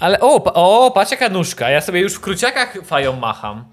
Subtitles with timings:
[0.00, 1.70] Ale o, o, patrz jaka nóżka.
[1.70, 3.64] Ja sobie już w kruciakach fają macham.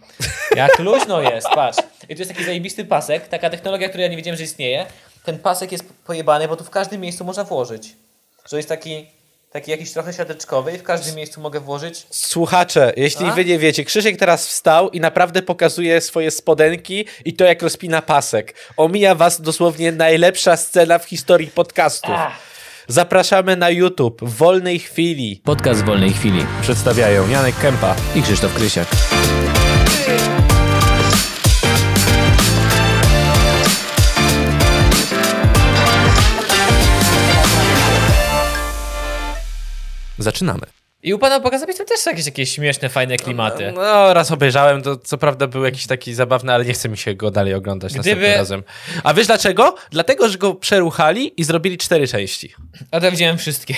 [0.55, 1.79] Jak luźno jest, patrz.
[2.09, 4.85] I to jest taki zajebisty pasek, taka technologia, której ja nie wiedziałem, że istnieje.
[5.25, 7.95] Ten pasek jest pojebany, bo tu w każdym miejscu można włożyć.
[8.49, 9.05] Że jest taki,
[9.51, 12.07] taki jakiś trochę siateczkowy i w każdym miejscu mogę włożyć.
[12.11, 13.31] Słuchacze, jeśli A?
[13.31, 18.01] wy nie wiecie, Krzysiek teraz wstał i naprawdę pokazuje swoje spodenki i to jak rozpina
[18.01, 18.55] pasek.
[18.77, 22.15] Omija was dosłownie najlepsza scena w historii podcastów.
[22.17, 22.54] Ach.
[22.87, 25.41] Zapraszamy na YouTube w wolnej chwili.
[25.43, 26.45] Podcast w wolnej chwili.
[26.61, 27.95] Przedstawiają Janek Kępa.
[28.15, 28.87] I Krzysztof Krysiak.
[40.17, 40.74] Zaczynamy.
[41.05, 43.71] I u pana Boga Zapisem też są jakieś, jakieś śmieszne, fajne klimaty.
[43.75, 47.15] No, raz obejrzałem, to co prawda był jakiś taki zabawny, ale nie chce mi się
[47.15, 48.63] go dalej oglądać Gdyby- następnym razem.
[49.03, 49.75] A wiesz dlaczego?
[49.91, 52.53] Dlatego, że go przeruchali i zrobili cztery części.
[52.91, 53.75] A to widziałem wszystkie.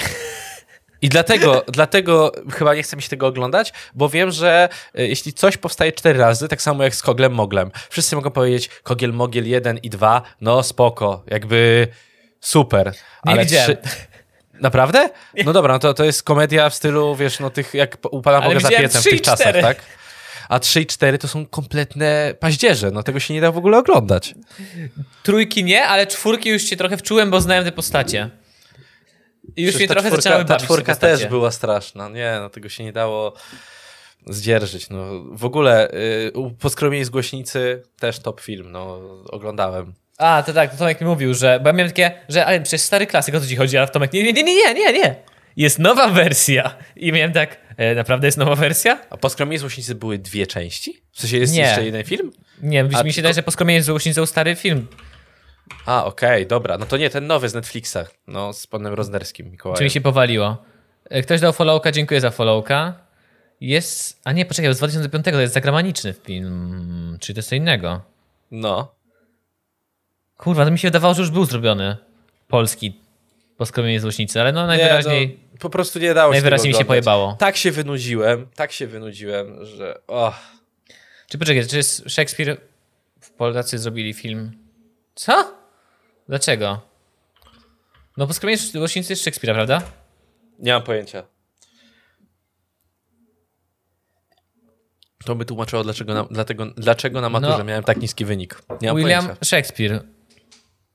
[1.02, 5.34] I dlatego, dlatego chyba nie chce mi się tego oglądać, bo wiem, że y, jeśli
[5.34, 9.48] coś powstaje cztery razy, tak samo jak z Koglem Moglem, wszyscy mogą powiedzieć Kogiel Mogiel
[9.48, 11.88] 1 i 2, no spoko, jakby
[12.40, 12.94] super.
[13.26, 13.78] Nie ale widziałem.
[14.62, 15.10] Naprawdę?
[15.46, 18.42] No dobra, no to, to jest komedia w stylu, wiesz, no tych jak u Pana
[18.42, 19.78] Boga za piecem w tych czasach, tak?
[20.50, 23.78] A 3 i 4 to są kompletne paździerze, no tego się nie da w ogóle
[23.78, 24.36] oglądać.
[25.24, 28.30] Trójki nie, ale czwórki już się trochę wczułem, bo znałem te postacie.
[29.56, 32.10] I już Przecież mnie ta trochę czwórka, zaczęły Ta bawić te czwórka też była straszna.
[32.10, 33.34] Nie, no tego się nie dało
[34.28, 34.90] zdzierżyć.
[34.90, 35.92] No, w ogóle
[36.28, 39.00] y, u Poskromieni z Głośnicy też top film, no
[39.30, 39.94] oglądałem.
[40.18, 42.82] A, to tak, to Tomek mi mówił, że, bo ja miałem takie, że ale przecież
[42.82, 45.16] stary klasyk, o co ci chodzi, ale Tomek, nie, nie, nie, nie, nie, nie,
[45.56, 46.76] jest nowa wersja.
[46.96, 49.00] I miałem tak, e, naprawdę jest nowa wersja?
[49.10, 51.02] A Poskromieni z Głośnicy były dwie części?
[51.12, 51.62] W sensie jest Nie.
[51.62, 52.32] jeszcze jeden film?
[52.62, 54.88] Nie, mi A się tylko- wydaje, że poskromienie z Łośnicą stary film.
[55.86, 56.78] A, okej, dobra.
[56.78, 59.78] No to nie, ten nowy z Netflixa, no z panem Roznerskim, Mikołajem.
[59.78, 60.58] Czy mi się powaliło.
[61.10, 62.94] E, Ktoś dał followka, dziękuję za followka.
[63.62, 68.02] Jest, a nie, poczekaj, z 2005 to jest zagraniczny film, czy to jest co innego?
[68.52, 68.97] No.
[70.38, 71.98] Kurwa, to mi się wydawało, że już był zrobiony
[72.48, 73.00] polski
[73.58, 75.40] poskromienie z Łośnicy, ale no Nie, najwyraźniej...
[75.54, 77.36] no, po prostu nie dało się Najwyraźniej mi się pojebało.
[77.40, 80.02] Tak się wynudziłem, tak się wynudziłem, że...
[80.08, 80.40] Oh.
[81.30, 82.58] Czy poczekaj, czy jest Shakespeare
[83.20, 84.52] w Polacy zrobili film?
[85.16, 85.54] Co?
[86.28, 86.82] Dlaczego?
[88.18, 89.82] No poskromienie z Łośnicy jest Shakespeare'a, prawda?
[90.60, 91.24] Nie mam pojęcia.
[95.26, 97.64] To by tłumaczyło, dlaczego na, dlatego, dlaczego na maturze No.
[97.64, 98.62] miałem tak niski wynik.
[98.82, 99.46] Nie mam William pojęcia.
[99.46, 100.04] Shakespeare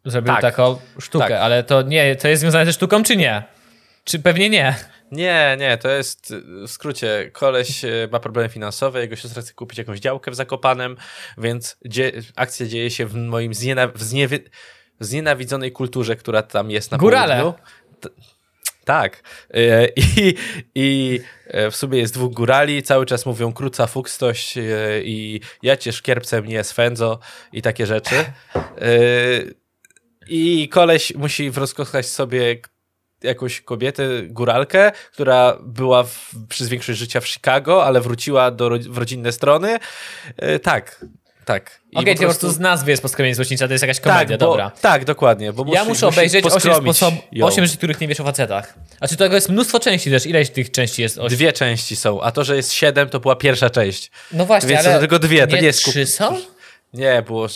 [0.04, 0.42] zrobił Tak.
[0.42, 1.40] taką sztukę, Tak.
[1.42, 3.42] ale to nie, to jest związane ze sztuką, czy nie?
[4.04, 4.74] Czy pewnie nie?
[5.12, 6.34] Nie, nie, to jest
[6.66, 10.96] w skrócie, koleś y, ma problemy finansowe, jego siostra chce kupić jakąś działkę w Zakopanem,
[11.38, 14.38] więc dzie akcja dzieje się w moim zniena w zniewi
[15.00, 17.40] znienawidzonej kulturze, która tam jest na Górale.
[17.40, 17.62] południu.
[18.84, 19.22] Tak.
[19.56, 20.34] Y, I,
[20.74, 21.20] I
[21.54, 24.54] y, w sumie jest dwóch górali, cały czas mówią króca fukstość
[25.04, 27.18] i ja cię szkierpcem nie swędzo
[27.52, 28.14] i takie rzeczy.
[30.28, 32.56] I koleś musi rozkochać sobie
[33.22, 38.76] jakąś kobietę, góralkę, która była w, przez większość życia w Chicago, ale wróciła do ro,
[38.90, 39.78] w rodzinne strony.
[40.54, 41.04] Y, tak,
[41.44, 41.80] tak.
[41.94, 44.38] Okej, okay, po prostu z nazwy jest poskromienie z Łośnica, to jest jakaś komedia, tak,
[44.38, 44.70] bo, dobra.
[44.80, 45.52] tak, dokładnie.
[45.52, 47.46] Bo Ja musi- muszę musi obejrzeć 8, poskromić sposob, ją.
[47.46, 48.74] 8 rzeczy, których nie wiesz o facetach.
[49.00, 50.26] A czy tego jest mnóstwo części też?
[50.26, 51.20] Ileś tych części jest?
[51.20, 54.10] Dwie części są, a to, że jest siedem, to była pierwsza część.
[54.32, 56.38] No właśnie, Więc ale tylko dwie, to nie jest trzy są?
[56.94, 57.48] Nie, było.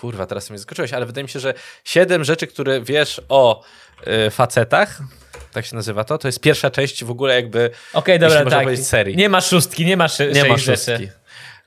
[0.00, 1.54] Kurwa, teraz mnie zaskoczyłeś, ale wydaje mi się, że
[1.84, 3.64] siedem rzeczy, które wiesz o
[4.26, 4.98] y, facetach,
[5.52, 7.70] tak się nazywa to, to jest pierwsza część w ogóle jakby.
[7.92, 8.64] Okej, dobra, można tak.
[8.64, 9.16] powiedzieć serii.
[9.16, 10.98] Nie ma szóstki, nie ma szy- Nie ma sześć rzeczy.
[11.02, 11.08] szóstki.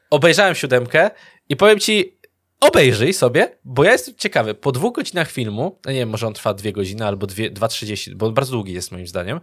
[0.09, 1.12] Obejrzałem siódemkę
[1.50, 2.18] i powiem ci,
[2.59, 4.53] obejrzyj sobie, bo ja jestem ciekawy.
[4.56, 8.13] Po dwóch godzinach filmu, no nie wiem, może on trwa dwie godziny albo dwie- 2.30,
[8.16, 9.42] bo on bardzo długi jest moim zdaniem.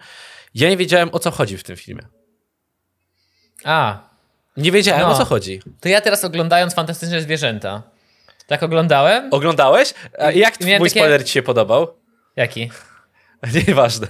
[0.54, 2.02] Ja nie wiedziałem o co chodzi w tym filmie.
[3.64, 4.08] A,
[4.56, 5.10] Nie wiedziałem No.
[5.10, 5.60] o co chodzi.
[5.80, 7.82] to ja teraz oglądając Fantastyczne Zwierzęta.
[8.48, 9.28] Tak oglądałem?
[9.32, 9.94] Oglądałeś?
[10.18, 11.88] A jak Miałem mój takie- spoiler ci się podobał?
[12.36, 12.70] Jaki?
[13.68, 14.06] Nieważne.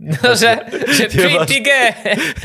[0.00, 0.58] No, że,
[0.92, 1.92] że pretty gay.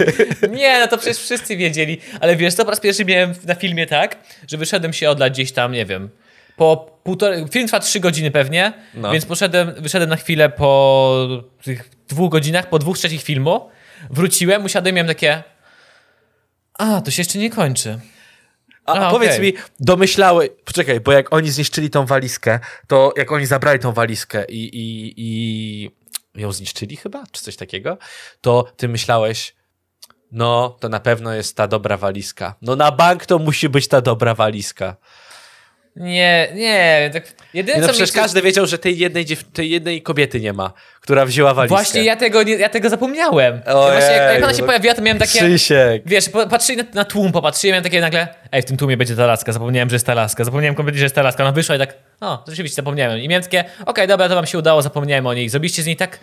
[0.60, 1.98] Nie, no to przecież wszyscy wiedzieli.
[2.22, 4.18] Ale wiesz, to po raz pierwszy miałem na filmie tak,
[4.48, 6.10] że wyszedłem się odlać gdzieś tam, nie wiem,
[6.58, 7.48] po półtorej...
[7.52, 9.12] Film trwa trzy godziny pewnie, No.
[9.12, 11.28] więc poszedłem, wyszedłem na chwilę po
[11.63, 13.69] tych dwóch godzinach, po dwóch trzecich filmu,
[14.10, 15.44] wróciłem, usiadłem i miałem takie...
[16.74, 18.00] A, to się jeszcze nie kończy.
[18.89, 19.53] A, A, powiedz okej.
[19.53, 20.50] mi, domyślały.
[20.65, 25.13] Poczekaj, bo jak oni zniszczyli tą walizkę, to jak oni zabrali tą walizkę i, i,
[25.18, 25.91] i
[26.41, 27.97] ją zniszczyli chyba, czy coś takiego,
[28.41, 29.56] to ty myślałeś,
[30.31, 32.56] no to na pewno jest ta dobra walizka.
[32.62, 34.95] No na bank to musi być ta dobra walizka.
[35.95, 38.21] Nie, nie, tak jedyne Nie, no co przecież mnie...
[38.21, 41.75] każdy wiedział, że tej jednej, dziew- tej jednej kobiety nie ma, która wzięła walizkę.
[41.75, 43.62] Właśnie ja tego, nie, ja tego zapomniałem.
[43.65, 44.65] Ja Ojej, właśnie jak, jak ona się no.
[44.65, 45.39] pojawiła, to miałem takie...
[45.39, 46.03] Krzysiek.
[46.06, 49.25] Wiesz, patrzyli na, na tłum, popatrzyłem, miałem takie nagle, ej, w tym tłumie będzie ta
[49.25, 51.80] laska, zapomniałem, że jest ta laska, zapomniałem kompletnie, że jest ta laska, ona wyszła i
[51.80, 53.19] tak, o, rzeczywiście zapomniałem.
[53.19, 55.50] I miałem takie, okej, dobra, to wam się udało, zapomniałem o niej.
[55.50, 56.19] Zrobiliście z niej tak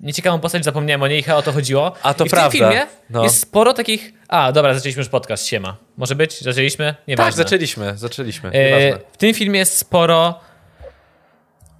[0.00, 1.92] nieciekawą postać, zapomniałem o niej, chyba o to chodziło.
[2.02, 3.22] A to I w prawda, tym filmie no.
[3.22, 5.76] jest sporo takich, a, dobra, zaczęliśmy już podcast, siema.
[5.96, 6.40] Może być?
[6.40, 6.86] Zaczęliśmy?
[6.94, 7.42] Tak, Nieważne.
[7.44, 8.50] zaczęliśmy, zaczęliśmy.
[8.50, 9.04] E, Nieważne.
[9.12, 10.40] w tym filmie jest sporo.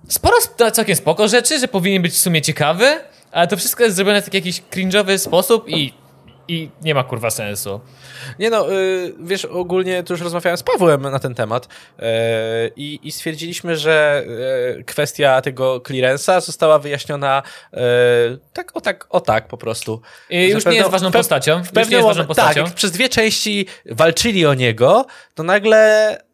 [0.09, 3.00] Sporo sp- całkiem spoko rzeczy, że powinien być w sumie ciekawy,
[3.32, 5.93] ale to wszystko jest zrobione w taki jakiś cringe'owy sposób i,
[6.49, 7.81] i nie ma kurwa sensu.
[8.39, 11.67] Nie no, y, wiesz, ogólnie tu już rozmawiałem z Pawłem na ten temat
[11.99, 12.03] y,
[12.77, 14.25] i, stwierdziliśmy, że
[14.79, 17.43] y, kwestia tego clearance'a została wyjaśniona
[18.53, 20.00] tak, o tak, o tak po prostu.
[20.31, 21.65] I już pewno- nie jest ważną postacią.
[21.65, 22.65] W pewnym jest ważną momen- postacią.
[22.65, 26.28] Tak, przez dwie części walczyli o niego, to nagle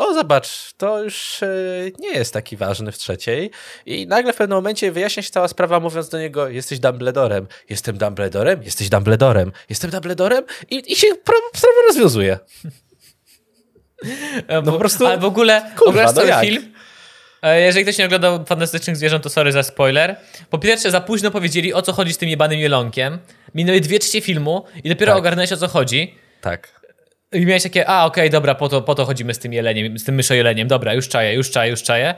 [0.00, 3.50] o zobacz, to już y, nie jest taki ważny w trzeciej
[3.86, 7.98] i nagle w pewnym momencie wyjaśnia się cała sprawa mówiąc do niego, jesteś Dumbledorem, jestem
[7.98, 11.06] Dumbledorem, jesteś Dumbledorem, jestem Dumbledorem i, i się
[11.54, 12.38] sprawa rozwiązuje.
[14.64, 16.40] no po prostu- Ale w ogóle Kurwa, no cały jak?
[16.44, 16.72] film.
[17.42, 20.16] E, Jeżeli ktoś nie oglądał Fantastycznych Zwierząt, to sorry za spoiler.
[20.50, 23.18] Po pierwsze, za późno powiedzieli, o co chodzi z tym jebanym jelonkiem.
[23.54, 25.18] Minęły dwie trzecie filmu i dopiero Tak.
[25.18, 26.14] ogarnąłeś, o co chodzi.
[26.40, 26.79] Tak.
[27.32, 30.04] I miałeś takie, a okej, dobra, po to, po to chodzimy z tym jeleniem, z
[30.04, 32.14] tym myszojeleniem, dobra, już czaję, już czaję, już czaję.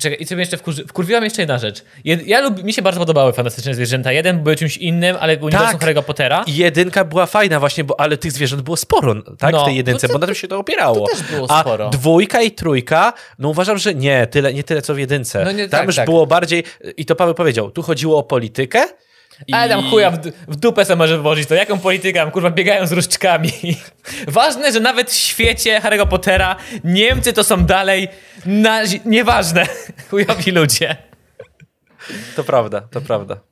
[0.00, 0.86] Czekaj, i co mnie jeszcze wkurzy...
[0.86, 1.84] wkurwiła mnie jeszcze jedna rzecz.
[2.04, 2.26] Jed...
[2.26, 2.64] Ja lub...
[2.64, 4.12] Mi się bardzo podobały Fantastyczne Zwierzęta.
[4.12, 5.88] Jeden był czymś innym, ale uniwersum Tak.
[5.88, 6.44] Harry'ego Pottera.
[6.46, 10.06] Jedynka była fajna właśnie, bo ale tych zwierząt było sporo, tak, No, w tej jedynce,
[10.08, 11.08] to- bo na tym się to opierało.
[11.08, 11.90] to też było A sporo.
[11.90, 15.44] dwójka i trójka, no uważam, że nie, tyle, nie tyle co w jedynce.
[15.44, 16.04] No nie, Tam tak, już tak.
[16.04, 16.64] było bardziej,
[16.96, 18.84] i to Paweł powiedział, tu chodziło o politykę.
[19.46, 19.52] I...
[19.52, 21.54] Ale tam chuja w, w dupę sobie może włożyć to.
[21.54, 23.50] Jaką politykę kurwa, biegają z różdżkami.
[24.28, 28.08] Ważne, że nawet w świecie Harry'ego Pottera Niemcy to są dalej
[28.46, 29.00] nazi...
[29.04, 29.66] Nieważne.
[30.10, 30.96] Chujowi ludzie.
[32.36, 33.49] To prawda, to prawda.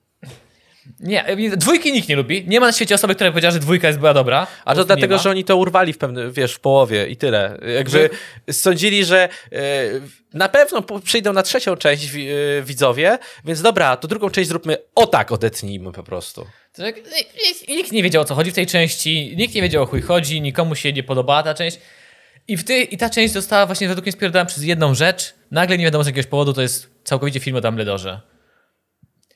[1.01, 1.25] Nie,
[1.57, 2.45] dwójki nikt nie lubi.
[2.47, 4.47] Nie ma na świecie osoby, która powiedziała, że dwójka jest była dobra.
[4.65, 5.23] A to dlatego, ma.
[5.23, 7.59] że oni to urwali w pewnym, wiesz, w połowie i tyle.
[7.77, 8.11] Jakby
[8.51, 9.59] sądzili, że e,
[10.35, 12.19] na pewno przyjdą na trzecią część e,
[12.63, 16.47] widzowie, więc dobra, to drugą część zróbmy o tak, odetnijmy po prostu.
[16.79, 20.03] Nikt- Nikt nie wiedział o co chodzi w tej części, nikt nie wiedział o chuj
[20.03, 21.79] chodzi, nikomu się nie podobała ta część.
[22.49, 25.35] I, w tej, I ta część została właśnie według mnie spierdolona przez jedną rzecz.
[25.51, 28.21] Nagle nie wiadomo z jakiegoś powodu to jest całkowicie film o Dumbledorze.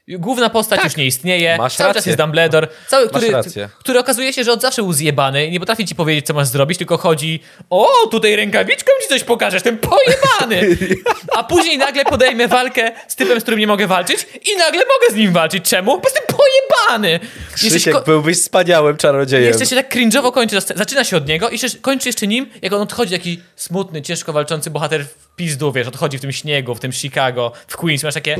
[0.08, 2.10] Główna postać już nie istnieje, masz cały czas rację.
[2.10, 3.68] jest Dumbledore, cały, Masz który, rację.
[3.78, 6.48] który okazuje się, że od zawsze był zjebany i nie potrafi ci powiedzieć, co masz
[6.48, 7.40] zrobić, tylko chodzi
[7.70, 10.76] o, tutaj rękawiczką ci coś pokażesz, ten pojebany!
[11.36, 15.12] A później nagle podejmę walkę z typem, z którym nie mogę walczyć i nagle mogę
[15.12, 15.64] z nim walczyć.
[15.68, 15.98] Czemu?
[16.00, 17.10] Bo jestem pojebany!
[17.52, 19.48] Jesteś Krzysiek, ko- byłbyś wspaniałym czarodziejem.
[19.48, 20.60] jeszcze się tak cringe'owo kończy.
[20.60, 24.70] Zaczyna się od niego i kończy jeszcze nim, jak on odchodzi taki smutny, ciężko walczący
[24.70, 28.36] bohater w pizdu, wiesz, odchodzi w tym śniegu, w tym Chicago, w Queens, masz takie...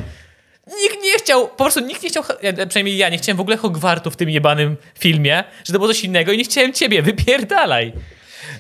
[0.83, 3.57] Nikt nie chciał, po prostu nikt nie chciał, ja, przynajmniej ja nie chciałem w ogóle
[3.57, 7.93] Hogwartu w tym jebanym filmie, że to było coś innego i nie chciałem ciebie, wypierdalaj.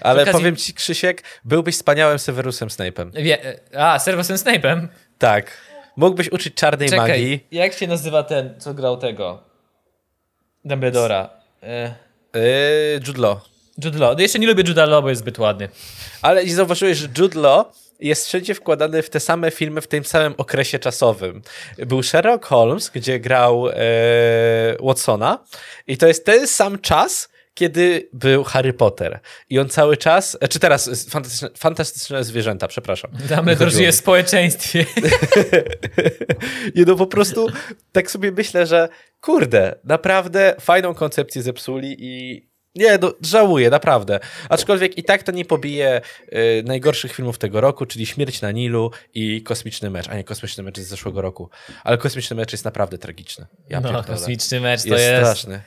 [0.00, 3.10] Ale okazji- powiem ci, Krzysiek, byłbyś wspaniałym Severusem Snape'em.
[3.22, 4.86] Wie, a, Servusem Snape'em?
[5.18, 5.56] Tak.
[5.96, 7.46] Mógłbyś uczyć czarnej Czekaj, magii.
[7.50, 9.42] jak się nazywa ten, co grał tego?
[10.64, 11.30] Dumbledora.
[11.62, 11.94] E,
[12.34, 13.38] Yy, Jude Law.
[13.84, 14.20] Jude Law.
[14.20, 15.68] Jeszcze nie lubię Jude'a Law, bo jest zbyt ładny.
[16.22, 17.66] Ale i zauważyłeś, że Jude Law
[18.02, 21.42] jest wszędzie wkładany w te same filmy w tym samym okresie czasowym.
[21.78, 23.74] Był Sherlock Holmes, gdzie grał e,
[24.80, 25.44] Watsona
[25.86, 29.20] i to jest ten sam czas, kiedy był Harry Potter.
[29.50, 33.10] I on cały czas, e, czy teraz e, fantastyczne, fantastyczne zwierzęta, przepraszam.
[33.36, 34.86] Dumbledore żyje w społeczeństwie.
[36.76, 37.46] Nie no, po prostu
[37.92, 38.88] tak sobie myślę, że
[39.20, 44.20] kurde, naprawdę fajną koncepcję zepsuli i nie, no, żałuję, naprawdę.
[44.48, 46.00] Aczkolwiek i tak to nie pobije
[46.32, 50.08] y, najgorszych filmów tego roku, czyli Śmierć na Nilu i Kosmiczny Mecz.
[50.08, 51.50] A nie, Kosmiczny Mecz z zeszłego roku.
[51.84, 53.46] Ale Kosmiczny Mecz jest naprawdę tragiczny.
[53.68, 54.18] Ja No, pierdolę.
[54.18, 55.16] kosmiczny mecz to jest, jest.
[55.20, 55.62] straszny.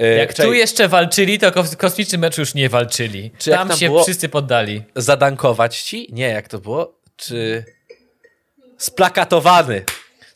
[0.00, 3.30] Y, Jak tu jeszcze walczyli, to kos- kosmiczny mecz już nie walczyli.
[3.38, 4.82] Czy tam tam się wszyscy poddali.
[4.96, 6.08] Zadankować ci?
[6.12, 6.98] Nie, jak to było?
[7.16, 7.64] Czy...
[8.78, 9.84] Splakatowany.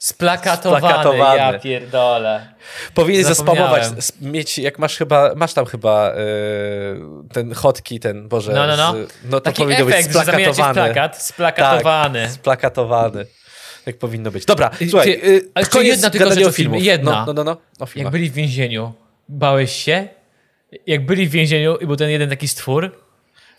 [0.02, 1.36] Splakatowany, Splakatowany.
[1.38, 2.46] ja pierdolę.
[2.94, 3.82] Powinien zaspamować,
[4.20, 6.16] mieć, jak masz chyba, masz tam chyba y,
[7.32, 8.92] ten hotki, ten, Boże, No, no, no.
[8.92, 10.74] Z, no to Taki powinno być efekt, w splakatowany.
[10.74, 11.22] plakat.
[11.22, 12.22] Splakatowany.
[12.22, 13.26] Tak, splakatowany.
[13.84, 14.44] Tak powinno być.
[14.44, 17.24] Dobra, I- słuchaj, ty- y, ale jedna tylko rzecz o filmie, jedna.
[17.26, 18.92] No, no, no, no Jak byli w więzieniu,
[19.28, 20.08] bałeś się?
[20.86, 22.90] Jak byli w więzieniu i był ten jeden taki stwór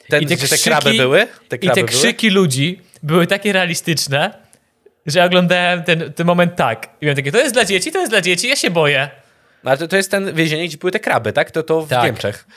[0.09, 1.27] Ten, i te że te krzyki- kraby były?
[1.49, 1.99] Te i kraby te były?
[1.99, 4.42] krzyki ludzi były takie realistyczne,
[5.05, 6.89] że ja oglądałem ten, ten moment tak.
[7.01, 9.09] I miałem takie, to jest dla dzieci, to jest dla dzieci, ja się boję.
[9.63, 11.51] Ale to, to jest ten więzienie, gdzie były te kraby, tak?
[11.51, 12.03] To, to w Tak.
[12.03, 12.47] Niemczech.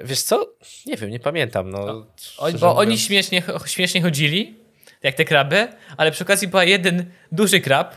[0.00, 0.54] Wiesz co?
[0.86, 1.70] Nie wiem, nie pamiętam.
[1.70, 3.00] No, Oni, szczerze bo oni mówiąc.
[3.00, 4.54] śmiesznie, śmiesznie chodzili,
[5.02, 7.96] jak te kraby, ale przy okazji był jeden duży krab,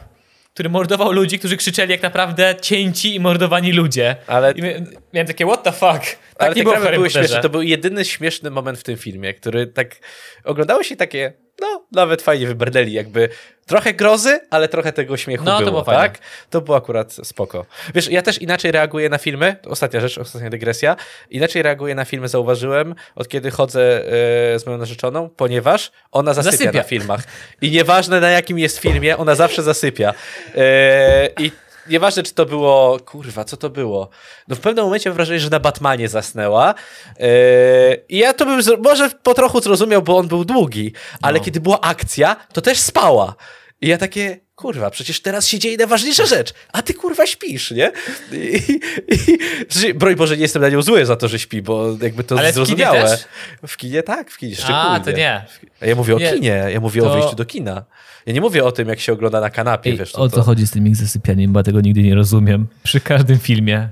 [0.54, 4.16] który mordował ludzi, którzy krzyczeli jak naprawdę cięci i mordowani ludzie.
[4.28, 4.62] Ale- I
[5.14, 6.02] miałem takie, what the fuck?
[6.02, 7.42] Tak Ale nie te kraby były śmieszne.
[7.42, 9.96] To był jedyny śmieszny moment w tym filmie, który tak
[10.44, 13.30] oglądało się takie, no, nawet fajnie wybrnęli, jakby
[13.68, 16.02] trochę grozy, ale trochę tego śmiechu No, to było, było fajne.
[16.02, 16.18] tak?
[16.50, 17.66] To było akurat spoko.
[17.96, 20.96] Wiesz, ja też inaczej reaguję na filmy, to ostatnia rzecz, ostatnia dygresja,
[21.30, 23.82] inaczej reaguję na filmy, zauważyłem, od kiedy chodzę
[24.56, 26.78] e, z moją narzeczoną, ponieważ ona zasypia, Zasypia.
[26.78, 27.22] na filmach.
[27.62, 30.14] I nieważne na jakim jest filmie, ona zawsze zasypia.
[30.56, 31.52] E, I
[31.90, 33.00] Nieważne, czy to było.
[33.06, 34.10] Kurwa, co to było?
[34.48, 36.74] No w pewnym momencie mam wrażenie, że na Batmanie zasnęła.
[37.20, 37.28] Yy,
[38.10, 41.46] I ja to bym może po trochu zrozumiał, bo on był długi, ale No.
[41.46, 43.36] kiedy była akcja, to też spała.
[43.82, 47.92] I ja takie, kurwa, przecież teraz się dzieje najważniejsza rzecz, a ty kurwa śpisz, nie?
[48.32, 48.38] I,
[49.08, 52.24] i, i, broń Boże, nie jestem na nią zły za to, że śpi, bo jakby
[52.24, 53.02] to Ale w kinie zrozumiałe.
[53.04, 53.26] też?
[53.68, 54.82] W kinie tak, w kinie szczególnie.
[54.82, 55.46] A, to nie.
[55.82, 57.86] Ja mówię o Nie, kinie, ja mówię o to- wyjściu do kina.
[58.26, 60.16] Ja nie mówię o tym, jak się ogląda na kanapie, Ej, wiesz.
[60.16, 62.68] o co chodzi z tym ich zasypianiem, bo ja tego nigdy nie rozumiem.
[62.84, 63.90] Przy każdym filmie.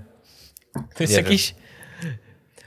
[0.73, 1.55] To jest Nie jakiś...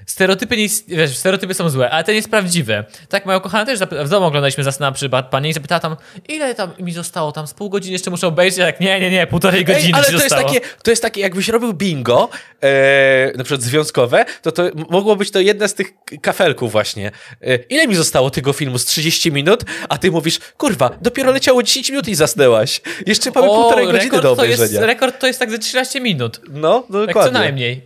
[0.09, 2.85] Stereotypy, nie, wiesz, stereotypy są złe, ale to nie jest prawdziwe.
[3.09, 5.97] Tak, moja kochana też w domu oglądaliśmy Zasnęłam przy Batmanie i zapytała tam,
[6.29, 9.27] ile tam mi zostało, tam z pół godziny jeszcze muszę obejrzeć, jak nie, nie, nie,
[9.27, 10.49] półtorej godziny Ej, ale to jest, zostało.
[10.49, 12.29] takie, to jest takie, jakbyś robił bingo,
[12.63, 17.11] e, na przykład związkowe, to to mogło być to jedna z tych kafelków właśnie.
[17.43, 18.79] E, ile mi zostało tego filmu?
[18.79, 19.65] Z 30 minut?
[19.89, 22.81] A ty mówisz, kurwa, dopiero leciało 10 minut i zasnęłaś.
[23.07, 24.87] Jeszcze mamy półtorej godziny do to jest, obejrzenia.
[24.87, 26.41] rekord to jest tak ze 13 minut.
[26.51, 27.33] No, no Tak dokładnie.
[27.33, 27.83] co najmniej.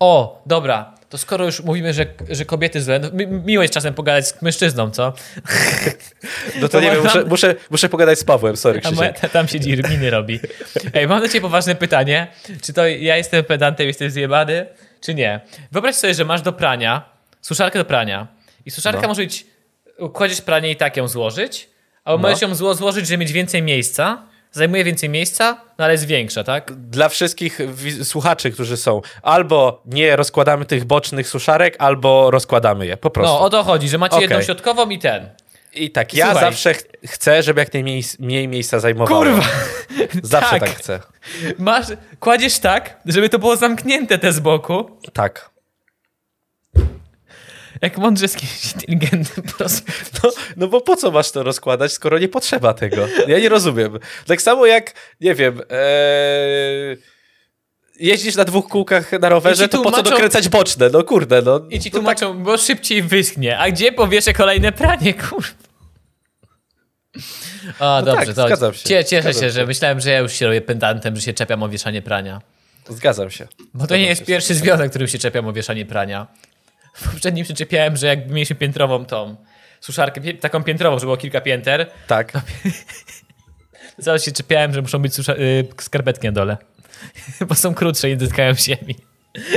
[0.00, 0.97] O, dobra.
[1.08, 4.42] To skoro już mówimy, że, że kobiety złe, no, mi, miło jest czasem pogadać z
[4.42, 5.12] mężczyzną, co?
[6.60, 9.48] No to To nie wiem, muszę, muszę, muszę pogadać z Pawłem, sorry A moja, tam
[9.48, 10.40] siedzi, miny robi.
[10.94, 12.26] Ej, mam do ciebie poważne pytanie.
[12.62, 14.66] Czy to ja jestem pedantem, jestem zjebany,
[15.00, 15.40] czy nie?
[15.72, 17.08] Wyobraź sobie, że masz do prania,
[17.40, 18.26] suszarkę do prania
[18.66, 19.08] i suszarka No.
[19.08, 19.46] może być,
[20.12, 21.68] kładziesz pranie i tak ją złożyć,
[22.04, 22.28] albo No.
[22.28, 26.44] możesz ją zło, złożyć, żeby mieć więcej miejsca, zajmuje więcej miejsca, no ale jest większa,
[26.44, 26.72] tak?
[26.74, 27.58] Dla wszystkich
[28.02, 33.34] słuchaczy, którzy są, albo nie rozkładamy tych bocznych suszarek, albo rozkładamy je, po prostu.
[33.34, 34.28] No, o to chodzi, że macie Okej.
[34.28, 35.28] jedną środkową i ten.
[35.74, 36.44] I tak, ja Słuchaj.
[36.44, 39.20] zawsze ch- chcę, żeby jak najmniej mniej miejsca zajmowało.
[39.24, 39.42] Kurwa!
[40.22, 40.60] Zawsze tak.
[40.60, 41.00] tak chcę.
[41.58, 41.86] Masz,
[42.20, 44.90] kładziesz tak, żeby to było zamknięte te z boku.
[45.12, 45.50] Tak.
[47.82, 49.92] Jak mądrze z kimś inteligentnym po prostu.
[50.24, 53.08] No, no bo po co masz to rozkładać, skoro nie potrzeba tego?
[53.28, 53.98] Ja nie rozumiem.
[54.26, 56.96] Tak samo jak, nie wiem, ee,
[58.00, 60.90] jeździsz na dwóch kółkach na rowerze, to po co dokręcać boczne?
[60.92, 61.60] No kurde, no.
[61.70, 63.58] I ci no tłumaczą, bo szybciej wyschnie.
[63.58, 65.48] A gdzie powieszę kolejne pranie, kurwa?
[67.78, 69.50] O, dobrze, tak, to zgadzam się, Cie, cieszę zgadzam się, się.
[69.50, 72.40] że myślałem, że ja już się robię pedantem, że się czepiam o wieszanie prania.
[72.84, 73.48] Tak, zgadzam się.
[73.74, 76.26] Bo to nie jest pierwszy związek, którym się czepiam o wieszanie prania.
[77.00, 79.36] W poprzednim się czepiałem, że jak mieliśmy piętrową tą
[79.80, 82.32] suszarkę, taką piętrową, że było kilka pięter, Tak.
[83.98, 86.56] Zaraz się czepiałem, że muszą być susza- y, skarpetki na dole.
[87.48, 88.96] Bo są krótsze i dotykają ziemi.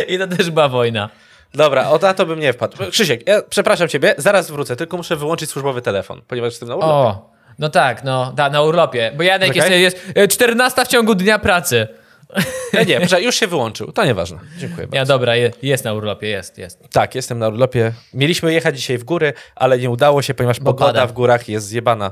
[0.07, 1.09] I to też była wojna.
[1.53, 2.91] Dobra, o na to bym nie wpadł.
[2.91, 6.93] Krzysiek, ja przepraszam ciebie, zaraz wrócę, tylko muszę wyłączyć służbowy telefon, ponieważ jestem na urlopie.
[6.93, 7.29] O,
[7.59, 9.11] no tak, no, da, na urlopie.
[9.17, 9.81] Bo Janek jest, Czekaj.
[9.81, 11.87] jest y, 14 w ciągu dnia pracy.
[12.73, 14.39] Nie, nie, proszę, już się wyłączył, to nieważne.
[14.57, 14.95] Dziękuję bardzo.
[14.95, 16.79] Ja dobra, je, jest na urlopie, jest, jest.
[16.91, 17.93] Tak, jestem na urlopie.
[18.13, 21.07] Mieliśmy jechać dzisiaj w góry, ale nie udało się, ponieważ Bo pogoda pada.
[21.07, 22.11] w górach jest zjebana.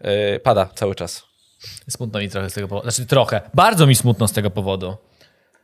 [0.00, 1.22] Yy, pada cały czas.
[1.90, 2.90] Smutno mi trochę z tego powodu.
[2.90, 3.40] Znaczy trochę.
[3.54, 4.96] Bardzo mi smutno z tego powodu.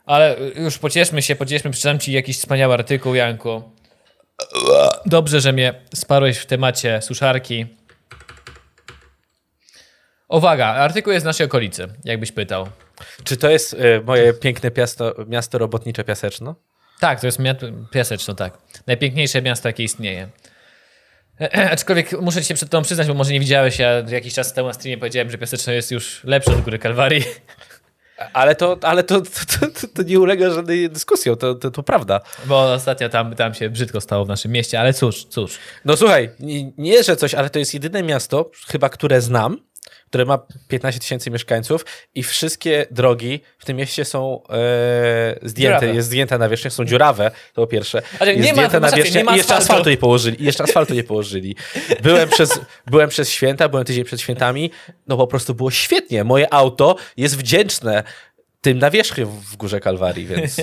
[0.05, 1.71] Ale y, już pocieszmy się, pocieszmy.
[1.71, 3.63] Przeczytam ci jakiś wspaniały artykuł, Janku.
[5.05, 7.65] Dobrze, że mnie sparłeś w temacie suszarki.
[10.29, 12.67] Uwaga, artykuł jest z naszej okolicy, jakbyś pytał.
[13.23, 16.55] Czy to jest y, moje piękne miasto, miasto robotnicze Piaseczno?
[16.99, 17.37] Tak, to jest
[17.91, 18.57] Piaseczno, tak.
[18.87, 20.29] Najpiękniejsze miasto, jakie istnieje.
[21.71, 24.67] Aczkolwiek muszę ci się przed tobą przyznać, bo może nie widziałeś, ja jakiś czas temu
[24.67, 27.23] na streamie powiedziałem, że Piaseczno jest już lepsze od Góry Kalwarii.
[28.33, 32.21] Ale to, ale to, to, to, to nie ulega żadnej dyskusji, to, to, to prawda.
[32.45, 35.57] Bo ostatnio tam, tam się brzydko stało w naszym mieście, ale cóż, cóż.
[35.85, 39.66] No słuchaj, nie, nie że coś, ale to jest jedyne miasto, chyba które znam,
[40.09, 41.85] które ma 15 tysięcy mieszkańców
[42.15, 45.95] i wszystkie drogi w tym mieście są e, zdjęte, Dziurawe.
[45.95, 48.01] jest zdjęta nawierzchnia, są dziurawe, to po pierwsze.
[48.19, 49.71] Ale jest nie ma- zdjęta nawierzchnia nie ma i jeszcze asfaltu.
[49.73, 51.55] asfaltu nie położyli, i jeszcze asfaltu nie położyli.
[52.01, 52.59] Byłem przez,
[52.91, 54.71] byłem przez święta, byłem tydzień przed świętami,
[55.07, 56.23] no po prostu było świetnie.
[56.23, 58.03] Moje auto jest wdzięczne
[58.61, 60.57] tym nawierzchni w Górze Kalwarii, więc...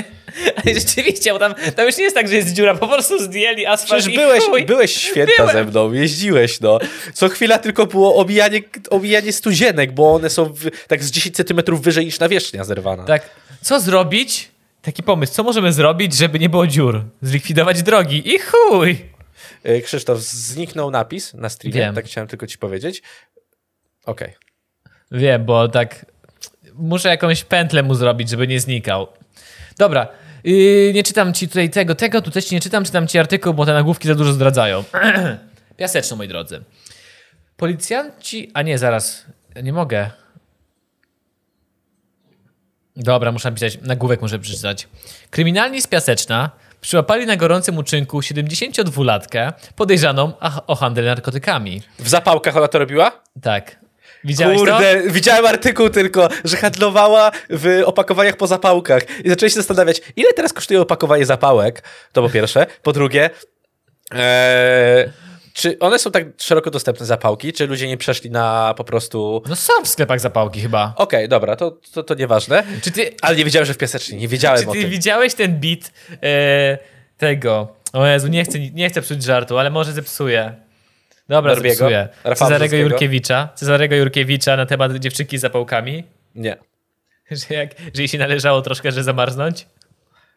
[0.64, 3.66] Ale rzeczywiście, bo tam, tam już nie jest tak, że jest dziura, po prostu zdjęli
[3.66, 4.64] asfalt Przecież byłeś, chuj.
[4.64, 5.52] byłeś święta Byłem.
[5.52, 6.78] ze mną, jeździłeś, no.
[7.14, 8.60] Co chwila tylko było omijanie,
[8.90, 13.04] omijanie stuzienek, bo one są w, tak z 10 centymetrów wyżej niż nawierzchnia zerwana.
[13.04, 13.30] Tak,
[13.62, 14.48] Co zrobić?
[14.82, 17.04] Taki pomysł, co możemy zrobić, żeby nie było dziur?
[17.22, 18.96] Zlikwidować drogi i chuj!
[19.64, 21.94] E, Krzysztof, zniknął napis na streamie, Wiem.
[21.94, 23.02] tak chciałem tylko ci powiedzieć.
[24.06, 24.32] Okej.
[25.10, 26.06] Wiem, bo tak
[26.78, 29.06] muszę jakąś pętlę mu zrobić, żeby nie znikał.
[29.78, 30.08] Dobra,
[30.44, 33.66] yy, nie czytam ci tutaj tego, tego, tutaj ci nie czytam, czytam ci artykuł, bo
[33.66, 34.84] te nagłówki za dużo zdradzają.
[35.76, 36.64] Piaseczno, moi drodzy.
[37.56, 39.26] Policjanci, a nie, zaraz,
[39.62, 40.10] nie mogę.
[42.96, 44.88] Dobra, muszę napisać, nagłówek muszę przeczytać.
[45.30, 50.32] Kryminalni z Piaseczna przyłapali na gorącym uczynku 72-latkę podejrzaną
[50.66, 51.82] o handel narkotykami.
[51.98, 53.22] W zapałkach ona to robiła?
[53.42, 53.85] Tak.
[54.26, 54.64] Widziałeś to?
[54.64, 59.02] Kurde, widziałem artykuł tylko, że handlowała w opakowaniach po zapałkach.
[59.24, 61.82] I zacząłem się zastanawiać, ile teraz kosztuje opakowanie zapałek?
[62.12, 62.66] To po pierwsze.
[62.82, 63.30] Po drugie,
[64.14, 65.12] e,
[65.52, 69.42] czy one są tak szeroko dostępne zapałki, czy ludzie nie przeszli na po prostu...
[69.48, 70.92] No są w sklepach zapałki chyba.
[70.96, 72.64] Okej, dobra, to, to, to nieważne.
[72.82, 74.90] Czy ty, Ale nie wiedziałem, że w piasecznie, nie wiedziałem czy ty tym.
[74.90, 75.92] widziałeś ten beat
[76.22, 76.78] e,
[77.18, 77.76] tego?
[77.92, 80.65] O Jezu, nie chcę, nie chcę psuć żartu, ale może zepsuję.
[81.28, 81.88] Dobra, Norbiego?
[82.34, 82.76] Cezarego?
[82.76, 83.48] Jurkiewicza.
[83.54, 86.04] Cezarego Jurkiewicza na temat dziewczynki z zapałkami.
[86.34, 86.56] Nie.
[87.30, 89.66] Że, jak, że jej się należało troszkę, że zamarznąć.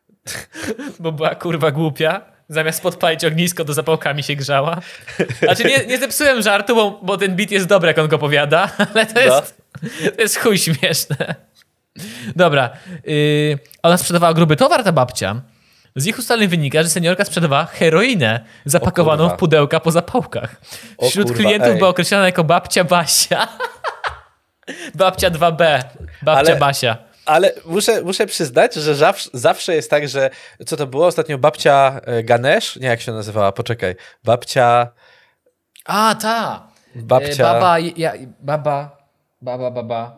[0.99, 2.21] Bo była kurwa głupia.
[2.47, 4.81] Zamiast podpalić ognisko, to zapałkami się grzała.
[5.43, 8.71] Znaczy nie, nie zepsułem żartu, bo, bo ten beat jest dobry, jak on go powiada,
[8.93, 9.61] ale to jest,
[10.15, 11.35] to jest chuj śmieszne.
[12.35, 12.69] Dobra.
[13.05, 15.41] Yy, ona sprzedawała gruby towar, ta babcia.
[15.99, 20.55] Z ich ustaleń wynika, że seniorka sprzedawała heroinę zapakowaną w pudełka po zapałkach.
[21.09, 21.77] Wśród kurwa, klientów ej.
[21.77, 23.47] była określona jako babcia Basia.
[24.95, 25.83] babcia 2B.
[26.21, 26.97] Babcia Ale- Basia.
[27.25, 30.29] Ale muszę, muszę przyznać, że zawsze, zawsze jest tak, że
[30.65, 31.37] co to było ostatnio?
[31.37, 32.75] Babcia e, Ganesh?
[32.75, 33.51] Nie, jak się nazywała?
[33.51, 33.95] Poczekaj.
[34.23, 34.87] Babcia...
[35.85, 36.67] A, ta.
[36.95, 37.49] Babcia...
[37.49, 38.97] E, Baba, ja, baba,
[39.41, 40.15] baba, baba.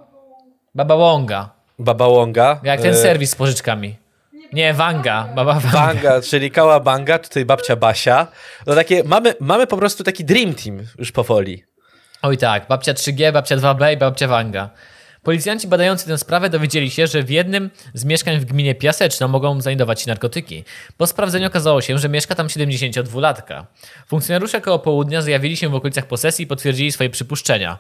[0.76, 1.50] Baba Wonga.
[1.80, 2.60] Baba Wonga.
[2.64, 4.01] Jak ten e, serwis z pożyczkami.
[4.54, 5.28] Nie, Wanga.
[5.36, 5.72] Baba Wanga.
[5.72, 8.28] Banga, czyli Kała Banga, tutaj babcia Basia.
[8.68, 11.64] No takie, mamy, mamy po prostu taki dream team już powoli.
[12.22, 14.70] Oj tak, babcia 3G, babcia 2B i babcia Wanga.
[15.24, 19.62] Policjanci badający tę sprawę dowiedzieli się, że w jednym z mieszkań w gminie Piaseczno mogą
[19.62, 20.64] znajdować się narkotyki.
[20.98, 23.66] Po sprawdzeniu okazało się, że mieszka tam 72-latka.
[24.08, 27.78] Funkcjonariusze koło południa zjawili się w okolicach posesji i potwierdzili swoje przypuszczenia.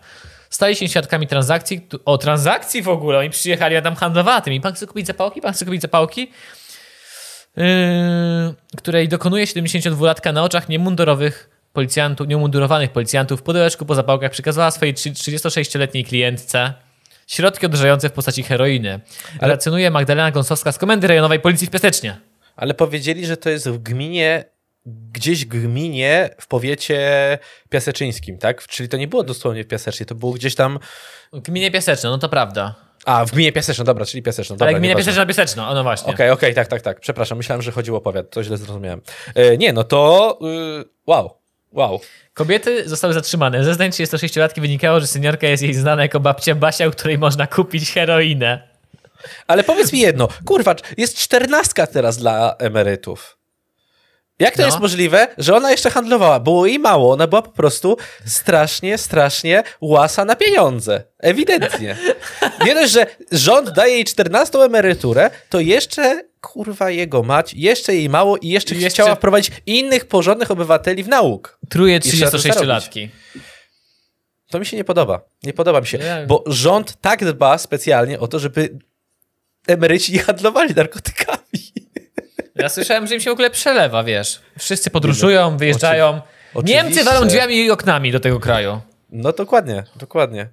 [0.49, 4.61] Stali się świadkami transakcji, o transakcji w ogóle, oni przyjechali, a tam handlowała tymi.
[4.61, 5.41] Pan chce kupić zapałki?
[5.41, 6.31] Pan chce kupić zapałki?
[7.57, 7.63] Yy,
[8.77, 14.93] której dokonuje 72-latka na oczach niemundurowych policjantów, niemundurowanych policjantów w pudełeczku po zapałkach przekazała swojej
[14.93, 16.73] 36-letniej klientce
[17.27, 18.99] środki odurzające w postaci heroiny.
[19.41, 22.17] Relacjonuje Magdalena Gąsowska z Komendy Rejonowej Policji w Piasecznie.
[22.55, 24.45] Ale powiedzieli, że to jest w gminie,
[24.85, 26.99] gdzieś w gminie w powiecie
[27.69, 28.67] piaseczyńskim, tak?
[28.67, 30.79] Czyli to nie było dosłownie w Piasecznie, to było gdzieś tam...
[31.33, 32.75] W gminie Piaseczno, no to prawda.
[33.05, 34.55] A, w gminie Piaseczno, dobra, czyli Piaseczno.
[34.55, 35.25] Dobra, Ale gmina nieważne.
[35.25, 36.13] Piaseczno, no właśnie.
[36.13, 36.99] Okej, okej, tak, tak, tak.
[36.99, 39.01] Przepraszam, myślałem, że chodziło o powiat, to źle zrozumiałem.
[39.35, 40.39] E, nie, no to...
[40.81, 41.37] Y, wow,
[41.71, 42.01] wow.
[42.33, 43.63] Kobiety zostały zatrzymane.
[43.63, 47.47] Ze zdań 36-latki wynikało, że seniorka jest jej znana jako babcia Basia, u której można
[47.47, 48.67] kupić heroinę.
[49.47, 53.37] Ale powiedz mi jedno, kurwa, jest czternastka teraz dla emerytów.
[54.39, 54.65] Jak to No.
[54.67, 56.39] jest możliwe, że ona jeszcze handlowała?
[56.39, 61.03] Było jej mało, ona była po prostu strasznie, strasznie łasa na pieniądze.
[61.19, 61.97] Ewidentnie.
[62.65, 68.09] Nie dość, że rząd daje jej 14 emeryturę, to jeszcze, kurwa, jego mać, jeszcze jej
[68.09, 71.59] mało i jeszcze, Jeszcze- chciała wprowadzić innych porządnych obywateli w nauk.
[71.69, 73.09] Truje trzeba to 36-latki.
[74.49, 75.21] To mi się nie podoba.
[75.43, 78.77] Nie podoba mi się, bo rząd tak dba specjalnie o to, żeby
[79.67, 81.70] emeryci nie handlowali narkotykami.
[82.55, 84.41] Ja słyszałem, że im się w ogóle przelewa, wiesz.
[84.59, 86.21] Wszyscy podróżują, wyjeżdżają.
[86.53, 86.83] oczywiście.
[86.83, 88.81] Niemcy walą drzwiami i oknami do tego kraju.
[89.09, 90.49] No dokładnie, dokładnie.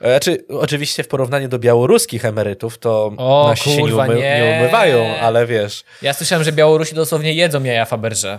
[0.00, 4.20] E, Znaczy, oczywiście w porównaniu do białoruskich emerytów, to O, nasi się kurwa, nie, umy,
[4.22, 4.38] nie.
[4.52, 8.38] nie umywają, ale wiesz, Ja słyszałem, że Białorusi dosłownie jedzą jaja Faberże.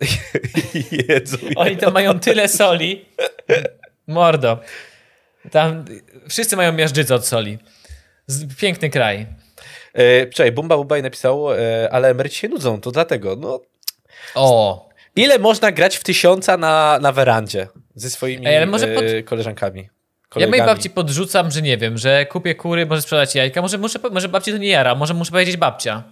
[1.08, 1.36] jedzą.
[1.56, 3.04] Oni to mają tyle soli.
[4.06, 4.58] Mordo.
[5.50, 5.84] Tam
[6.28, 7.58] wszyscy mają miażdżycę od soli.
[8.58, 9.26] Piękny kraj.
[9.94, 13.36] E, Czekaj, Bumba Bubaj napisał, e, ale emeryci się nudzą, to dlatego.
[13.36, 13.60] No,
[14.34, 19.04] O, ile można grać w tysiąca na, na werandzie ze swoimi Ej, ale może pod-
[19.04, 19.80] e, koleżankami?
[19.82, 19.88] ja
[20.34, 20.50] kolegami?
[20.60, 24.28] mojej babci podrzucam, że nie wiem, że kupię kury, może sprzedać jajka, może, muszę, może
[24.28, 26.02] babci to nie jara, może muszę powiedzieć babcia.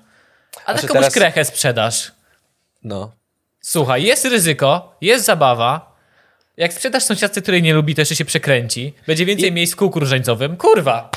[0.67, 2.13] A tak że komuś teraz- krechę sprzedasz.
[2.85, 3.13] No.
[3.61, 5.97] Słuchaj, jest ryzyko, jest zabawa.
[6.57, 8.95] Jak sprzedasz sąsiadce, której nie lubi, to jeszcze się przekręci.
[9.07, 10.57] Będzie więcej I- miejsc w kółku różańcowym.
[10.57, 11.11] Kurwa!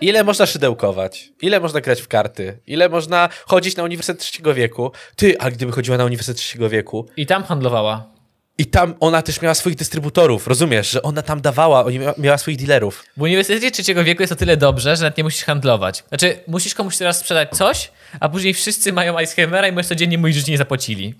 [0.00, 1.28] Ile można szydełkować?
[1.42, 2.58] Ile można grać w karty?
[2.66, 4.92] Ile można chodzić na Uniwersytet Trzeciego Wieku?
[5.16, 8.16] Ty, a gdyby chodziła na Uniwersytet Trzeciego Wieku, I tam handlowała.
[8.58, 12.38] I tam ona też miała swoich dystrybutorów, rozumiesz, że ona tam dawała, oni miała, miała
[12.38, 13.04] swoich dealerów.
[13.16, 16.04] W Uniwersytecie Trzeciego Wieku jest o tyle dobrze, że nawet nie musisz handlować.
[16.08, 20.36] Znaczy, musisz komuś teraz sprzedać coś, a później wszyscy mają Icehammera i możesz codziennie mówić,
[20.36, 21.14] że ci nie zapłacili.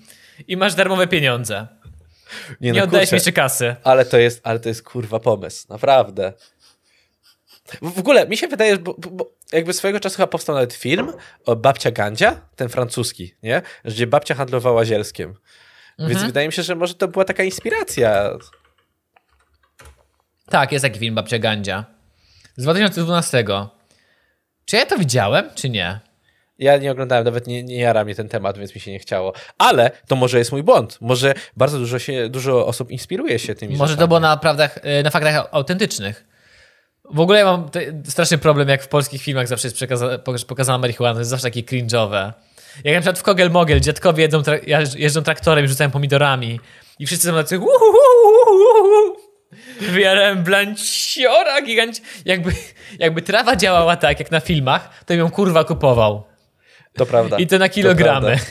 [0.47, 1.67] I masz darmowe pieniądze.
[2.61, 3.75] Nie, no, oddajesz kurczę, mi jeszcze kasy.
[3.83, 6.33] Ale to jest, ale to jest kurwa pomysł, naprawdę.
[7.81, 11.13] W ogóle mi się wydaje, bo, bo- jakby swojego czasu chyba powstał nawet film
[11.45, 13.61] o babcia Gandzia, ten francuski, nie?
[13.85, 15.33] Gdzie babcia handlowała zielskiem.
[15.99, 16.27] Więc Mhm.
[16.27, 18.29] wydaje mi się, że może to była taka inspiracja.
[20.49, 21.85] Tak, jest taki film Babcia Gandzia.
[22.57, 23.43] Z 2012.
[24.65, 25.99] Czy ja to widziałem, czy nie?
[26.59, 29.33] Ja nie oglądałem, nawet nie, nie jara mnie ten temat, więc mi się nie chciało.
[29.57, 30.97] Ale to może jest mój błąd.
[31.01, 34.03] Może bardzo dużo, się, dużo osób inspiruje się tymi Może rzeczami.
[34.03, 36.25] to było na, prawdach, y, na faktach autentycznych.
[37.13, 37.69] W ogóle ja mam
[38.07, 39.67] straszny problem, jak w polskich filmach zawsze
[40.27, 42.31] jest pokazana marihuana, to jest zawsze takie cringe'owe.
[42.83, 46.59] Jak na przykład w Kogel Mogel dziadkowie jedzą tra- jeżdż- jeżdżą traktorem i rzucają pomidorami
[46.99, 47.59] i wszyscy są tacy.
[49.81, 52.01] Wyjarałem blanciora giganci.
[52.25, 52.51] Jakby,
[52.99, 56.23] jakby trawa działała tak, jak na filmach, to ją kurwa kupował.
[56.93, 57.37] To prawda.
[57.37, 58.27] I to na kilogramy.
[58.27, 58.45] prawda.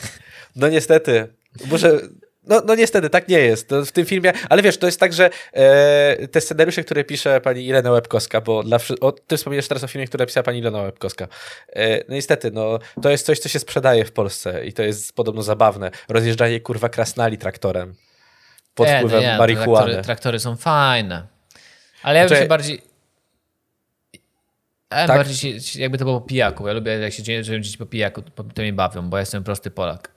[0.57, 1.35] No niestety.
[1.67, 2.01] Muszę...
[2.47, 3.71] No, no niestety, tak nie jest.
[3.87, 7.67] W tym filmie, ale wiesz, to jest tak, że e, te scenariusze, które pisze pani
[7.67, 11.29] Ilena Łebkowska, bo dla, o, ty wspomniałeś teraz o filmie, który napisała pani Ilena Łebkowska.
[11.73, 15.13] E, no niestety, no, to jest coś, co się sprzedaje w Polsce i to jest
[15.13, 15.91] podobno zabawne.
[16.09, 17.95] Rozjeżdżanie kurwa krasnali traktorem
[18.75, 19.85] pod E, wpływem nie, marihuany.
[19.85, 21.27] Traktory, traktory są fajne.
[22.03, 22.83] Ale ja bym Znaczy- się bardziej...
[24.91, 25.17] Ja Tak?
[25.17, 26.69] bardziej się, jakby to było po pijaku.
[26.69, 29.45] Ja lubię, jak się dzieje, że dzieci po pijaku, to mnie bawią, bo ja jestem
[29.45, 30.16] prosty Polak.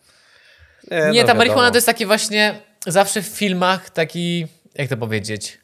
[0.92, 1.38] Nie, Nie, no ta wiadomo.
[1.38, 5.58] marihuana to jest taki właśnie zawsze w filmach taki, jak to powiedzieć,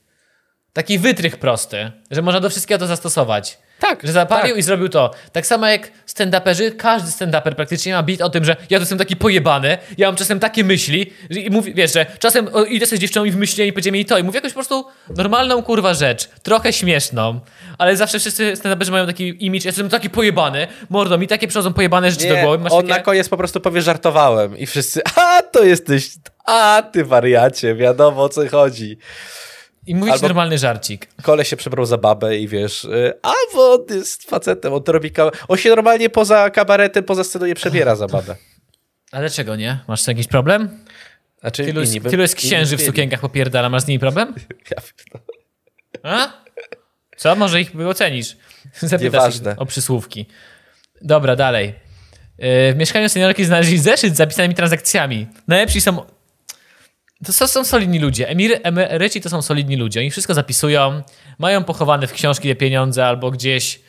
[0.73, 3.57] taki wytrych prosty, że można do wszystkiego to zastosować.
[3.79, 4.57] Tak, Że zapalił tak.
[4.57, 5.11] i zrobił to.
[5.31, 8.97] Tak samo jak stand-uperzy, każdy stand-uper praktycznie ma bit o tym, że ja to jestem
[8.97, 13.01] taki pojebany, ja mam czasem takie myśli i mówi, wiesz, że czasem idę sobie z
[13.01, 14.85] dziewczyną i w myśli i powiedzie mi to i mówię jakąś po prostu
[15.17, 17.39] normalną kurwa rzecz, trochę śmieszną,
[17.77, 21.73] ale zawsze wszyscy stand-uperzy mają taki image, ja jestem taki pojebany, mordo, mi takie przychodzą
[21.73, 22.63] pojebane rzeczy do Nie, głowy.
[22.63, 22.93] Masz on takie...
[22.93, 26.09] na koniec po prostu powie żartowałem i wszyscy, a to jesteś,
[26.45, 28.97] a ty wariacie, wiadomo o co chodzi.
[29.87, 31.07] I mówić albo- normalny żarcik.
[31.21, 35.11] Kole się przebrał za babę i wiesz, y, a on jest facetem, on to robi,
[35.11, 38.35] ka- on się normalnie poza kabaretem, poza sceną nie przebiera za babę.
[39.11, 39.79] Ale dlaczego nie?
[39.87, 40.69] Masz jakiś problem?
[41.41, 44.33] Znaczy, Tylu, by- tylu jest księży w sukienkach popierdala, masz z nimi problem?
[44.71, 44.81] Ja.
[46.03, 46.31] A?
[47.17, 47.35] Co?
[47.35, 48.37] Może ich ocenisz?
[48.81, 50.25] Zapytasz ich o przysłówki.
[51.01, 51.65] Dobra, dalej.
[52.37, 55.27] Yy, W mieszkaniu seniorki znaleźli zeszyt z zapisanymi transakcjami.
[55.47, 56.05] Najlepsi są...
[57.25, 58.29] To są, solidni ludzie.
[58.29, 59.99] Emir, emeryci to są solidni ludzie.
[59.99, 61.03] Oni wszystko zapisują,
[61.39, 63.81] mają pochowane w książki te pieniądze albo gdzieś yy,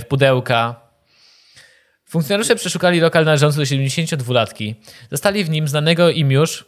[0.00, 0.80] w pudełka.
[2.04, 4.74] Funkcjonariusze przeszukali lokal należący do 72-latki.
[5.10, 6.64] Zostali w nim znanego im już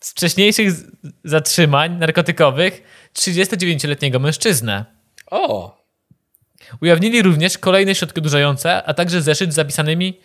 [0.00, 0.72] z wcześniejszych
[1.24, 2.82] zatrzymań narkotykowych
[3.14, 4.84] 39-letniego mężczyznę.
[5.30, 5.84] O,
[6.82, 10.20] Ujawnili również kolejne środki odurzające, a także zeszyt z zapisanymi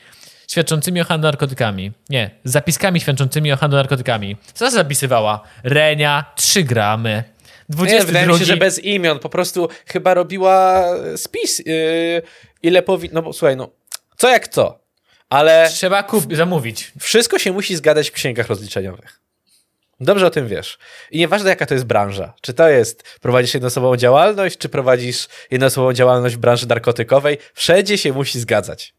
[0.51, 1.91] świadczącymi o handlu narkotykami.
[2.09, 4.37] Nie, zapiskami świadczącymi o handlu narkotykami.
[4.53, 5.41] Co zapisywała?
[5.63, 7.23] Renia 3 gramy.
[7.69, 10.85] nie, 22 wydaje mi się, że bez imion, po prostu chyba robiła
[11.17, 12.21] spis, yy,
[12.63, 13.09] ile powi...
[13.13, 13.69] No bo słuchaj, no,
[14.17, 14.79] co jak co,
[15.29, 16.91] ale Trzeba kup- zamówić.
[16.99, 19.19] wszystko się musi zgadać w księgach rozliczeniowych.
[20.01, 20.77] Dobrze o tym wiesz.
[21.11, 22.33] I nieważne jaka to jest branża.
[22.41, 28.13] Czy to jest prowadzisz jednoosobową działalność, czy prowadzisz jednoosobową działalność w branży narkotykowej, wszędzie się
[28.13, 28.93] musi zgadzać.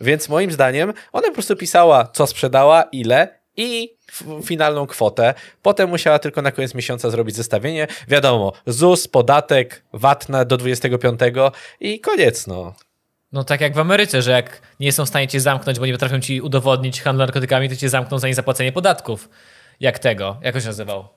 [0.00, 3.96] Więc moim zdaniem ona po prostu pisała, co sprzedała, ile i
[4.44, 5.34] finalną kwotę.
[5.62, 7.86] Potem musiała tylko na koniec miesiąca zrobić zestawienie.
[8.08, 11.20] Wiadomo, ZUS, podatek, VAT na do 25
[11.80, 12.74] i koniec, no.
[13.32, 15.92] No tak jak w Ameryce, że jak nie są w stanie cię zamknąć, bo nie
[15.92, 19.28] potrafią ci udowodnić handlu narkotykami, to cię zamkną za niezapłacenie podatków.
[19.80, 20.36] Jak tego?
[20.42, 21.08] Jak on się nazywał?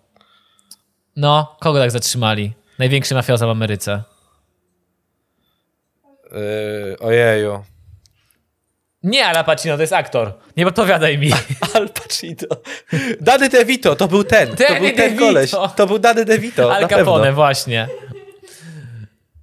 [1.16, 2.54] No, kogo tak zatrzymali?
[2.80, 4.04] Największy mafioza w Ameryce.
[6.32, 7.64] Yy, ojeju.
[9.04, 10.34] Nie, Al Pacino, to jest aktor.
[10.58, 11.32] Nie podpowiadaj mi.
[11.76, 12.48] Al Pacino.
[13.22, 14.50] Danny DeVito, to był ten.
[14.50, 15.52] To Danny był ten koleś.
[15.76, 16.76] To był Danny DeVito.
[16.76, 17.88] Al Capone, właśnie.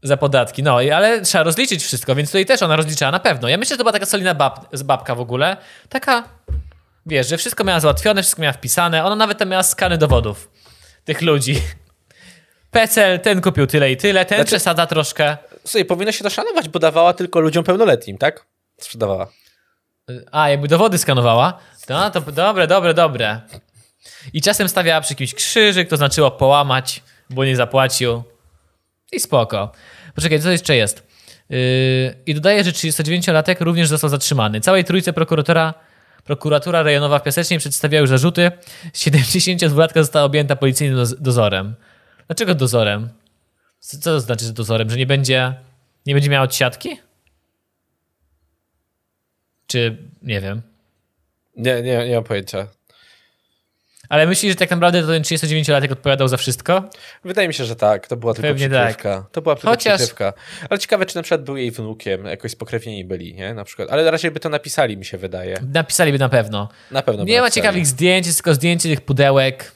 [0.03, 0.63] Za podatki.
[0.63, 3.49] No, i- ale trzeba rozliczyć wszystko, więc tutaj też ona rozliczała na pewno.
[3.49, 5.57] Ja myślę, że to była taka solidna bab, z babka w ogóle.
[5.89, 6.25] Taka,
[7.07, 9.05] wiesz, że wszystko miała załatwione, wszystko miała wpisane.
[9.05, 10.51] Ona nawet tam miała skany dowodów
[11.05, 11.63] tych ludzi.
[12.71, 15.37] PESEL, ten kupił tyle i tyle, ten Znaczy- przesadza troszkę.
[15.65, 18.47] Słuchaj, powinno się to szanować, bo dawała tylko ludziom pełnoletnim, tak?
[18.81, 19.27] Sprzedawała.
[20.33, 21.59] A, jakby dowody skanowała.
[21.89, 23.41] No, to dobre, dobre, dobre.
[24.33, 28.23] I czasem stawiała przy kimś krzyżyk, to znaczyło połamać, bo nie zapłacił.
[29.13, 29.73] I spoko.
[30.15, 31.07] Poczekaj, co jeszcze jest?
[31.51, 31.57] Yy,
[32.27, 34.61] I dodaje, że 39-latek również został zatrzymany.
[34.61, 35.75] Całej trójce prokuratora
[36.25, 38.51] Prokuratura rejonowa w Piasecznie przedstawia już zarzuty.
[38.95, 41.75] 72-latka została objęta policyjnym doz- dozorem.
[42.27, 43.09] Dlaczego dozorem?
[43.81, 44.91] Co co to znaczy, że dozorem?
[44.91, 45.55] Że nie będzie,
[46.07, 46.99] nie będzie miała odsiadki?
[49.71, 50.63] Czy nie wiem.
[51.57, 52.67] Nie, nie, nie mam pojęcia.
[54.09, 56.91] Ale myślisz, że tak naprawdę to ten 39-latek odpowiadał za wszystko?
[57.25, 58.07] Wydaje mi się, że tak.
[58.07, 59.27] To była tylko Pewnie przykrywka.
[59.33, 60.33] To była tylko Chociaż- przykrywka.
[60.71, 63.55] Ale ciekawe, czy na przykład był jej wnukiem, jakoś spokrewnieni byli, nie?
[63.55, 63.89] Na przykład.
[63.91, 65.61] Ale raczej by to napisali, mi się wydaje.
[65.73, 66.69] Napisaliby na pewno.
[66.91, 69.73] Na pewno Nie ma ciekawych zdjęć, jest tylko zdjęcie tych pudełek.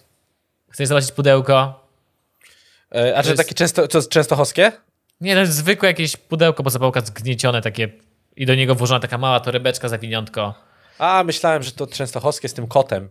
[0.71, 1.87] Chcesz zobaczyć pudełko?
[2.95, 4.73] E, A że jest- takie często, co, częstochowskie?
[5.21, 7.89] Nie, to jest zwykłe jakieś pudełko, bo zapałka zgniecione takie
[8.37, 10.55] i do niego włożona taka mała torebeczka, zawiniątko.
[10.99, 13.09] A, myślałem, że to częstochowskie z tym kotem.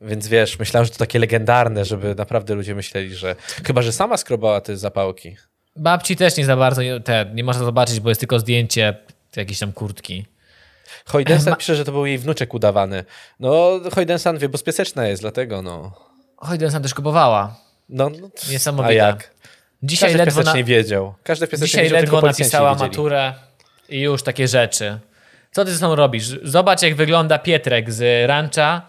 [0.00, 3.36] Więc wiesz, myślałem, że to takie legendarne, żeby naprawdę ludzie myśleli, że...
[3.66, 5.36] Chyba, że sama skrobała te zapałki.
[5.76, 8.96] Babci też nie za bardzo nie- te, nie można zobaczyć, bo jest tylko zdjęcie
[9.36, 10.26] jakiejś tam kurtki.
[11.06, 13.04] Hojdensan Ma- pisze, że to był jej wnuczek udawany.
[13.40, 15.92] No, Hojdensan wie, bezpieczna jest, dlatego no...
[16.36, 17.56] Oj, sam też kupowała.
[17.88, 19.04] No, no Niesamowite.
[19.04, 19.30] A jak?
[19.82, 21.14] Dzisiaj Każdy ledwo, na, piesecznie wiedział.
[21.22, 23.34] Każdy dzisiaj wiedział, ledwo napisała maturę
[23.88, 24.98] i już takie rzeczy.
[25.52, 26.24] Co ty ze sobą robisz?
[26.42, 28.82] Zobacz, jak wygląda Pietrek z rancha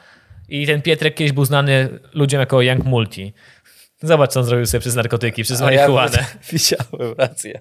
[0.49, 3.33] i ten Pietrek kiedyś był znany ludziom jako Young Multi.
[4.01, 6.25] Zobacz, co on zrobił sobie przez narkotyki, przez A ja marihuanę.
[6.51, 7.59] widziałem, rację.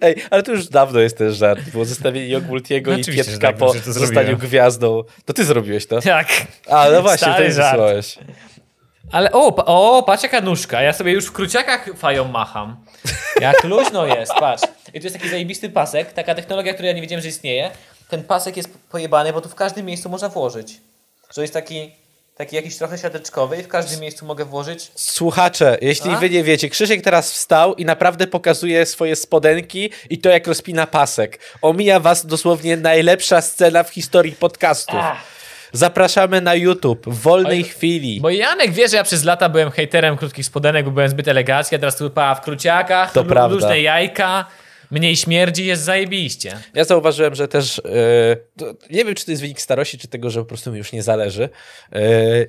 [0.00, 1.70] Ej, ale to już dawno jest ten żart.
[1.72, 5.04] Było zestawienie Jogultiego No i Pietrka tak, po że to zostaniu gwiazdą.
[5.24, 6.00] To ty zrobiłeś to?
[6.00, 6.28] Tak.
[6.68, 7.80] A, no właśnie, Stary to żart.
[9.12, 10.82] Ale o, o, patrz jaka nóżka.
[10.82, 12.76] Ja sobie już w kruciakach fają macham.
[13.40, 14.62] Jak luźno jest, patrz.
[14.94, 17.70] I to jest taki zajebisty pasek, taka technologia, której ja nie wiedziałem, że istnieje.
[18.08, 20.80] Ten pasek jest pojebany, bo tu w każdym miejscu można włożyć.
[21.34, 21.90] Że jest taki,
[22.36, 24.92] taki jakiś trochę siateczkowy i w każdym miejscu mogę włożyć.
[24.94, 26.16] Słuchacze, jeśli A?
[26.16, 30.86] wy nie wiecie, Krzysiek teraz wstał i naprawdę pokazuje swoje spodenki i to jak rozpina
[30.86, 31.38] pasek.
[31.62, 35.00] Omija was dosłownie najlepsza scena w historii podcastów.
[35.02, 35.39] Ach.
[35.72, 38.20] Zapraszamy na YouTube w wolnej Oj, chwili.
[38.20, 41.76] Bo Janek wie, że ja przez lata byłem hejterem krótkich spodenek, bo byłem zbyt elegancki,
[41.76, 44.46] a teraz tu w kruciakach, To lu- luźne jajka,
[44.90, 46.58] mniej śmierdzi, jest zajebiście.
[46.74, 47.82] Ja zauważyłem, że też
[48.56, 50.92] to, nie wiem, czy to jest wynik starości, czy tego, że po prostu mi już
[50.92, 51.48] nie zależy.
[51.92, 52.00] E,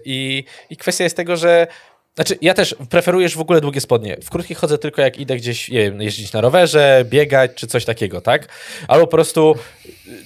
[0.05, 1.67] i, I kwestia jest tego, że
[2.15, 4.17] znaczy, ja też preferujesz w ogóle długie spodnie.
[4.23, 7.85] W krótkich chodzę tylko jak idę gdzieś, nie wiem, jeździć na rowerze, biegać, czy coś
[7.85, 8.47] takiego, tak?
[8.87, 9.55] Albo po prostu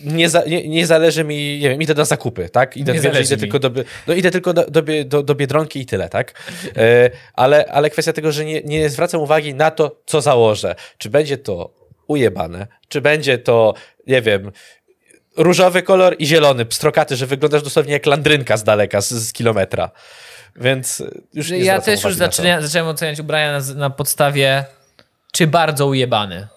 [0.04, 2.78] nie, za, nie, nie zależy mi, nie wiem, idę na zakupy, tak?
[2.78, 3.42] Idę, Nie wiem, idę mi.
[3.42, 3.72] tylko do,
[4.08, 6.34] no, idę tylko do, do, do, do Biedronki i tyle, tak?
[6.78, 10.76] E, ale, ale kwestia tego, że nie, nie zwracam uwagi na to, co założę.
[10.98, 11.74] Czy będzie to
[12.08, 13.74] ujebane, czy będzie to,
[14.08, 14.52] nie wiem,
[15.38, 19.92] różowy kolor i zielony, pstrokaty, że wyglądasz dosłownie jak landrynka z daleka, z, z kilometra.
[20.56, 22.36] Więc y, już nie ja też już uwagi na to.
[22.36, 24.66] zaczyna, zacząłem oceniać ubrania na, na podstawie
[25.32, 26.48] czy bardzo ujebany.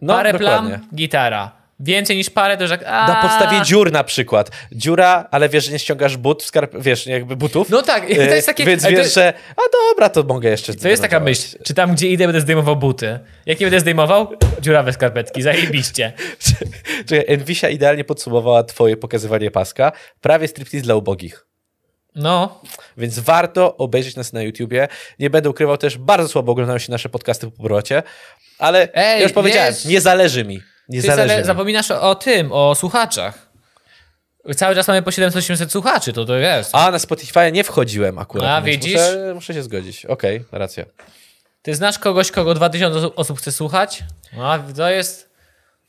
[0.00, 0.70] No, parę dokładnie.
[0.70, 1.52] plam, gitara.
[1.80, 2.82] Więcej niż parę to już jak...
[2.86, 3.08] A...
[3.08, 4.50] Na podstawie dziur na przykład.
[4.72, 7.70] Dziura, ale wiesz, że nie ściągasz but, w skarp, wiesz, jakby butów.
[7.70, 8.64] No tak, to Y, jest takie...
[8.64, 11.58] Więc to wiesz, że a dobra, to mogę jeszcze To jest taka myśl.
[11.64, 13.18] Czy tam, gdzie idę, będę zdejmował buty?
[13.46, 14.28] Jak nie będę zdejmował?
[14.60, 16.12] Dziurawe skarpetki, zajebiście.
[17.08, 19.92] Czekaj, Envisia idealnie podsumowała twoje pokazywanie paska.
[20.20, 21.45] Prawie striptease dla ubogich.
[22.16, 22.60] No,
[22.96, 24.88] Więc warto obejrzeć nas na YouTubie.
[25.18, 28.02] Nie będę ukrywał też, bardzo słabo oglądają się nasze podcasty po powrocie,
[28.58, 30.62] ale Ej, ja już powiedziałem, wiesz- nie zależy mi.
[30.88, 31.46] Nie zależy ale mi.
[31.46, 33.46] zapominasz o, o tym, o słuchaczach.
[34.56, 36.70] Cały czas mamy po 700-800 słuchaczy, to to jest.
[36.74, 38.46] A, na Spotify nie wchodziłem akurat.
[38.50, 38.92] A, widzisz?
[38.94, 40.06] Muszę, muszę się zgodzić.
[40.06, 40.84] Okej, racja.
[41.62, 44.02] Ty znasz kogoś, kogo 2000 osób- osób chce słuchać?
[44.40, 45.30] A, to jest...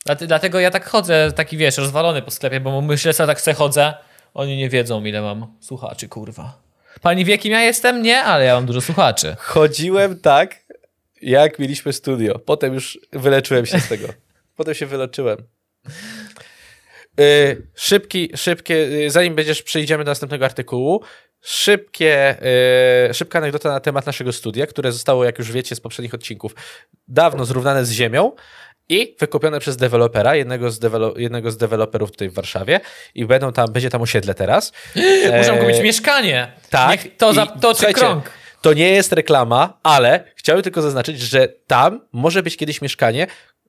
[0.08, 3.54] Dlate- Dlatego ja tak chodzę, taki wiesz, rozwalony po sklepie, bo myślę sobie tak se
[3.54, 3.94] chodzę.
[4.34, 6.58] Oni nie wiedzą, ile mam słuchaczy, kurwa.
[7.00, 8.02] Pani wie, kim ja jestem?
[8.02, 9.36] Nie, ale ja mam dużo słuchaczy.
[9.38, 10.56] Chodziłem tak,
[11.22, 12.38] jak mieliśmy studio.
[12.38, 14.08] Potem już wyleczyłem się z tego.
[14.56, 15.38] Potem się wyleczyłem.
[17.18, 21.02] Yy, szybki, szybkie, yy, zanim będziesz, przejdziemy do następnego artykułu,
[21.40, 22.36] szybkie,
[23.06, 26.54] yy, szybka anegdota na temat naszego studia, które zostało, jak już wiecie z poprzednich odcinków,
[27.08, 28.32] dawno zrównane z ziemią
[28.88, 32.80] i wykupione przez dewelopera, jednego z, dewelo- jednego z deweloperów tutaj w Warszawie
[33.14, 34.72] i będą tam, będzie tam osiedle teraz.
[35.38, 36.52] Muszę E, kupić mieszkanie.
[36.70, 36.90] tak.
[36.90, 38.30] Niech to I zatoczy słuchajcie, krąg.
[38.62, 43.26] To nie jest reklama, ale chciałbym tylko zaznaczyć, że tam może być kiedyś mieszkanie,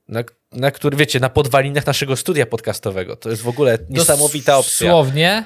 [0.07, 3.15] na, na który, wiecie, na podwalinach naszego studia podcastowego.
[3.15, 4.87] To jest w ogóle niesamowita opcja.
[4.87, 5.43] Dosłownie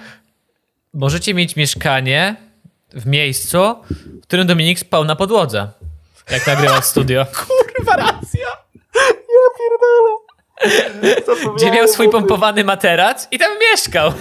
[0.94, 2.36] możecie mieć mieszkanie
[2.94, 5.68] w miejscu, w którym Dominik spał na podłodze.
[6.32, 7.26] Jak nagrywał studio.
[7.76, 8.63] Kurwa, racja!
[8.96, 10.14] Ja pierdolę.
[11.56, 14.14] Gdzie miał swój pompowany materac i tam mieszkał.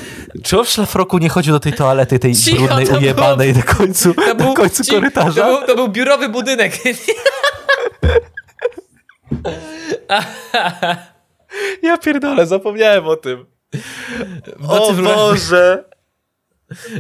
[0.44, 3.62] Czy on w szlafroku nie chodził do tej toalety, tej Cicho, brudnej, to ujebanej na
[3.62, 5.42] końcu, To na końcu ci- korytarza?
[5.44, 6.72] To był, to był biurowy budynek.
[11.82, 13.46] Ja pierdolę, zapomniałem o tym.
[14.58, 15.84] nocy O w- Boże!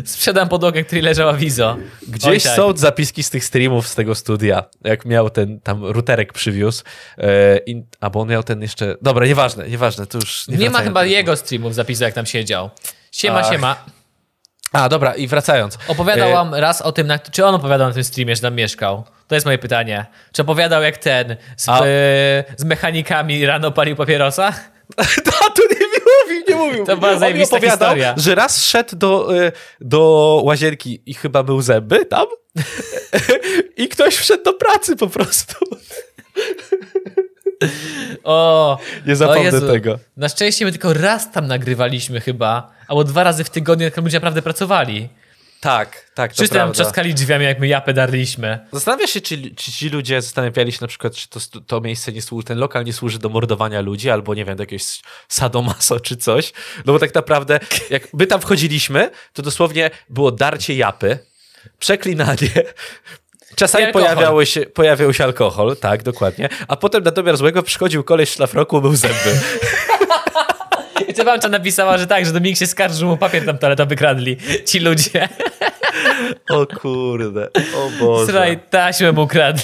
[0.04, 1.76] Sprzedam podłogę, której leżała Wizo.
[2.08, 2.56] Gdzieś Oj, tak.
[2.56, 6.84] są zapiski z tych streamów z tego studia, jak miał ten tam routerek przywiózł,
[7.18, 10.84] e, i, albo on miał ten jeszcze, dobra, nieważne, nieważne, to już Nie, ma wracając
[10.88, 12.70] chyba jego streamów zapisu, jak tam siedział.
[13.12, 13.50] Siema, Ach.
[13.52, 13.84] siema.
[14.72, 15.78] A, dobra, i wracając.
[15.88, 19.04] Opowiadał E, raz o tym, na, czy on opowiadał na tym streamie, że tam mieszkał?
[19.28, 20.06] To jest moje pytanie.
[20.32, 24.52] Czy opowiadał jak ten, z, A- e, z mechanikami rano palił papierosa?
[24.96, 25.81] A, tu nie
[26.32, 26.86] mówił, nie mówił.
[26.86, 28.14] To była zajebista historia.
[28.16, 32.26] że raz szedł do, e, do łazienki i chyba był zęby tam
[33.76, 35.54] i ktoś wszedł do pracy po prostu.
[38.24, 39.66] O, Nie o zapomnę Jezu.
[39.66, 39.98] tego.
[40.16, 44.16] Na szczęście my tylko raz tam nagrywaliśmy chyba, albo dwa razy w tygodniu, jak ludzie
[44.16, 45.08] naprawdę pracowali.
[45.62, 46.74] Tak, tak, Wszyscy tam prawda.
[46.74, 48.66] trzaskali drzwiami, jak my japę darliśmy.
[48.72, 52.22] Zastanawiasz się, czy, czy ci ludzie zastanawiali się na przykład, czy to, to miejsce nie
[52.22, 56.16] służy, ten lokal nie służy do mordowania ludzi, albo nie wiem, do jakiegoś sadomaso czy
[56.16, 56.52] coś.
[56.86, 61.18] No bo tak naprawdę, jak my tam wchodziliśmy, to dosłownie było darcie japy,
[61.78, 62.50] przeklinanie.
[63.56, 66.48] Czasami pojawiały się, pojawiał się alkohol, tak, dokładnie.
[66.68, 69.40] A potem na domiar złego przychodził koleś w szlafroku, był zęby.
[71.08, 73.96] I co babcia napisała, że tak, że Dominik się skarży, że mu papier tam toaletowy
[73.96, 74.36] kradli.
[74.66, 75.28] Ci ludzie.
[76.50, 78.26] O kurde, o Boże.
[78.32, 79.62] Słuchaj, taśmę mu kradli.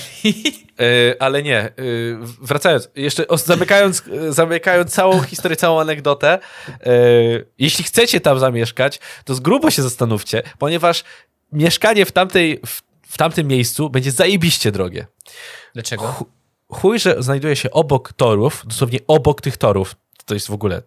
[0.79, 6.39] Yy, ale nie, yy, wracając, jeszcze os- zamykając, yy, zamykając całą historię, całą anegdotę,
[6.87, 11.05] yy, jeśli chcecie tam zamieszkać, to z grubo się zastanówcie, ponieważ
[11.53, 15.07] mieszkanie w, tamtej, w, w tamtym miejscu będzie zajebiście drogie.
[15.75, 16.25] Dlaczego?
[16.73, 20.83] Chuj, że znajduje się obok torów, dosłownie obok tych torów, to jest w ogóle,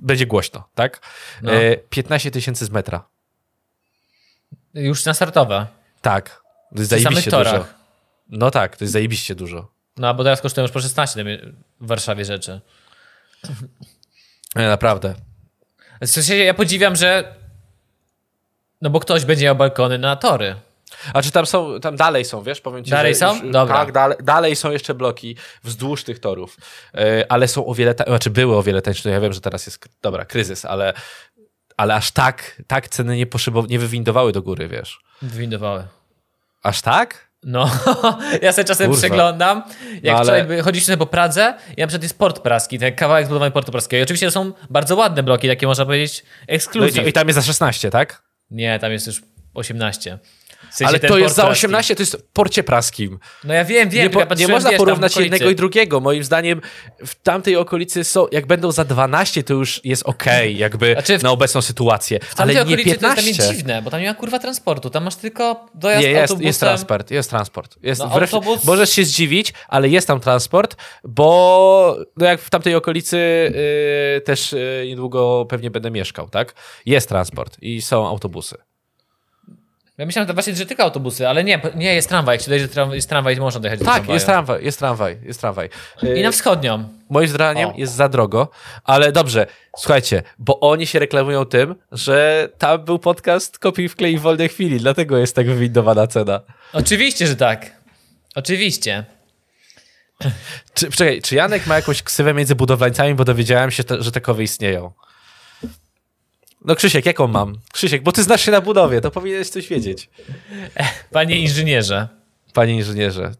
[0.00, 1.00] będzie głośno, tak?
[1.42, 1.52] No.
[1.52, 3.08] Yy, 15 tysięcy z metra.
[4.74, 5.66] Już na startowe.
[6.02, 6.42] Tak,
[6.74, 7.44] to jest Przy zajebiście dużo.
[7.44, 7.74] torach.
[8.28, 9.72] No tak, to jest zajebiście dużo.
[9.96, 11.24] No, bo teraz kosztują już po 16
[11.80, 12.60] w Warszawie rzeczy.
[14.56, 15.14] Nie, naprawdę.
[16.00, 17.34] W sensie ja podziwiam, że
[18.80, 20.56] no bo ktoś będzie miał balkony na tory.
[21.14, 23.34] A czy tam są, tam dalej są, wiesz, powiem ci, Dalej są?
[23.42, 23.76] Już, Dobra.
[23.76, 26.56] Tak, dalej, dalej są jeszcze bloki wzdłuż tych torów,
[26.94, 29.40] E, ale są o wiele, ta- znaczy były o wiele tańsze, no ja wiem, że
[29.40, 30.92] teraz jest, dobra, kryzys, ale,
[31.76, 34.98] ale aż tak, tak ceny nie, poszybow- nie wywindowały do góry, wiesz.
[35.22, 35.84] Wywindowały.
[36.62, 37.30] Aż tak?
[37.42, 37.70] No,
[38.42, 39.00] ja sobie czasem Kurwa.
[39.00, 39.62] przeglądam.
[40.02, 43.50] Jak No, ale- wczoraj chodziliśmy po Pradze, ja przykład jest port praski, ten kawałek zbudowany
[43.50, 44.00] portu praskiego.
[44.00, 46.24] I oczywiście to są bardzo ładne bloki, takie można powiedzieć
[46.74, 47.08] No i.
[47.08, 48.22] I tam jest za 16, tak?
[48.50, 49.22] Nie, tam jest już
[49.54, 50.18] 18.
[50.70, 51.66] W sensie Ale to jest za praski.
[51.66, 53.18] 18, to jest w porcie praskim.
[53.44, 54.12] No ja wiem, wiem.
[54.12, 56.00] Nie, ja nie można wiesz, tam porównać jednego i drugiego.
[56.00, 56.60] Moim zdaniem
[57.06, 61.22] w tamtej okolicy są, jak będą za 12, to już jest okej, jakby Znaczy w-
[61.22, 63.42] na obecną sytuację, W ale nie okolicy to jest 15.
[63.42, 64.90] mnie dziwne, bo tam nie ma kurwa transportu.
[64.90, 66.46] Tam masz tylko dojazd Nie, jest, autobusem.
[66.46, 67.76] jest transport, jest transport.
[67.82, 72.50] Jest, No, wbrew, autobus- Możesz się zdziwić, ale jest tam transport, bo no jak w
[72.50, 73.16] tamtej okolicy
[74.14, 76.54] yy, też yy, niedługo pewnie będę mieszkał, tak?
[76.86, 78.56] Jest transport i są autobusy.
[80.00, 82.34] Ja myślałem że właśnie, że tylko autobusy, ale nie, nie jest tramwaj.
[82.34, 85.40] Jak się dojedzie, tram, jest tramwaj, można dojechać do Tak, jest tramwaj, jest tramwaj, jest
[85.40, 85.68] tramwaj.
[86.16, 86.88] I na wschodnią.
[87.10, 87.72] Moim zdaniem O.
[87.76, 88.48] jest za drogo,
[88.84, 94.18] ale dobrze, słuchajcie, bo oni się reklamują tym, że tam był podcast Kopiuj w klei
[94.18, 96.40] w wolnej chwili, dlatego jest tak wywindowana cena.
[96.72, 97.70] Oczywiście, że tak.
[98.34, 99.04] Oczywiście.
[100.74, 104.92] Czy, czekaj, czy Janek ma jakąś ksywę między budowlańcami, bo dowiedziałem się, że takowe istnieją?
[106.64, 107.58] No Krzysiek, jaką mam?
[107.72, 110.10] Krzysiek, bo ty znasz się na budowie, to powinieneś coś wiedzieć.
[111.10, 112.08] Panie inżynierze.
[112.52, 113.32] Panie inżynierze,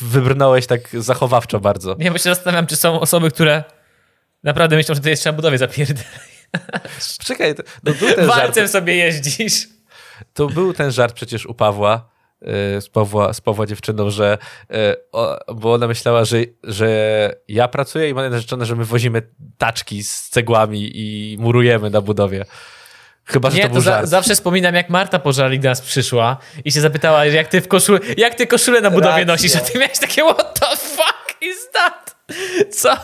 [0.00, 1.96] wybrnąłeś tak zachowawczo bardzo.
[1.98, 3.64] Nie, bo się zastanawiam, czy są osoby, które
[4.42, 6.10] naprawdę myślą, że to jest trzeba budowie zapierdalać.
[7.24, 9.68] Czekaj, no był ten żart, Walcem sobie jeździsz.
[10.34, 12.09] to był ten żart przecież u Pawła,
[12.80, 14.38] z Pawła, z Pawła dziewczyną, że
[14.70, 14.76] y,
[15.12, 16.88] o, bo ona myślała, że, że
[17.48, 19.22] ja pracuję i mam narzeczone, że my wozimy
[19.58, 22.44] taczki z cegłami i murujemy na budowie.
[23.24, 26.72] Chyba, że Nie, to to, za, zawsze wspominam, jak Marta Pożarlik do nas przyszła i
[26.72, 29.24] się zapytała, jak ty w koszule, jak ty koszulę na budowie Racja.
[29.26, 32.16] nosisz, a ty miałeś takie, what the fuck is that?
[32.70, 32.96] Co?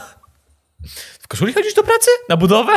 [1.20, 2.11] W koszuli chodzisz do pracy?
[2.29, 2.72] Na budowę?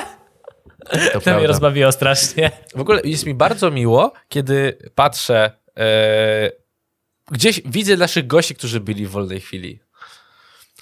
[1.14, 2.52] To To mnie rozbawiło strasznie.
[2.76, 5.52] W ogóle jest mi bardzo miło, kiedy patrzę, e,
[7.32, 9.80] gdzieś widzę naszych gości, którzy byli w wolnej chwili.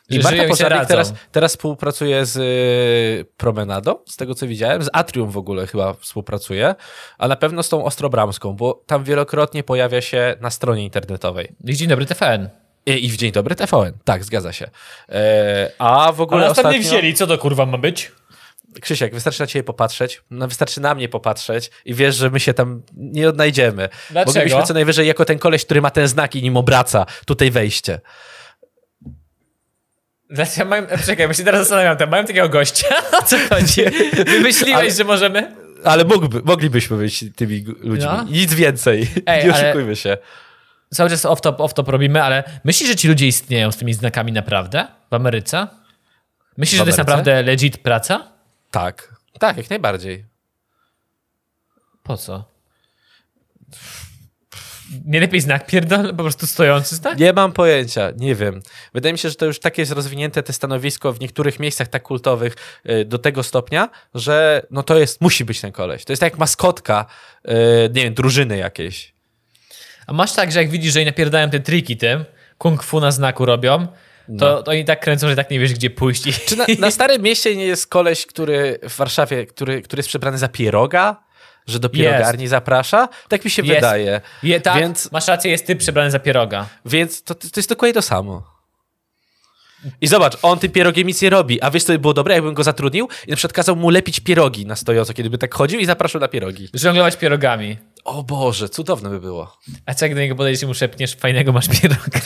[0.09, 0.87] I Marta i radzą.
[0.87, 5.93] teraz, teraz współpracuje z e, Promenadą, z tego co widziałem, z Atrium w ogóle chyba
[5.93, 6.75] współpracuje,
[7.17, 11.55] a na pewno z tą Ostrobramską, bo tam wielokrotnie pojawia się na stronie internetowej.
[11.63, 12.49] Dzień dobry, TFN.
[12.85, 14.69] I, i w Dzień Dobry TVN, tak, zgadza się.
[15.09, 16.79] E, a w ogóle tam ostatnio...
[16.79, 18.11] wzięli, co to kurwa ma być?
[18.81, 22.53] Krzysiek, wystarczy na ciebie popatrzeć, no wystarczy na mnie popatrzeć i wiesz, że my się
[22.53, 23.89] tam nie odnajdziemy.
[24.09, 24.39] Dlaczego?
[24.39, 27.99] Moglibyśmy co najwyżej jako ten koleś, który ma ten znak i nim obraca, tutaj wejście.
[30.29, 32.87] Dlaczego mają, czekaj, bo się teraz zastanawiam, tam mają takiego gościa,
[33.19, 33.81] o co chodzi?
[34.33, 35.55] Wymyśliłeś, Ale- że możemy...
[35.83, 38.05] ale mógłby, moglibyśmy być tymi ludźmi.
[38.05, 38.23] No.
[38.23, 39.07] Nic więcej.
[39.25, 40.17] Ej, nie ale- oszukujmy się.
[40.93, 44.87] Cały czas off-top, off-top robimy, ale myślisz, że ci ludzie istnieją z tymi znakami naprawdę
[45.11, 45.67] w Ameryce?
[46.57, 47.17] Myślisz, W że to jest Ameryce?
[47.17, 48.36] naprawdę legit praca?
[48.71, 49.15] Tak.
[49.39, 50.25] Tak, jak najbardziej.
[52.03, 52.57] Po co?
[55.05, 57.19] Nie lepiej znak pierdol, po prostu stojący znak?
[57.19, 58.61] Nie mam pojęcia, nie wiem.
[58.93, 62.03] Wydaje mi się, że to już tak jest rozwinięte te stanowisko w niektórych miejscach tak
[62.03, 62.55] kultowych
[62.89, 66.05] y, do tego stopnia, że no to jest, musi być ten koleś.
[66.05, 67.05] To jest tak jak maskotka,
[67.45, 67.51] y,
[67.93, 69.13] nie wiem, drużyny jakiejś.
[70.07, 72.25] A masz tak, że jak widzisz, że oni napierdają te triki tym,
[72.57, 73.87] kung fu na znaku robią,
[74.39, 76.45] to, to oni tak kręcą, że tak nie wiesz, gdzie pójść.
[76.45, 80.37] Czy na, na Starym Mieście nie jest koleś, który w Warszawie, który, który jest przebrany
[80.37, 81.23] za pieroga?
[81.67, 83.09] Że do pierogarni zaprasza?
[83.29, 83.75] Tak mi się Jest.
[83.75, 84.21] wydaje.
[84.43, 86.69] Je, tak, Więc, masz rację, jest typ przebrany za pieroga.
[86.85, 88.57] więc to, to jest dokładnie to samo.
[90.01, 91.61] I zobacz, on tym pierogiem nic nie robi.
[91.61, 94.19] A wiesz, co by było dobre, jakbym go zatrudnił i na przykład kazał mu lepić
[94.19, 96.69] pierogi na stojąco, kiedy by tak chodził i zapraszał na pierogi.
[96.73, 97.77] Żonglować pierogami.
[98.03, 99.57] O Boże, cudowne by było.
[99.85, 102.19] A co jak do niego podejdziesz i mu szepniesz, fajnego masz pieroga.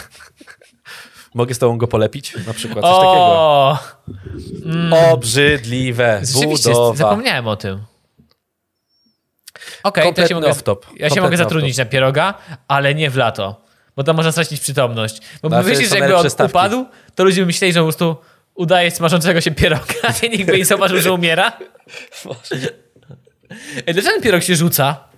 [1.33, 2.33] Mogę z tobą go polepić?
[2.47, 3.15] Na przykład coś takiego.
[3.15, 3.77] O,
[5.11, 6.21] Obrzydliwe.
[6.23, 6.95] rzeczywiście, Budowa.
[6.95, 7.79] zapomniałem o tym.
[9.83, 10.63] Okej, to ja się mogę, ja się
[10.99, 12.33] Kompletny mogę zatrudnić na pieroga,
[12.67, 13.61] ale nie w lato.
[13.95, 15.21] Bo tam można stracić przytomność.
[15.41, 16.51] Bo No, myślisz, że jakby on stawki.
[16.51, 18.15] upadł, to ludzie by myśleli, że po prostu
[18.55, 21.51] udaje smażącego się pieroga, a nikt by nie zauważył, że umiera.
[23.87, 25.10] Ej, dlaczego ten pierog się rzuca?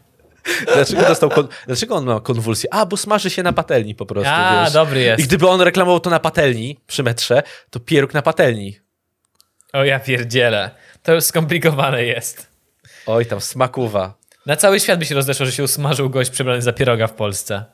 [0.73, 1.47] Dlaczego, dostał kon...
[1.67, 2.73] Dlaczego on ma konwulsję?
[2.73, 4.73] A, bo smaży się na patelni po prostu, A, wiesz.
[4.73, 5.23] dobry jest.
[5.23, 8.79] I gdyby on reklamował to na patelni, przy metrze, to pieróg na patelni.
[9.73, 10.71] O ja pierdzielę.
[11.03, 12.47] To już skomplikowane jest.
[13.05, 14.13] Oj, tam smakuwa.
[14.45, 17.65] Na cały świat by się rozeszło, że się usmażył gość przebrany za pieroga w Polsce.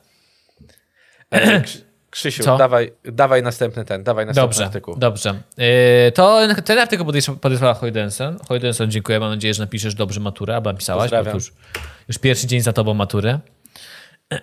[2.10, 2.56] Krzysiu, Co?
[2.56, 4.96] dawaj, dawaj następny ten, dawaj następny Dobrze, artykuł.
[4.96, 5.40] dobrze.
[5.56, 8.38] Yy, to ten artykuł podesła- podesłała Hoydensen.
[8.48, 9.20] Hoydensen, dziękuję.
[9.20, 11.52] Mam nadzieję, że napiszesz dobrze maturę, albo napisałaś, bo już,
[12.08, 13.38] już pierwszy dzień za tobą matury.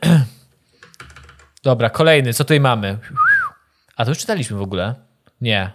[1.63, 2.33] Dobra, kolejny.
[2.33, 2.97] Co tutaj mamy?
[3.95, 4.95] A to już czytaliśmy w ogóle?
[5.41, 5.71] Nie.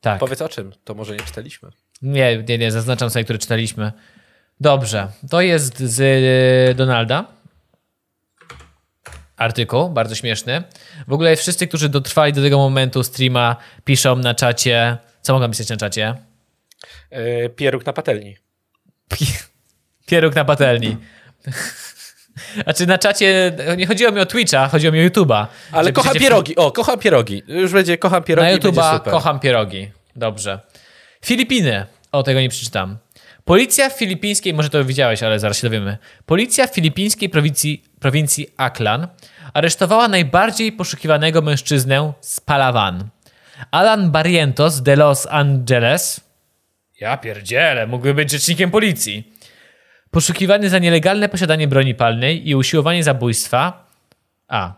[0.00, 0.18] Tak.
[0.20, 1.68] Powiedz o czym, to może nie czytaliśmy.
[2.02, 3.92] Nie, nie, nie, zaznaczam sobie, które czytaliśmy.
[4.60, 6.00] Dobrze, to jest z
[6.70, 7.24] y, Donalda.
[9.40, 10.62] Artykuł, bardzo śmieszny.
[11.08, 14.98] W ogóle wszyscy, którzy dotrwali do tego momentu streama, piszą na czacie.
[15.22, 16.14] Co mogą pisać na czacie?
[17.10, 18.36] E, pieróg na patelni.
[20.06, 20.96] Pieróg na patelni.
[22.64, 25.46] Znaczy na czacie, nie chodziło mi o Twitcha, chodziło mi o YouTube'a.
[25.72, 27.42] Ale kocham pierogi, o, kocham pierogi.
[27.48, 29.90] Już będzie kocham pierogi Na YouTube'a kocham pierogi.
[30.16, 30.60] Dobrze.
[31.24, 31.86] Filipiny.
[32.12, 32.98] O, tego nie przeczytam.
[33.44, 35.98] Policja w filipińskiej, może to widziałeś, ale zaraz się dowiemy.
[36.26, 39.08] Policja w filipińskiej prowincji, prowincji Aklan
[39.54, 43.08] aresztowała najbardziej poszukiwanego mężczyznę z Palawan.
[43.70, 46.20] Alan Barrientos de Los Angeles.
[47.00, 49.32] Ja pierdzielę, mógłby być rzecznikiem policji.
[50.10, 53.86] Poszukiwany za nielegalne posiadanie broni palnej i usiłowanie zabójstwa.
[54.48, 54.74] A,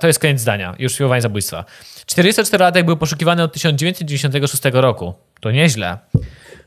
[0.00, 0.74] To jest koniec zdania.
[0.78, 1.64] Już usiłowanie zabójstwa.
[2.06, 5.14] 44-latek był poszukiwany od 1996 roku.
[5.40, 5.98] To nieźle.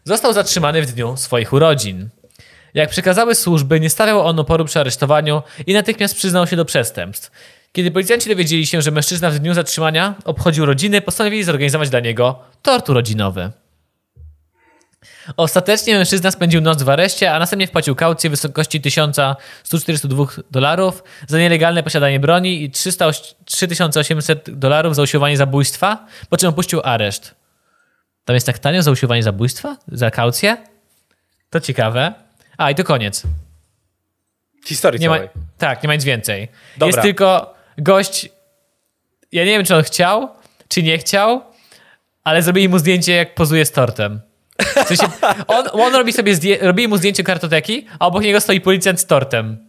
[0.03, 2.09] Został zatrzymany w dniu swoich urodzin.
[2.73, 7.31] Jak przekazały służby, nie stawiał on oporu przy aresztowaniu i natychmiast przyznał się do przestępstw.
[7.71, 12.39] Kiedy policjanci dowiedzieli się, że mężczyzna w dniu zatrzymania obchodził rodziny, postanowili zorganizować dla niego
[12.61, 13.51] tort urodzinowy.
[15.37, 21.39] Ostatecznie mężczyzna spędził noc w areszcie, a następnie wpłacił kaucję w wysokości 1142 dolarów za
[21.39, 23.11] nielegalne posiadanie broni i 300,
[23.45, 27.35] 3800 dolarów za usiłowanie zabójstwa, po czym opuścił areszt.
[28.25, 29.77] Tam jest tak tanio za usiłowanie zabójstwa?
[29.87, 30.57] Za kaucję?
[31.49, 32.28] To ciekawe.
[32.59, 33.23] A, i to koniec.
[34.65, 35.17] Historii Nie ma,
[35.57, 36.47] tak, nie ma nic więcej.
[36.77, 36.87] Dobra.
[36.87, 38.29] Jest tylko gość.
[39.31, 40.29] Ja nie wiem, czy on chciał,
[40.67, 41.41] czy nie chciał,
[42.23, 44.21] ale zrobili mu zdjęcie, jak pozuje z tortem.
[44.59, 45.07] W sensie,
[45.47, 49.05] on, on robi sobie zdję, robili mu zdjęcie kartoteki, a obok niego stoi policjant z
[49.05, 49.68] tortem.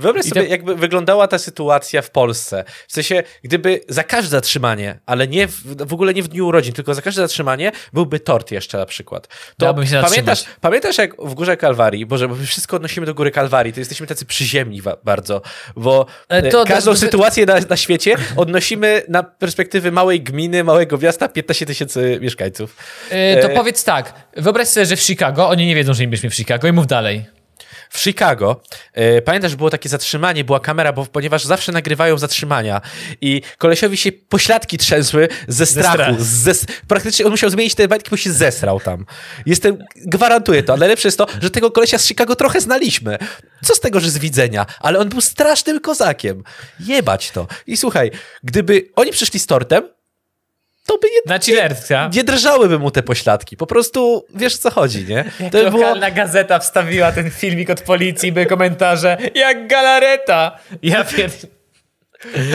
[0.00, 2.64] Wyobraź sobie, to- jakby wyglądała ta sytuacja w Polsce.
[2.88, 5.52] W sensie, gdyby za każde zatrzymanie, ale nie w,
[5.86, 9.28] w ogóle nie w dniu urodzin, tylko za każde zatrzymanie byłby tort jeszcze na przykład.
[9.58, 9.66] To
[10.10, 13.80] pamiętasz, pamiętasz jak w Górze Kalwarii, Boże, bo my wszystko odnosimy do Góry Kalwarii, to
[13.80, 15.42] jesteśmy tacy przyziemni bardzo,
[15.76, 20.64] bo E, e, to- każdą to- sytuację na, na świecie odnosimy na perspektywy małej gminy,
[20.64, 22.76] małego miasta, 15 tysięcy mieszkańców.
[23.10, 26.08] Yy, to E, powiedz tak, wyobraź sobie, że w Chicago, oni nie wiedzą, że nie
[26.08, 27.24] byliśmy w Chicago i mów dalej.
[27.90, 28.60] W Chicago,
[28.92, 32.80] e, pamiętasz, było takie zatrzymanie, była kamera, bo, ponieważ zawsze nagrywają zatrzymania
[33.20, 35.94] i kolesiowi się pośladki trzęsły ze strachu.
[35.94, 36.16] strachu.
[36.18, 36.52] Ze,
[36.88, 39.06] praktycznie on musiał zmienić te bajki, bo się zesrał tam.
[39.46, 43.18] Jestem, gwarantuję to, a najlepsze jest to, że tego kolesia z Chicago trochę znaliśmy.
[43.64, 46.42] Co z tego, że z widzenia, ale on był strasznym kozakiem.
[46.80, 47.46] Jebać to.
[47.66, 48.10] I słuchaj,
[48.42, 49.88] gdyby oni przyszli z tortem,
[50.92, 52.10] to by nie, Na chillerska.
[52.14, 53.56] nie drżałyby mu te pośladki.
[53.56, 55.14] Po prostu wiesz co chodzi, nie?
[55.40, 60.58] Jak To by było, lokalna gazeta wstawiła ten filmik od policji, by komentarze jak galareta.
[60.82, 61.46] Ja pierd...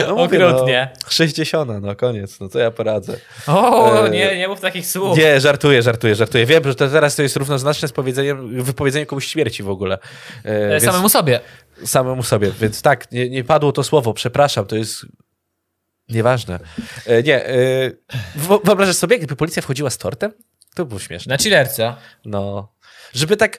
[0.08, 0.88] no okrutnie.
[1.04, 3.16] No, 60, no koniec, no co ja poradzę.
[3.46, 5.18] O, E, nie, nie mów takich słów.
[5.18, 6.46] Nie, żartuję, żartuję, żartuję.
[6.46, 9.98] Wiem, że to teraz to jest równoznaczne z powiedzeniem, wypowiedzeniem komuś śmierci w ogóle.
[10.44, 11.40] E, E, więc- Samemu sobie.
[11.84, 12.52] samemu sobie.
[12.60, 15.06] Więc tak, nie, nie padło to słowo, przepraszam, to jest
[16.08, 16.58] nieważne.
[17.06, 17.54] E, nie, e,
[18.64, 20.32] wyobrażasz sobie, gdyby policja wchodziła z tortem?
[20.74, 21.34] To by było śmieszne.
[21.34, 21.94] Na chillerce.
[22.24, 22.72] No.
[23.12, 23.58] Żeby tak.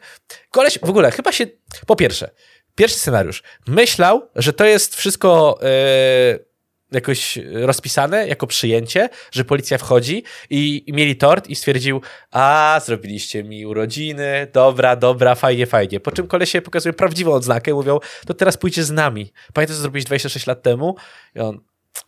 [0.51, 1.45] Koleś w ogóle chyba się.
[1.85, 2.29] Po pierwsze,
[2.75, 3.43] pierwszy scenariusz.
[3.67, 5.59] Myślał, że to jest wszystko.
[5.63, 6.47] E,
[6.91, 13.43] jakoś rozpisane jako przyjęcie, że policja wchodzi i, i mieli tort i stwierdził, a zrobiliście
[13.43, 15.99] mi urodziny, dobra, dobra, fajnie, fajnie.
[15.99, 19.33] Po czym kolesie pokazują prawdziwą odznakę i mówią, to teraz pójdzie z nami.
[19.53, 20.95] Pamiętasz, co zrobiłeś 26 lat temu?
[21.35, 21.59] I on,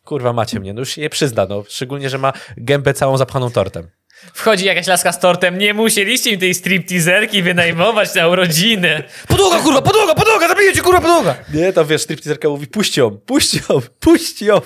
[0.04, 1.64] kurwa, macie mnie, no już się nie przyzna, no.
[1.68, 3.90] Szczególnie, że ma gębę całą zapchaną tortem.
[4.34, 5.58] Wchodzi jakaś laska z tortem.
[5.58, 9.04] Nie musieliście mi tej stripteaserki wynajmować na urodziny.
[9.28, 11.36] Podłoga, kurwa, podłoga, podłoga, zabiję cię, kurwa, podłoga.
[11.54, 14.62] Nie, tam wiesz, stripteaserka mówi, puść ją, puść ją, puść ją.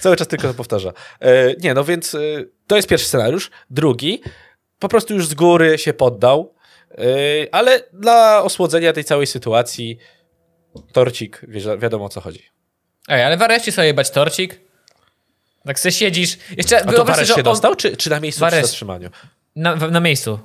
[0.00, 0.92] Cały czas tylko to powtarza.
[1.20, 2.18] E, nie, no więc e,
[2.66, 3.50] to jest pierwszy scenariusz.
[3.70, 4.22] Drugi,
[4.78, 6.54] po prostu już z góry się poddał,
[6.90, 7.04] e,
[7.52, 9.98] ale dla osłodzenia tej całej sytuacji
[10.92, 12.52] torcik, wiesz, wiadomo o co chodzi.
[13.08, 14.60] Ej, ale w areszcie sobie bać torcik.
[15.64, 16.38] Tak se siedzisz.
[16.56, 19.10] Jeszcze A to sobie, się on- dostał, czy, czy na miejscu przy zatrzymaniu?
[19.56, 20.40] Na, na miejscu.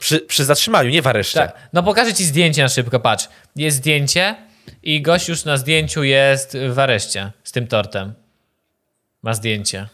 [0.00, 1.40] Przy, przy zatrzymaniu, nie w areszcie.
[1.40, 1.68] Tak.
[1.72, 3.28] No pokażę ci zdjęcie na szybko, patrz.
[3.56, 4.36] Jest zdjęcie
[4.82, 8.14] i gość już na zdjęciu jest w areszcie z tym tortem.
[9.22, 9.88] Ma zdjęcie.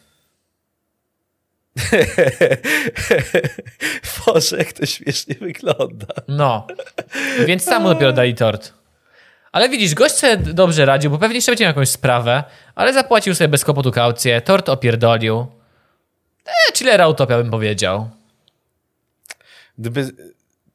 [4.27, 6.07] Boże, jak to śmiesznie wygląda.
[6.29, 6.67] No.
[7.47, 8.73] Więc sam mu dopiero dali tort.
[9.53, 12.45] Ale widzisz, gość sobie dobrze radził, bo pewnie jeszcze będzie miał jakąś sprawę,
[12.75, 15.47] ale zapłacił sobie bez kłopotu kaucję, tort opierdolił.
[16.47, 18.11] Eee, chillera utopia bym powiedział.
[19.79, 20.11] Gdyby,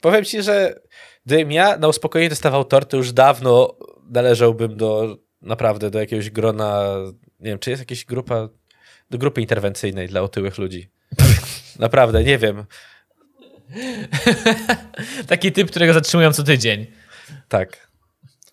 [0.01, 0.79] powiem ci, że
[1.25, 3.75] gdybym ja na uspokojenie dostawał tort, to już dawno
[4.09, 6.95] należałbym do naprawdę do jakiegoś grona,
[7.39, 8.49] nie wiem, czy jest jakaś grupa,
[9.09, 10.89] do grupy interwencyjnej dla otyłych ludzi.
[11.79, 12.65] Naprawdę, nie wiem.
[15.27, 16.85] Taki typ, którego zatrzymują co tydzień.
[17.49, 17.86] Tak.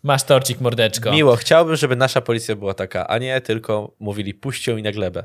[0.05, 1.13] Masz torcik, mordeczko.
[1.13, 4.93] Miło, chciałbym, żeby nasza policja była taka, a nie tylko mówili puść ją i na
[4.93, 5.25] glebę.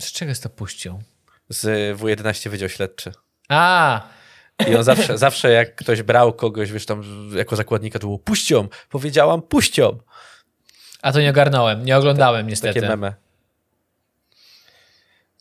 [0.00, 1.02] Z czego jest to puścią?
[1.48, 3.12] Z W11 Wydział Śledczy.
[3.48, 4.02] A,
[4.68, 7.02] I on zawsze, zawsze jak ktoś brał kogoś, wiesz, tam
[7.36, 9.98] jako zakładnika, to było puść ją, powiedziałam puść ją.
[11.02, 12.80] a to nie ogarnąłem, nie oglądałem niestety.
[12.80, 13.14] Takie meme.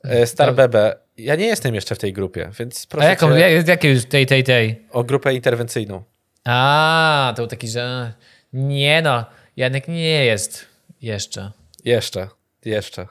[0.04, 1.00] E, Star To- Bebe.
[1.18, 4.44] Ja nie jestem jeszcze w tej grupie, więc A proszę jaką, cię jak, tej, tej,
[4.44, 4.88] tej?
[4.92, 6.04] o grupę interwencyjną.
[6.46, 8.14] A, to był taki, że
[8.54, 9.26] nie no,
[9.58, 10.66] Janek nie jest
[11.02, 11.52] jeszcze.
[11.86, 12.28] Jeszcze,
[12.66, 13.08] jeszcze.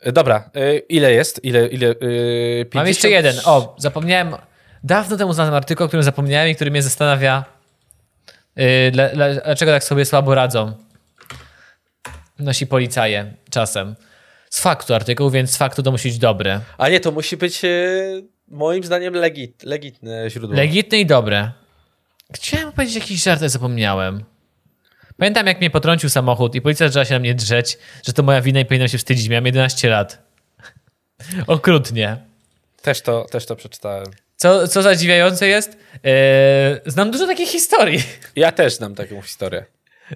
[0.00, 1.44] E, Dobra, e, ile jest?
[1.44, 1.88] Ile, ile?
[1.88, 1.94] e,
[2.64, 2.74] 50?
[2.74, 3.36] Mam jeszcze jeden.
[3.44, 4.36] O, zapomniałem.
[4.84, 7.44] Dawno temu znalazłem artykuł, o którym zapomniałem i który mnie zastanawia,
[8.92, 10.72] dla, dla, dlaczego tak sobie słabo radzą
[12.42, 13.96] nasi policaje czasem.
[14.50, 16.60] Z faktu artykuł, więc z faktu to musi być dobre.
[16.78, 17.68] A nie, to musi być e,
[18.52, 20.56] moim zdaniem legit, legitne źródło.
[20.56, 21.52] Legitne i dobre.
[22.34, 24.24] Chciałem powiedzieć jakiś żart, ale zapomniałem.
[25.16, 28.40] Pamiętam, jak mnie potrącił samochód i policja zaczęła się na mnie drzeć, że to moja
[28.40, 29.28] wina i powinienem się wstydzić.
[29.28, 30.18] Miałem 11 lat.
[31.46, 32.16] Okrutnie.
[32.82, 34.06] też, to, też to przeczytałem.
[34.36, 36.10] Co, co zadziwiające jest, yy,
[36.86, 38.02] znam dużo takich historii,
[38.36, 39.64] Ja też znam taką historię.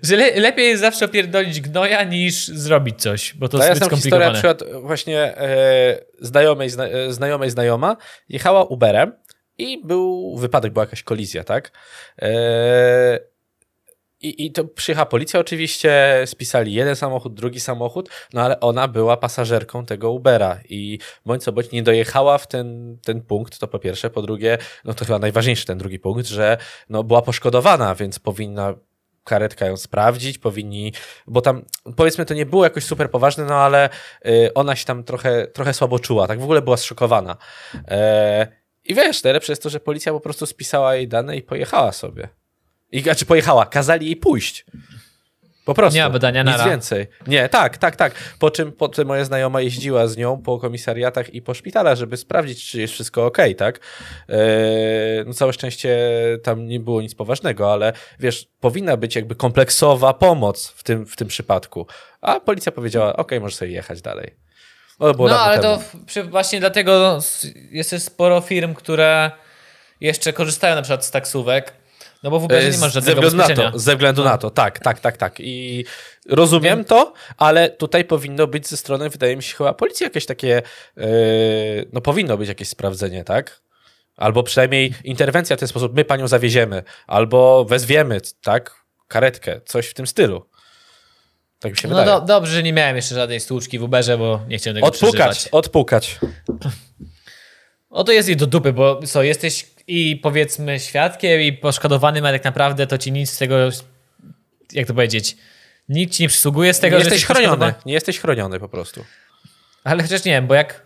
[0.03, 3.79] Że le, lepiej jest zawsze opierdolić gnoja niż zrobić coś, bo to To ja zbyt
[3.89, 4.57] znam historię na skomplikowane.
[4.59, 7.97] przykład właśnie e, znajomej, zna, e, znajomej znajoma
[8.29, 9.13] jechała Uberem
[9.59, 11.73] i był wypadek, była jakaś kolizja, tak?
[12.23, 13.19] E,
[14.21, 19.17] i, I to przyjechała policja oczywiście, spisali jeden samochód, drugi samochód, no ale ona była
[19.17, 23.79] pasażerką tego Ubera i bądź co bądź nie dojechała w ten, ten punkt, to po
[23.79, 28.19] pierwsze, po drugie, no to chyba najważniejszy ten drugi punkt, że no była poszkodowana, więc
[28.19, 28.75] powinna
[29.27, 30.93] karetka ją sprawdzić, powinni,
[31.27, 31.65] bo tam
[31.97, 33.91] powiedzmy to nie było jakoś super poważne, no ale
[34.27, 37.37] y, ona się tam trochę, trochę słabo czuła, tak w ogóle była zszokowana.
[37.89, 38.47] E,
[38.85, 42.29] I wiesz, najlepsze jest to, że policja po prostu spisała jej dane i pojechała sobie.
[42.93, 44.65] I, znaczy pojechała, kazali jej pójść.
[45.67, 45.97] Po prostu.
[45.97, 46.71] Nie ma badania, Nic nara.
[46.71, 47.07] więcej.
[47.27, 48.15] Nie, tak, tak, tak.
[48.39, 52.71] Po czym potem moja znajoma jeździła z nią po komisariatach i po szpitalach, żeby sprawdzić,
[52.71, 53.81] czy jest wszystko ok, tak?
[54.29, 54.37] E,
[55.27, 55.99] no całe szczęście
[56.43, 61.17] tam nie było nic poważnego, ale wiesz, powinna być jakby kompleksowa pomoc w tym, w
[61.17, 61.87] tym przypadku.
[62.21, 64.35] A policja powiedziała, ok, możesz sobie jechać dalej.
[65.01, 65.79] No, No ale temu.
[66.15, 67.19] to właśnie dlatego
[67.71, 69.31] jest sporo firm, które
[70.01, 71.73] jeszcze korzystają na przykład z taksówek.
[72.27, 74.39] No bo w Uberze nie E, masz ze żadnego względu na to, ze względu na
[74.39, 75.35] to, tak, tak, tak, tak.
[75.41, 75.85] I
[76.29, 80.63] rozumiem to, ale tutaj powinno być ze strony, wydaje mi się, chyba policji jakieś takie,
[80.97, 81.03] e,
[81.93, 83.61] no powinno być jakieś sprawdzenie, tak?
[84.17, 88.75] Albo przynajmniej interwencja w ten sposób, my panią zawieziemy, albo wezwiemy, tak,
[89.09, 90.47] karetkę, coś w tym stylu.
[91.59, 92.21] Tak mi się No wydaje.
[92.21, 95.13] do, dobrze, że nie miałem jeszcze żadnej stłuczki w Uberze, bo nie chciałem tego odpukać,
[95.31, 95.49] przeżywać.
[95.53, 96.19] odpukać.
[97.91, 102.39] O to jest i do dupy, bo co, jesteś i powiedzmy świadkiem i poszkodowanym, ale
[102.39, 103.57] tak naprawdę to ci nic z tego,
[104.73, 105.37] jak to powiedzieć,
[105.89, 109.05] nic ci nie przysługuje z tego, Nie że jesteś chroniony, nie jesteś chroniony po prostu.
[109.85, 110.83] Ale chociaż nie wiem, bo jak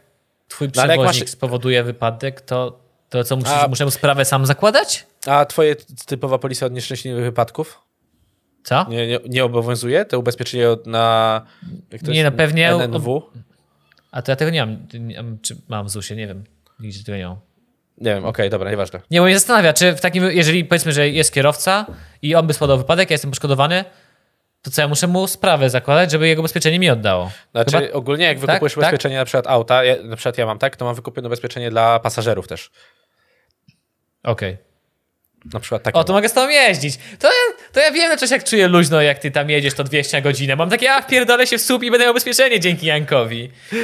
[0.49, 4.47] twój No, przewoźnik masz- spowoduje wypadek, to, to co, musisz, A- muszę mu sprawę sam
[4.47, 5.07] zakładać?
[5.27, 5.77] A twoje
[6.07, 7.81] typowa polisa od nieszczęśliwych wypadków?
[8.65, 8.87] Co?
[8.89, 10.05] Nie, nie, nie obowiązuje?
[10.05, 11.47] To ubezpieczenie od- na...
[12.03, 13.23] Nie, no pewnie- NNW?
[14.11, 14.79] A to ja tego nie mam.
[15.43, 16.45] Czy mam w ZUS-ie, nie wiem.
[16.81, 17.37] Nigdzie tego nie mam.
[18.01, 19.01] Nie wiem, okej, dobra, nieważne.
[19.11, 21.87] Nie, bo mnie zastanawia, czy w takim, jeżeli powiedzmy, że jest kierowca
[22.23, 23.85] i on by spodał wypadek, ja jestem poszkodowany,
[24.63, 27.31] to co ja muszę mu sprawę zakładać, żeby jego ubezpieczenie mi oddało?
[27.53, 28.79] Znaczy Chyba- ogólnie jak Tak, wykupujesz tak?
[28.79, 32.01] ubezpieczenie na przykład auta, ja, na przykład ja mam tak, to mam wykupione ubezpieczenie dla
[32.01, 32.71] pasażerów też.
[34.23, 34.57] Okej.
[35.53, 35.99] Na przykład takie.
[35.99, 36.99] O, to mogę z tobą jeździć.
[37.19, 39.85] To ja, to ja wiem na coś, jak czuję luźno, jak ty tam jedziesz to
[39.85, 40.57] 200 na godzinę.
[40.57, 43.51] Mam takie, a pierdolę się w słup i będę miał ubezpieczenie dzięki Jankowi.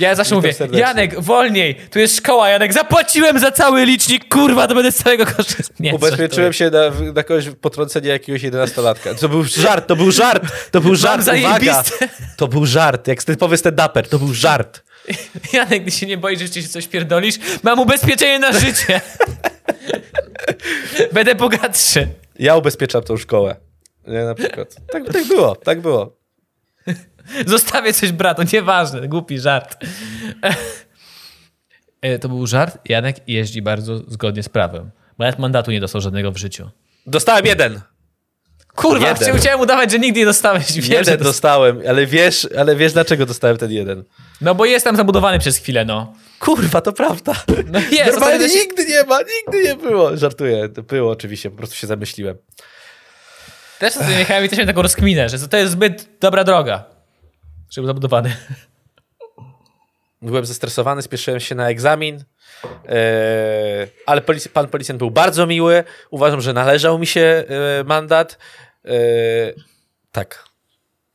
[0.00, 0.80] Ja zawsze mówię, serdecznie.
[0.80, 5.26] Janek, wolniej, tu jest szkoła, Janek, zapłaciłem za cały licznik, kurwa, to będę z całego
[5.26, 5.76] kosztystał.
[5.80, 9.18] Nie, Ubezpieczyłem się na, na kogoś potrącenie jakiegoś 11-latka.
[9.20, 11.40] To był żart, to był żart, to był żart, uwaga.
[11.40, 12.08] zajebiste.
[12.36, 14.82] To był żart, jak typowy stand-uper, to był żart.
[15.52, 17.34] Janek, ty się nie boisz, że ci się coś pierdolisz?
[17.62, 19.00] Mam ubezpieczenie na życie.
[21.12, 22.08] Będę bogatszy.
[22.38, 23.56] Ja ubezpieczam tą szkołę.
[24.06, 24.74] Nie, na przykład.
[24.92, 26.16] Tak, tak było, tak było.
[27.46, 29.76] Zostawię coś bratu, nieważne, głupi żart.
[32.02, 32.78] E, To był żart.
[32.88, 34.90] Janek jeździ bardzo zgodnie z prawem.
[35.18, 36.70] Bo nawet mandatu nie dostał żadnego w życiu.
[37.06, 37.80] Dostałem jeden.
[38.76, 39.36] Kurwa, Jeden.
[39.38, 40.72] chciałem- udawać, że nigdy nie dostałeś.
[40.72, 44.04] Wiem, jeden dos- dostałem, ale wiesz, ale wiesz dlaczego dostałem ten jeden?
[44.40, 46.12] No bo jestem zabudowany przez chwilę, no.
[46.40, 47.32] Kurwa, to prawda.
[47.66, 50.16] No jest, Normalnie ostatnio się- nigdy nie ma, nigdy nie było.
[50.16, 52.36] Żartuję, to było oczywiście, po prostu się zamyśliłem.
[53.78, 56.84] Też jechałem i też miałem taką rozkminę, że to jest zbyt dobra droga.
[57.70, 58.36] Żeby zabudowany.
[60.22, 62.24] Byłem zestresowany, spieszyłem się na egzamin,
[62.88, 64.20] e, ale
[64.52, 65.84] pan policjant był bardzo miły.
[66.10, 68.38] Uważam, że należał mi się e, mandat.
[68.84, 68.90] E,
[70.12, 70.44] tak,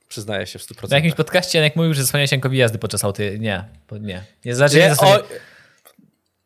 [0.08, 0.90] przyznaję się w 100%.
[0.90, 3.38] Na jakimś podcaście Janek mówił, że zasłania się Jankowi jazdy podczas auty.
[3.40, 3.64] Nie,
[4.00, 4.24] nie.
[4.46, 5.24] Nie, znaczy, nie, Nie, o,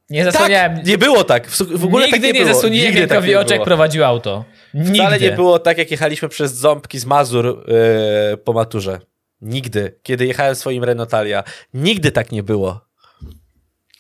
[0.09, 0.75] nie zasłaniałem.
[0.77, 1.47] tak, nie było tak.
[1.49, 3.65] W, ogóle Nigdy tak nie, nie, zasłoniłem Nigdy tak było.
[3.65, 4.45] prowadził auto.
[4.73, 4.93] Nigdy.
[4.93, 8.99] Wcale nie było tak, jak jechaliśmy przez ząbki z Mazur e, po maturze.
[9.41, 9.99] Nigdy.
[10.03, 11.43] Kiedy jechałem swoim Renotalia.
[11.73, 12.81] Nigdy tak nie było.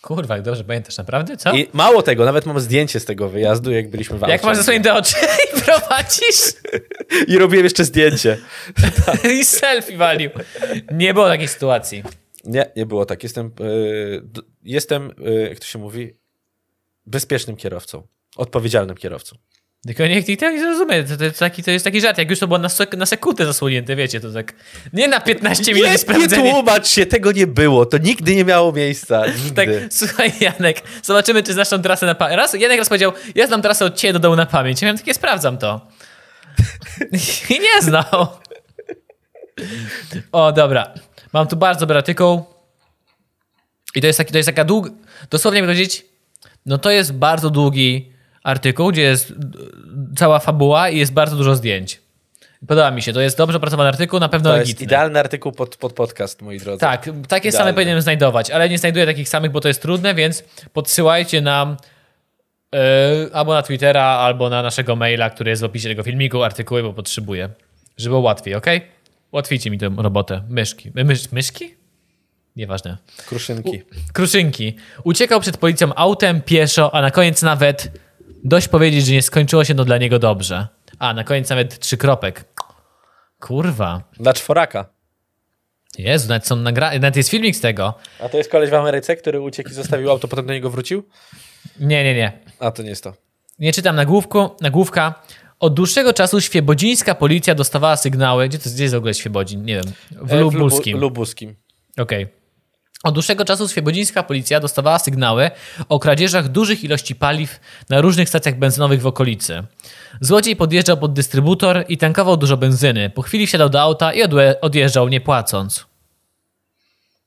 [0.01, 1.37] Kurwa, jak dobrze pamiętasz, naprawdę?
[1.37, 1.51] Co?
[1.51, 4.93] I mało tego, nawet mam zdjęcie z tego wyjazdu, jak byliśmy w Jak masz zasłonięte
[4.99, 5.15] oczy
[5.57, 6.53] i prowadzisz
[7.27, 8.37] I robiłem jeszcze zdjęcie.
[9.39, 10.29] i selfie walił.
[10.91, 12.03] Nie było takiej sytuacji.
[12.43, 13.23] Nie, nie było tak.
[13.23, 14.21] Jestem, y,
[14.63, 16.13] jestem, y, jak to się mówi,
[17.05, 18.07] bezpiecznym kierowcą.
[18.35, 19.35] Odpowiedzialnym kierowcą.
[19.87, 21.03] Tylko niech nikt tak nie zrozumie.
[21.03, 22.17] To, to, jest taki, to jest taki żart.
[22.17, 24.53] Jak już to było na, sek- na sekundę zasłonięte, wiecie, to tak.
[24.93, 26.51] Nie na 15 minut Nie, nie sprawdzenie.
[26.51, 27.85] tłumacz się, tego nie było.
[27.85, 29.23] To nigdy nie miało miejsca.
[29.55, 29.87] Tak, Nigdy.
[29.91, 32.37] słuchaj Janek, zobaczymy, czy znasz tą trasę na pamięć.
[32.37, 34.81] Raz, Janek raz powiedział, ja znam trasę od ciebie do dołu na pamięć.
[34.81, 35.87] Ja miałem takie, sprawdzam to.
[37.49, 38.27] I nie znał.
[40.31, 40.93] O, dobra.
[41.33, 42.43] Mam tu bardzo dobry artykuł.
[43.95, 44.89] I to jest, taki, to jest taka długa,
[45.29, 46.05] dosłownie powiedzieć,
[46.65, 48.11] no to jest bardzo długi
[48.43, 49.59] artykuł, gdzie jest d-
[50.15, 52.01] cała fabuła i jest bardzo dużo zdjęć.
[52.67, 54.83] Podoba mi się, to jest dobrze opracowany artykuł, na pewno To jest legitny.
[54.85, 56.79] idealny artykuł pod, pod podcast, moi drodzy.
[56.79, 60.43] Tak, takie same powinienem znajdować, ale nie znajduję takich samych, bo to jest trudne, więc
[60.73, 61.77] podsyłajcie nam
[62.73, 62.79] yy,
[63.33, 66.93] albo na Twittera, albo na naszego maila, który jest w opisie tego filmiku, artykuły, bo
[66.93, 67.49] potrzebuję,
[67.97, 68.65] żeby było łatwiej, ok?
[69.33, 70.43] Ułatwijcie mi tę robotę.
[70.49, 70.91] Myszki.
[70.95, 71.75] My, mysz, myszki?
[72.55, 72.97] Nieważne.
[73.25, 73.81] Kruszynki.
[74.13, 74.75] Kruszynki.
[75.03, 77.91] Uciekał przed policją autem, pieszo, a na koniec nawet
[78.43, 80.67] dość powiedzieć, że nie skończyło się to dla niego dobrze.
[80.99, 82.45] A, na koniec nawet trzy kropek.
[83.39, 84.03] Kurwa.
[84.19, 84.85] Dla czworaka.
[85.97, 86.91] Jezu, nawet są nagra...
[86.91, 87.93] Nawet jest filmik z tego.
[88.19, 91.03] A to jest koleś w Ameryce, który uciekł i zostawił auto, potem do niego wrócił?
[91.79, 92.39] Nie, nie, nie.
[92.59, 93.13] A to nie jest to.
[93.59, 95.23] Nie czytam nagłówku, nagłówka.
[95.63, 98.49] Od dłuższego czasu świebodzińska policja dostawała sygnały.
[98.49, 99.65] Gdzie, to, gdzie jest w ogóle Świebodzin?
[99.65, 99.93] Nie wiem.
[100.11, 100.97] W E, Lubuskim.
[100.97, 101.55] Lubu- Lubuskim.
[101.97, 102.27] Okej.
[103.03, 105.51] Od dłuższego czasu świebodzińska policja dostawała sygnały
[105.89, 107.59] o kradzieżach dużych ilości paliw
[107.89, 109.63] na różnych stacjach benzynowych w okolicy.
[110.21, 113.09] Złodziej podjeżdżał pod dystrybutor i tankował dużo benzyny.
[113.09, 114.21] Po chwili wsiadał do auta i
[114.61, 115.85] odjeżdżał nie płacąc.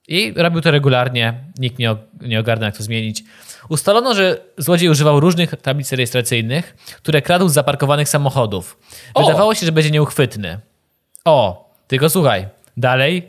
[0.08, 3.24] I robił to regularnie, nikt nie, nie ogarnął, jak to zmienić.
[3.68, 8.78] Ustalono, że złodziej używał różnych tablic rejestracyjnych, które kradł z zaparkowanych samochodów.
[9.14, 9.26] O!
[9.26, 10.60] Wydawało się, że będzie nieuchwytny.
[11.24, 13.28] O, tylko słuchaj, dalej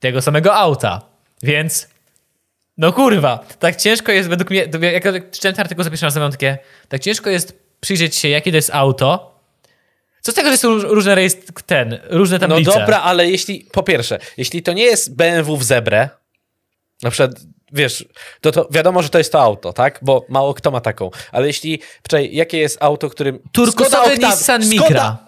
[0.00, 1.02] tego samego auta.
[1.42, 1.88] Więc,
[2.76, 6.30] no kurwa, tak ciężko jest według mnie, jak ja czytałem ten artykuł za pierwszym razem,
[6.30, 6.58] takie,
[6.88, 9.40] tak ciężko jest przyjrzeć się, jakie to jest auto.
[10.20, 12.78] Co z tego, że są róż- różne rejestr, ten, różne No tablice?
[12.80, 16.08] dobra, ale jeśli, po pierwsze, jeśli to nie jest BMW w zebrę,
[17.02, 17.40] na przykład,
[17.72, 18.04] wiesz,
[18.40, 19.98] to, to wiadomo, że to jest to auto, tak?
[20.02, 21.10] Bo mało kto ma taką.
[21.32, 23.38] Ale jeśli, wczoraj, jakie jest auto, którym...
[23.52, 25.18] Turkusowy Skoda Nissan Skoda- Micra.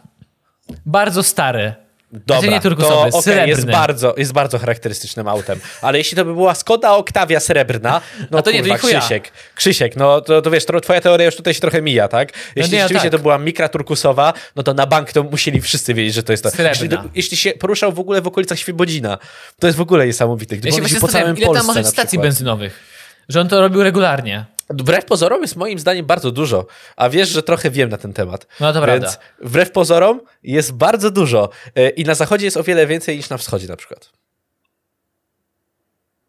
[0.86, 1.74] Bardzo stary.
[2.12, 3.48] Dobra, Znaczy nie turkusowy, to srebrny.
[3.48, 5.60] jest, bardzo, jest bardzo charakterystycznym autem.
[5.82, 8.00] Ale jeśli to by była Skoda Octavia srebrna,
[8.30, 9.00] no A to nie, to kurwa, i chuja.
[9.00, 12.32] Krzysiek, Krzysiek, no to, to wiesz, to, twoja teoria już tutaj się trochę mija, tak?
[12.56, 13.18] Jeśli nie, rzeczywiście tak.
[13.18, 16.42] to była mikra turkusowa, no to na bank to musieli wszyscy wiedzieć, że to jest
[16.42, 16.50] to.
[16.50, 16.70] Srebrna.
[16.70, 19.18] Jeśli, to, jeśli się poruszał w ogóle w okolicach Świebodzina,
[19.58, 20.56] to jest w ogóle niesamowite.
[20.56, 23.01] Gdyby Ja się jeździł po całym ile tam Polsce może być na stacji benzynowych.
[23.29, 24.45] Że on to robił regularnie.
[24.70, 26.66] Wbrew pozorom jest moim zdaniem bardzo dużo,
[26.97, 28.47] a wiesz, że trochę wiem na ten temat.
[28.61, 29.18] No to Więc prawda.
[29.43, 33.37] wbrew pozorom jest bardzo dużo E, i na zachodzie jest o wiele więcej niż na
[33.37, 34.11] wschodzie na przykład.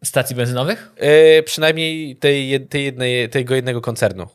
[0.04, 0.90] Stacji benzynowych?
[0.96, 4.26] E, przynajmniej tej, tej jednej, tego jednego koncernu.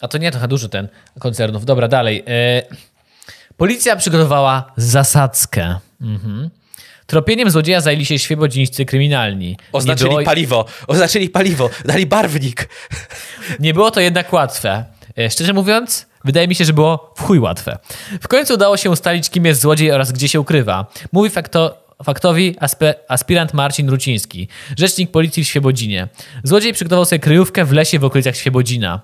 [0.00, 0.88] A to nie trochę dużo ten
[1.18, 1.64] koncernów.
[1.64, 2.24] Dobra, dalej.
[2.26, 2.62] E,
[3.56, 5.78] policja przygotowała zasadzkę.
[6.00, 6.50] Mhm.
[7.10, 9.56] Tropieniem złodzieja zajęli się świebodzińscy kryminalni.
[9.72, 12.68] Oznaczyli było, paliwo, oznaczyli paliwo, dali barwnik.
[13.60, 14.84] nie było to jednak łatwe.
[15.18, 17.78] E, szczerze mówiąc, wydaje mi się, że było w chuj łatwe.
[18.20, 20.86] W końcu udało się ustalić, kim jest złodziej oraz gdzie się ukrywa.
[21.12, 24.48] Mówi fakto, faktowi aspe, aspirant Marcin Ruciński,
[24.78, 26.08] rzecznik policji w Świebodzinie.
[26.44, 29.00] Złodziej przygotował sobie kryjówkę w lesie w okolicach Świebodzina.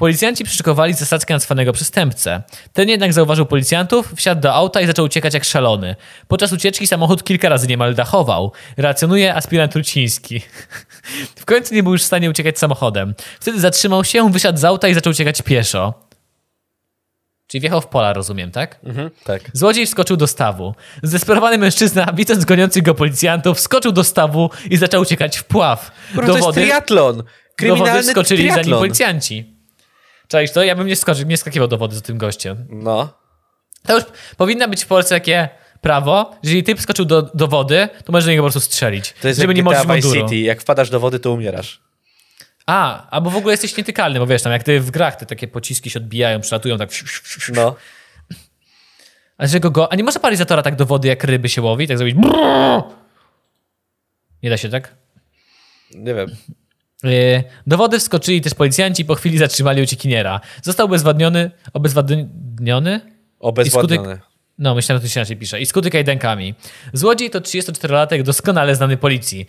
[0.00, 2.42] Policjanci przyszykowali zasadzkę na cwanego przestępcę.
[2.72, 5.96] Ten jednak zauważył policjantów, wsiadł do auta i zaczął uciekać jak szalony.
[6.28, 8.52] Podczas ucieczki samochód kilka razy niemal dachował.
[8.76, 10.40] Relacjonuje aspirant Ruciński.
[11.42, 13.14] W końcu nie był już w stanie uciekać samochodem.
[13.40, 15.94] Wtedy zatrzymał się, wysiadł z auta i zaczął uciekać pieszo.
[17.46, 18.78] Czyli wjechał w pola, rozumiem, tak?
[18.84, 19.42] Mhm, tak.
[19.52, 20.74] Złodziej wskoczył do stawu.
[21.02, 25.90] Zdesperowany mężczyzna, widząc goniących go policjantów, wskoczył do stawu i zaczął uciekać w pław.
[26.14, 27.16] Kurwa, to jest triatlon.
[27.16, 28.80] Do wody Kryminalny wskoczyli za nim triatlon.
[28.80, 29.59] policjanci.
[30.30, 30.62] Czaisz to?
[30.62, 32.66] Ja bym nie, skoczył, nie skakiwał do wody z tym gościem.
[32.70, 33.12] No.
[33.86, 34.04] To już
[34.36, 35.48] powinno być w Polsce takie
[35.80, 39.14] prawo, że jeżeli typ skoczył do, do wody, to możesz do niego po prostu strzelić.
[39.22, 40.12] To jest żeby jak nie GTA Vice.
[40.12, 40.36] City.
[40.36, 41.80] Jak wpadasz do wody, to umierasz.
[42.66, 45.48] A, albo w ogóle jesteś nietykalny, bo wiesz, tam jak ty w grach te takie
[45.48, 46.90] pociski się odbijają, przelatują tak.
[47.54, 47.76] No.
[49.38, 49.92] A że go, go.
[49.92, 52.16] A nie można paralizatora tak do wody, jak ryby się łowi, tak zrobić.
[54.42, 54.94] Nie da się tak?
[55.94, 56.36] Nie wiem.
[57.04, 60.40] Yy, Do wody wskoczyli też policjanci, po chwili zatrzymali uciekiniera.
[60.62, 63.00] Został obezwładniony, obezwładniony?
[63.40, 64.18] Obezwładniony.
[64.58, 65.60] No, myślałem, że to się inaczej pisze.
[65.60, 66.54] I skuty kajdankami.
[66.92, 69.46] Złodziej to 34-latek doskonale znany policji.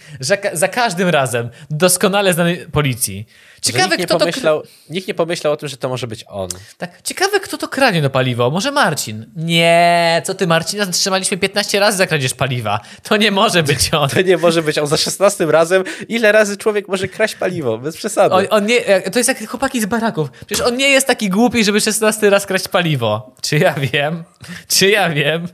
[0.53, 3.27] Za każdym razem doskonale znany policji.
[3.61, 4.19] Ciekawe, nikt nie, kto to...
[4.19, 6.49] pomyślał, nikt nie pomyślał o tym, że to może być on.
[6.77, 8.49] Tak, ciekawe, kto to kranie do paliwo.
[8.49, 9.25] Może Marcin?
[9.35, 10.85] Nie, co ty, Marcina?
[10.85, 12.79] Zatrzymaliśmy 15 razy za kradzież paliwa.
[13.03, 14.09] To nie może być on.
[14.15, 15.83] To nie może być on za 16 razem.
[16.07, 17.77] Ile razy człowiek może kraść paliwo?
[17.77, 18.35] Bez przesady.
[18.35, 20.31] On, on nie, to jest jak chłopaki z baraków.
[20.31, 23.35] Przecież on nie jest taki głupi, żeby 16 raz kraść paliwo.
[23.41, 24.23] Czy ja wiem?
[24.67, 25.47] Czy ja wiem?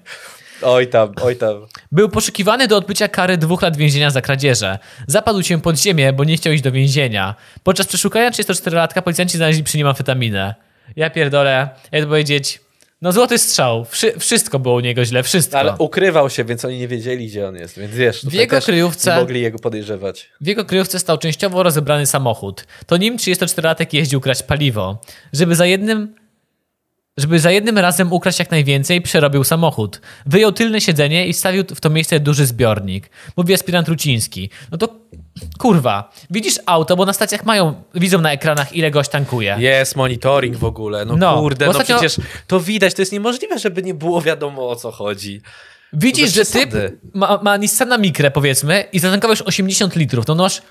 [0.62, 1.56] Oj tam, oj tam.
[1.92, 4.80] Był poszukiwany do odbycia kary dwóch lat więzienia za kradzieże.
[5.08, 7.36] Zapadł się pod ziemię, bo nie chciał iść do więzienia.
[7.64, 10.56] Podczas przeszukania 34-latka policjanci znaleźli przy nim amfetaminę.
[10.96, 12.60] Ja pierdolę, jak to powiedzieć...
[13.02, 13.86] No złoty strzał.
[13.86, 15.60] Wszy wszystko było u niego źle, wszystko.
[15.60, 17.80] Ale ukrywał się, więc oni nie wiedzieli, gdzie on jest.
[17.80, 20.30] Więc wiesz, tutaj jego kryjówce- nie mogli jego podejrzewać.
[20.42, 22.66] W jego kryjówce stał częściowo rozebrany samochód.
[22.86, 25.02] To nim 34-latek jeździł kraść paliwo.
[25.34, 26.16] Żeby za jednym
[27.18, 30.02] żeby za jednym razem ukraść jak najwięcej, przerobił samochód.
[30.26, 33.10] Wyjął tylne siedzenie i stawił w to miejsce duży zbiornik.
[33.38, 34.50] Mówi aspirant Ruciński.
[34.72, 34.90] No to
[35.60, 39.56] kurwa, widzisz auto, bo na stacjach mają, widzą na ekranach ile gość tankuje.
[39.60, 41.06] Jest monitoring w ogóle.
[41.06, 44.70] No, No, kurde, no ostatnio- przecież to widać, to jest niemożliwe, żeby nie było wiadomo
[44.70, 45.42] o co chodzi.
[45.94, 46.98] Widzisz, bez że typ przesady.
[47.14, 50.28] ma, ma Nissana Micrę powiedzmy i zatankował już 80 litrów.
[50.28, 50.62] No noż,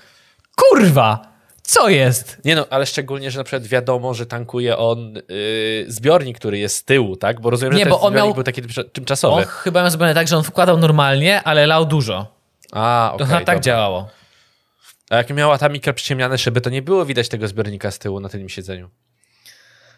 [0.55, 1.36] kurwa,
[1.67, 2.37] co jest?
[2.45, 5.21] Nie no, ale szczególnie, że na przykład wiadomo, że tankuje on yy,
[5.87, 7.41] zbiornik, który jest z tyłu, tak?
[7.41, 9.45] Bo rozumiem, Nie, że ten bo on zbiornik miał- był taki tymcza- On tymczasowy.
[9.45, 12.35] chyba miał zrobione tak, że on wkładał normalnie, ale lał dużo.
[12.71, 13.59] A, To okej, chyba tak dobra.
[13.59, 14.09] działało.
[15.09, 18.19] A jak miała ta mikra przyciemniane szyby, to nie było widać tego zbiornika z tyłu
[18.19, 18.89] na tym siedzeniu.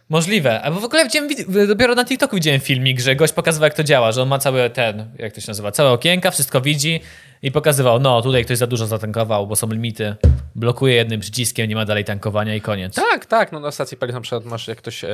[0.10, 0.62] Możliwe.
[0.62, 3.84] Albo w ogóle widziałem, wid- dopiero na TikToku widziałem filmik, że gość pokazywał, jak to
[3.84, 7.00] działa, że on ma cały ten, jak to się nazywa, całe okienka, wszystko widzi
[7.42, 10.16] i pokazywał, no tutaj ktoś za dużo zatankował, bo są limity,
[10.56, 12.96] blokuje jednym przyciskiem, nie ma dalej tankowania i koniec.
[12.96, 13.52] Tak, tak.
[13.52, 15.10] No na stacji paliw na przykład masz, jak ktoś e,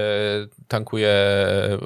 [0.67, 1.13] tankuje,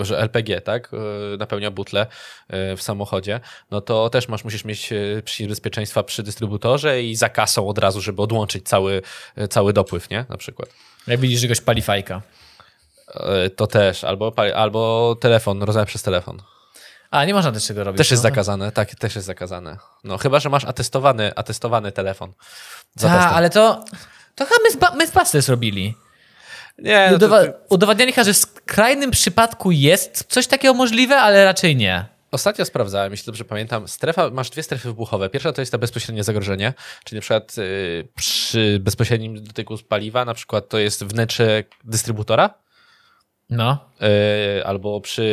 [0.01, 0.91] że LPG, tak?
[1.34, 2.07] E, napełnia butle
[2.47, 3.39] e, w samochodzie,
[3.72, 7.78] no to też masz, musisz mieć e, przycisk bezpieczeństwa przy dystrybutorze i za kasą od
[7.78, 9.01] razu, żeby odłączyć cały,
[9.36, 10.26] e, cały dopływ, nie?
[10.30, 10.70] Na przykład.
[11.07, 12.22] Jak widzisz, że gość pali fajka.
[13.14, 14.03] E, to też.
[14.03, 16.41] Albo, albo telefon, rozmawiać przez telefon.
[17.12, 17.97] A, nie można też tego robić.
[17.97, 18.30] Też jest no.
[18.30, 19.78] zakazane, tak, też jest zakazane.
[20.03, 22.34] No chyba, że masz atestowany, atestowany telefon.
[22.95, 23.86] Za Tak, ale to,
[24.36, 25.95] to chyba my z, ba- my z Bastes robili.
[26.78, 31.45] Nie, no to, Udowa- Udowadniali chyba, że w skrajnym przypadku jest coś takiego możliwe, ale
[31.45, 32.05] raczej nie.
[32.32, 35.30] Ostatnio sprawdzałem, jeśli dobrze pamiętam, strefa, masz dwie strefy wybuchowe.
[35.30, 40.34] Pierwsza to jest to bezpośrednie zagrożenie, czyli na przykład y, przy bezpośrednim dotyku paliwa, na
[40.34, 42.53] przykład to jest wnętrze dystrybutora,
[43.50, 43.78] No.
[44.60, 45.24] y, albo przy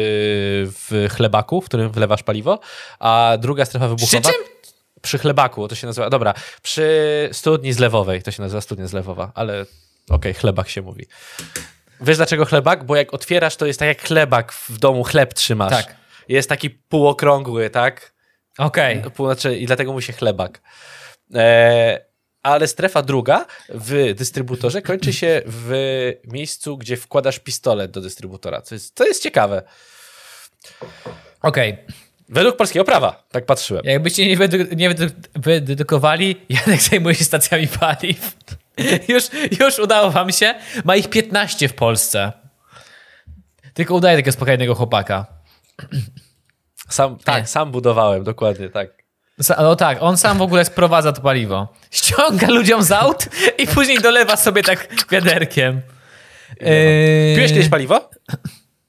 [0.66, 2.60] w chlebaku, w którym wlewasz paliwo,
[2.98, 4.22] a druga strefa wybuchowa...
[4.22, 4.42] czym?
[5.02, 9.66] Przy chlebaku, to się nazywa, dobra, przy studni zlewowej, to się nazywa studnia zlewowa, ale
[10.10, 11.06] okej, chlebak się mówi.
[12.00, 12.84] Wiesz dlaczego chlebak?
[12.84, 15.70] Bo jak otwierasz, to jest tak jak chlebak w domu, chleb trzymasz.
[15.70, 15.96] Tak.
[16.28, 18.12] Jest taki półokrągły, tak?
[18.58, 19.02] Okej.
[19.14, 20.62] Pół, znaczy, I dlatego mu się chlebak.
[21.34, 22.05] E,
[22.46, 25.72] ale strefa druga w dystrybutorze kończy się w
[26.24, 28.62] miejscu, gdzie wkładasz pistolet do dystrybutora.
[28.62, 29.62] Co jest, jest ciekawe.
[31.42, 31.78] Okej.
[32.28, 33.84] Według polskiego prawa, tak patrzyłem.
[33.84, 34.94] Jakbyście nie, wydu- nie
[35.34, 38.36] wydedukowali, Janek zajmuje się stacjami paliw.
[39.08, 39.24] już,
[39.60, 40.54] już udało wam się.
[40.84, 42.32] Ma ich 15 w Polsce.
[43.74, 45.26] Tylko udaje takiego spokojnego chłopaka.
[46.88, 49.05] Sam, tak, sam budowałem, dokładnie tak.
[49.58, 51.68] No tak, on sam w ogóle sprowadza to paliwo.
[51.90, 53.28] Ściąga ludziom z aut
[53.58, 55.82] i później dolewa sobie tak wiaderkiem.
[56.60, 58.10] Yy, Piłeś kiedyś paliwo?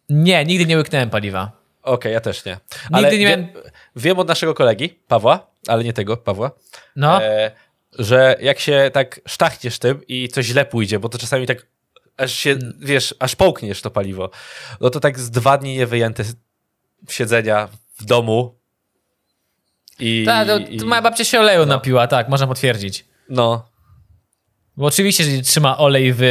[0.10, 1.52] Nie, nigdy nie łyknąłem paliwa.
[1.84, 2.58] Okej, ja też nie.
[2.92, 6.52] Nigdy nie wiem, miałem- wiem od naszego kolegi, Pawła, ale nie tego, Pawła,
[6.96, 7.52] No, e,
[8.00, 11.68] że jak się tak sztachniesz tym i coś źle pójdzie, bo to czasami tak
[12.18, 14.30] aż się, wiesz, aż połkniesz to paliwo,
[14.82, 16.36] no to tak z dwa dni nie wyjęte z
[17.10, 17.70] siedzenia
[18.00, 18.57] w domu
[20.00, 20.24] i...
[20.26, 23.06] tak, to, i moja babcia się oleju napiła, tak, można potwierdzić.
[23.30, 23.70] No,
[24.78, 26.22] Bo oczywiście, że trzyma olej w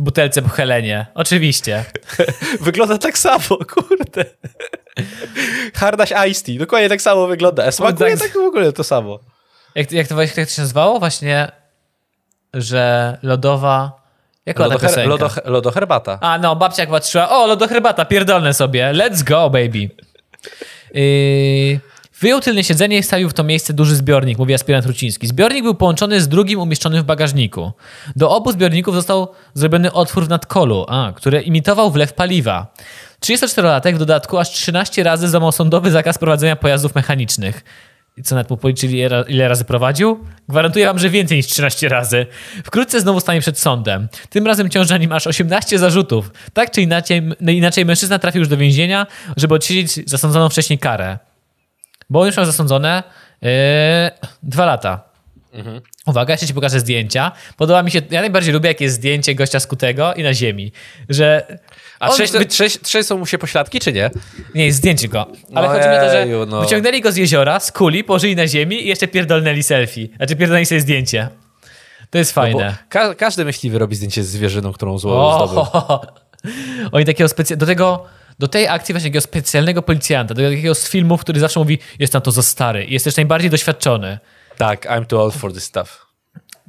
[0.00, 1.06] butelce po Helenie.
[1.14, 1.84] Oczywiście.
[2.60, 4.24] wygląda tak samo, kurde.
[5.74, 7.64] Hardaś Ice Tea, dokładnie tak samo wygląda.
[7.64, 9.18] A smakuje tak- tak w ogóle to samo.
[9.74, 10.98] Jak, jak, to, jak to się nazywało?
[10.98, 11.52] Właśnie,
[12.54, 13.98] że lodowa...
[14.46, 16.18] Jak Lodoher, lodo, lodoherbata.
[16.20, 19.90] A no, babcia jak patrzyła, o, lodoherbata, pierdolne sobie, let's go, baby.
[20.94, 21.80] Yy,
[22.20, 25.26] wyjął tylne siedzenie i stawił w to miejsce duży zbiornik, mówi aspirant Ruciński.
[25.26, 27.72] Zbiornik był połączony z drugim umieszczonym w bagażniku.
[28.16, 32.74] Do obu zbiorników został zrobiony otwór w nadkolu, a, który imitował wlew paliwa.
[33.20, 37.64] 34-latek w dodatku aż 13 razy złamał sądowy zakaz prowadzenia pojazdów mechanicznych.
[38.16, 40.24] I co nawet mu policzyli, ile ra- ile razy prowadził?
[40.48, 42.26] Gwarantuję wam, że więcej niż 13 razy.
[42.64, 44.08] Wkrótce znowu stanie przed sądem.
[44.30, 46.30] Tym razem ciąży na nim aż 18 zarzutów.
[46.52, 49.06] Tak czy inaczej, inaczej mężczyzna trafił już do więzienia,
[49.36, 51.18] żeby odsiedzieć zasądzoną wcześniej karę.
[52.10, 53.02] Bo już miał zasądzone
[53.42, 53.48] yy,
[54.42, 55.08] dwa lata.
[56.06, 57.32] Uwaga, jeszcze ci pokażę zdjęcia.
[57.56, 60.72] Podoba mi się, ja najbardziej lubię, jak jest zdjęcie gościa skutego i na ziemi.
[61.08, 61.58] Że
[62.00, 64.10] A on trzeć, wy- trzeć, trzeć są mu się pośladki, czy nie?
[64.54, 65.26] nie, jest zdjęcie go.
[65.54, 66.60] Ale chodzi mi o to, że no.
[66.60, 70.08] wyciągnęli go z jeziora, z kuli, położyli na ziemi i jeszcze pierdolnęli selfie.
[70.16, 71.28] Znaczy pierdolnęli sobie zdjęcie.
[72.10, 72.76] To jest Bo fajne.
[72.88, 74.96] ka każdy myśliwy robi zdjęcie z zwierzyną, którą.
[75.04, 76.00] O,
[76.92, 77.56] Oni takiego specy...
[77.56, 78.06] do tego,
[78.38, 82.12] do tej akcji właśnie takiego specjalnego policjanta, do takiego z filmów, który zawsze mówi, jest
[82.12, 84.18] tam to za stary i jest też najbardziej doświadczony.
[84.56, 86.06] Tak, I'm too old for this stuff.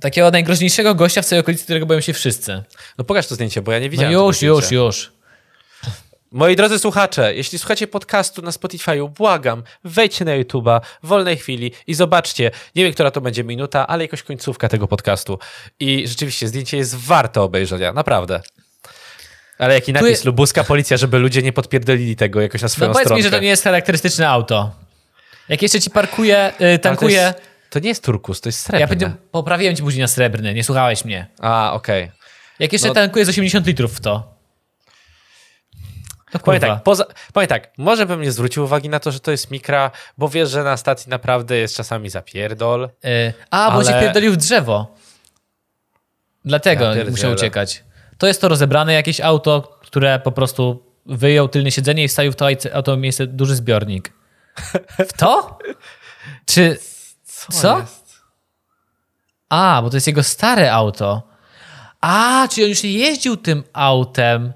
[0.01, 2.63] Takiego najgroźniejszego gościa w całej okolicy, którego boją się wszyscy.
[2.97, 4.85] No pokaż to zdjęcie, bo ja nie No widziałem już, tego już, zdjęcia.
[4.85, 5.11] już.
[6.31, 11.71] Moi drodzy słuchacze, jeśli słuchacie podcastu na Spotify'u, błagam, wejdźcie na YouTube'a w wolnej chwili
[11.87, 15.39] i zobaczcie, nie wiem, która to będzie minuta, ale jakoś końcówka tego podcastu.
[15.79, 18.41] I rzeczywiście zdjęcie jest warte obejrzenia, naprawdę.
[19.59, 22.93] Ale jaki napis, jest- lubuska policja, żeby ludzie nie podpierdolili tego jakoś na swoją No
[22.93, 23.17] powiedz stronę.
[23.19, 24.71] mi, że to nie jest charakterystyczne auto.
[25.49, 27.17] Jak jeszcze ci parkuje, y, tankuje...
[27.17, 29.05] To, jest, to nie jest turkus, to jest srebrne.
[29.07, 31.27] Ja poprawiłem ci później na srebrny, nie słuchałeś mnie.
[31.39, 32.11] A, okej.
[32.59, 34.39] Jak jeszcze No- tankuje z 80 litrów w to.
[36.31, 39.31] To Powiem tak, poza, powiem tak, może bym nie zwrócił uwagi na to, że to
[39.31, 42.83] jest mikra, bo wiesz, że na stacji naprawdę jest czasami zapierdol.
[43.05, 44.95] Y, a, bo Ale- się pierdolił w drzewo.
[46.45, 47.83] Dlatego Ja musiał uciekać.
[48.19, 52.35] To jest to rozebrane jakieś auto, które po prostu wyjął tylne siedzenie i wstawił w
[52.35, 54.13] to auto- miejsce duży zbiornik.
[55.09, 55.59] W to?
[56.45, 56.77] Czy...
[57.51, 57.79] Co?
[57.79, 58.19] jest?
[59.49, 61.23] A, bo to jest jego stare auto.
[62.01, 64.53] A, czyli on już nie jeździł tym autem.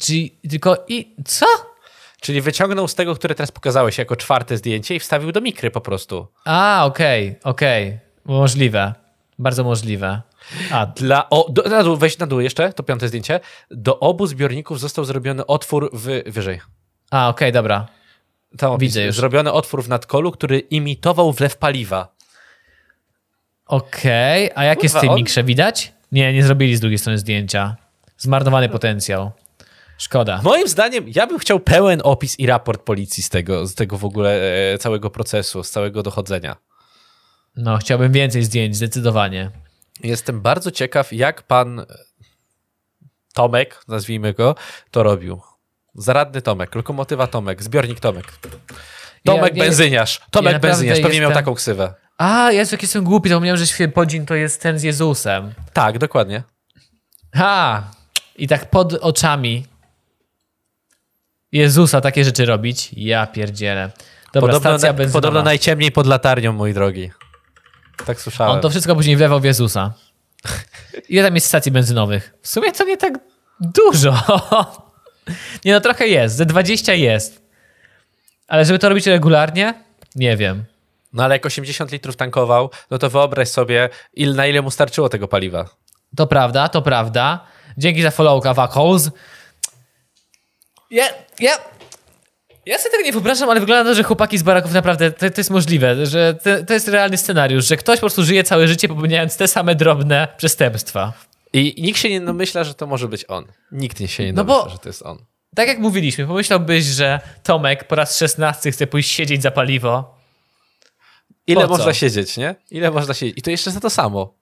[0.00, 1.16] Czyli tylko i...
[1.24, 1.46] Co?
[2.20, 5.80] Czyli wyciągnął z tego, które teraz pokazałeś jako czwarte zdjęcie i wstawił do mikry po
[5.80, 6.26] prostu.
[6.44, 7.98] A, okej, okej.
[8.24, 8.94] Możliwe.
[9.38, 10.22] Bardzo możliwe.
[10.70, 13.40] A, Dla, o, do, na dół, weź na dół jeszcze, to piąte zdjęcie.
[13.70, 16.60] Do obu zbiorników został zrobiony otwór w, wyżej.
[17.10, 17.86] a okej, dobra.
[18.58, 18.78] Tam.
[18.78, 19.16] Widzę już.
[19.16, 22.14] Zrobiony otwór w nadkolu, który imitował wlew paliwa.
[23.66, 25.92] Okej, a jak jest w Kurwa, tej on- mikrze widać?
[26.12, 27.76] Nie, nie zrobili z drugiej strony zdjęcia.
[28.18, 29.30] Zmarnowany potencjał.
[29.98, 30.40] Szkoda.
[30.42, 34.04] Moim zdaniem, ja bym chciał pełen opis i raport policji z tego, z tego w
[34.04, 34.40] ogóle
[34.74, 36.56] e, całego procesu, z całego dochodzenia.
[37.56, 39.50] No, chciałbym więcej zdjęć, zdecydowanie.
[40.02, 41.86] Jestem bardzo ciekaw, jak pan
[43.34, 44.54] Tomek, nazwijmy go,
[44.90, 45.40] to robił.
[45.94, 48.32] Zaradny Tomek, lokomotywa Tomek, zbiornik Tomek.
[49.24, 50.20] Tomek Ja- ja- benzyniarz.
[50.30, 51.94] Tomek naprawdę benzyniarz, pewnie miał jestem- taką ksywę.
[52.18, 55.54] A, Jezu, jaki jestem głupi, zapomniałem, że Świebodzin to jest ten z Jezusem.
[55.72, 56.42] Tak, dokładnie.
[57.34, 57.90] Ha!
[58.36, 59.66] I tak pod oczami
[61.52, 62.90] Jezusa takie rzeczy robić?
[62.96, 63.90] Ja pierdzielę.
[64.32, 65.12] Dobra, Podobno, stacja benzynowa.
[65.12, 67.10] podobno najciemniej pod latarnią, mój drogi.
[68.06, 68.52] Tak słyszałem.
[68.52, 69.92] On to wszystko później wlewał w Jezusa.
[71.08, 72.34] Ile tam jest stacji benzynowych?
[72.42, 73.14] W sumie to nie tak
[73.60, 74.14] dużo.
[75.64, 76.36] Nie no, trochę jest.
[76.36, 77.42] Ze 20 jest.
[78.48, 79.74] Ale żeby to robić regularnie?
[80.14, 80.64] Nie wiem.
[81.12, 85.08] No ale jak 80 litrów tankował, no to wyobraź sobie, il, na ile mu starczyło
[85.08, 85.68] tego paliwa.
[86.16, 87.46] To prawda, to prawda.
[87.78, 89.10] Dzięki za followka, Wakos.
[90.90, 91.04] Ja,
[91.40, 91.52] ja,
[92.66, 95.30] ja sobie tego nie wyobrażam, ale wygląda na to, że chłopaki z baraków naprawdę, to,
[95.30, 98.68] to jest możliwe, że to, to jest realny scenariusz, że ktoś po prostu żyje całe
[98.68, 101.12] życie popełniając te same drobne przestępstwa.
[101.52, 103.44] I nikt się nie domyśla, że to może być on.
[103.72, 105.18] Nikt nie się nie No domyśla, bo- że to jest on.
[105.56, 110.14] Tak jak mówiliśmy, pomyślałbyś, że Tomek po raz 16 chce pójść siedzieć za paliwo.
[111.46, 112.54] Ile można siedzieć, nie?
[112.70, 113.38] Ile można siedzieć?
[113.38, 114.34] I to jeszcze za to samo.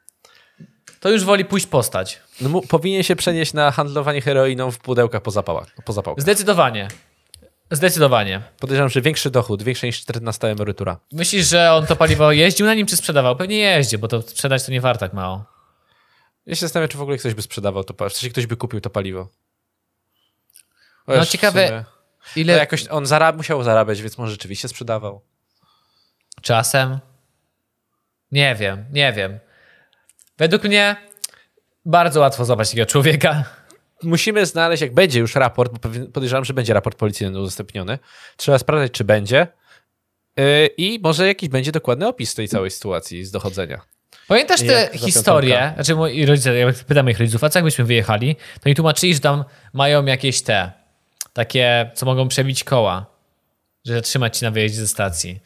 [1.01, 2.20] To już woli pójść postać.
[2.41, 5.68] No, powinien się przenieść na handlowanie heroiną w pudełkach po zapałach.
[5.85, 6.23] Po zapałkach.
[6.23, 6.89] Zdecydowanie.
[7.73, 8.43] Zdecydowanie.
[8.61, 10.99] Podejrzewam, że większy dochód, większa niż 14 emerytura.
[11.12, 13.37] Myślisz, że on to paliwo jeździł na nim, czy sprzedawał?
[13.37, 15.45] Pewnie jeździ, bo to sprzedać to nie warto tak mało.
[16.47, 18.16] Ja się zastanawiam, czy w ogóle ktoś by sprzedawał to paliwo.
[18.16, 19.29] Sensie ktoś by kupił to paliwo.
[21.09, 21.85] No, ciekawe,
[22.37, 25.23] Ile No jakoś on zarab musiał zarabiać, więc może rzeczywiście sprzedawał.
[26.43, 26.99] czasem?
[28.33, 29.39] Nie wiem, nie wiem.
[30.39, 30.97] Według mnie
[31.85, 33.45] bardzo łatwo zobaczyć takiego człowieka.
[34.03, 35.78] Musimy znaleźć, jak będzie już raport, bo
[36.12, 37.98] podejrzewam, że będzie raport policyjny udostępniony.
[38.36, 39.46] Trzeba sprawdzać, czy będzie.
[40.36, 43.80] Yy, I może jakiś będzie dokładny opis tej całej sytuacji z dochodzenia.
[44.28, 44.61] Pamiętasz
[44.92, 45.55] historie?
[45.55, 45.74] piątaka.
[45.74, 49.20] Znaczy moi rodzice, jak pytam moich rodziców, a co jakbyśmy wyjechali, to mi tłumaczyli, że
[49.20, 50.72] tam mają jakieś te,
[51.32, 53.07] takie, co mogą przebić koła,
[53.84, 55.40] że zatrzymać ci na wyjeździe ze stacji.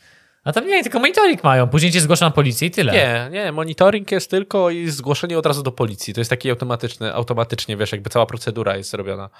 [0.46, 2.92] A tam nie, tylko monitoring mają, później cię zgłoszą na policję i tyle.
[2.92, 6.14] Nie, nie, monitoring jest tylko i zgłoszenie od razu do policji.
[6.14, 9.30] To jest taki automatyczny, automatycznie, wiesz, jakby cała procedura jest robiona.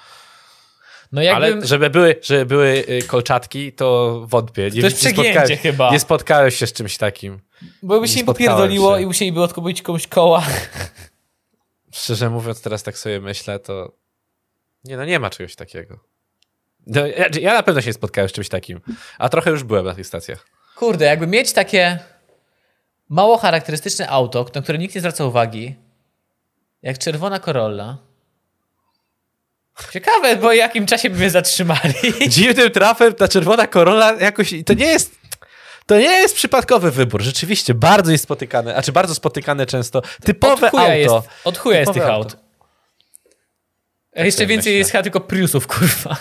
[1.13, 4.71] No jakbym, Ale żeby były, żeby były y, kolczatki, to wątpię.
[4.73, 5.91] Nie, To jest nie spotkałeś- chyba.
[5.93, 7.41] Nie spotkałeś się z czymś takim.
[7.83, 9.03] bo by nie się im spotkałem popierdoliło się.
[9.03, 10.43] i musieliby odkupić komuś koła.
[11.93, 13.93] Szczerze mówiąc, teraz tak sobie myślę, to
[14.85, 15.99] nie, no nie ma czegoś takiego.
[16.87, 18.81] No, ja, ja na pewno się nie spotkałem z czymś takim,
[19.19, 20.56] a trochę już byłem na tych stacjach.
[20.77, 21.99] Kurde, jakby mieć takie
[23.09, 25.77] mało charakterystyczne auto, na które nikt nie zwraca uwagi,
[26.83, 27.97] jak czerwona Corolla.
[29.93, 31.95] Ciekawe, bo jakim czasie by mnie zatrzymali.
[32.29, 35.15] Dziwnym trafem ta czerwona Corolla jakoś, to nie jest,
[35.87, 40.67] to nie jest przypadkowy wybór, rzeczywiście, bardzo jest spotykane, a czy bardzo spotykane często, typowe
[40.73, 40.93] od auto.
[40.93, 41.15] Jest,
[41.45, 42.37] od chuja jest Typowe tych auto.
[42.37, 42.47] aut.
[44.17, 44.79] Jeszcze sobie więcej myślę.
[44.79, 46.17] jest chyba tylko Priusów, kurwa.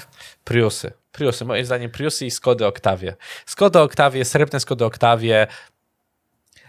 [0.45, 0.91] Priusy.
[1.11, 3.15] Priusy, moim zdaniem Priusy i Skody Octavie.
[3.45, 5.47] Skody Octavie, srebrne Skody Octavie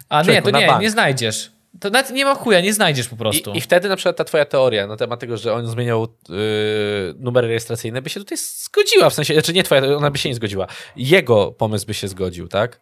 [0.09, 0.83] A nie, Człowieku, to na nie, bank.
[0.83, 1.51] nie znajdziesz.
[1.81, 3.53] To nawet nie ma chuja, nie znajdziesz po prostu.
[3.53, 6.37] I, I wtedy na przykład ta twoja teoria na temat tego, że on zmieniał yy,
[7.19, 9.11] numery rejestracyjne, by się tutaj zgodziła.
[9.11, 10.67] W sensie, znaczy nie twoja, ona by się nie zgodziła.
[10.97, 12.81] Jego pomysł by się zgodził, tak?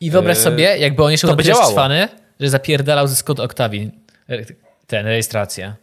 [0.00, 1.72] I wyobraź Yy, sobie, jakby on jeszcze to był by tyle działało.
[1.72, 2.08] cwany,
[2.40, 3.90] że zapierdalał ze Scott Octavii
[4.86, 5.74] ten, rejestrację.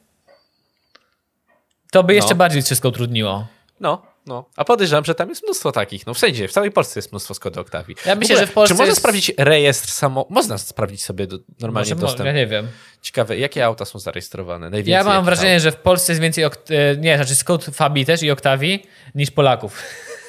[1.92, 2.38] To by jeszcze No.
[2.38, 3.48] bardziej wszystko utrudniło.
[3.80, 4.02] No,
[4.32, 4.50] no.
[4.56, 6.08] A podejrzewam, że tam jest mnóstwo takich.
[6.08, 7.96] No wszędzie, w całej Polsce jest mnóstwo Skody Octavii.
[8.06, 10.26] Ja myślę, że w Polsce Czy można jest- sprawdzić rejestr samo...
[10.30, 12.26] Można sprawdzić sobie do, normalnie Może, mo- dostęp.
[12.28, 12.68] ja nie wiem.
[13.02, 14.70] Ciekawe, jakie auta są zarejestrowane?
[14.70, 15.64] Najwięcej Ja mam wrażenie, aut?
[15.64, 19.32] że w Polsce jest więcej, okt- e, nie, znaczy Scott Fabii też i Octavii niż
[19.32, 19.84] Polaków.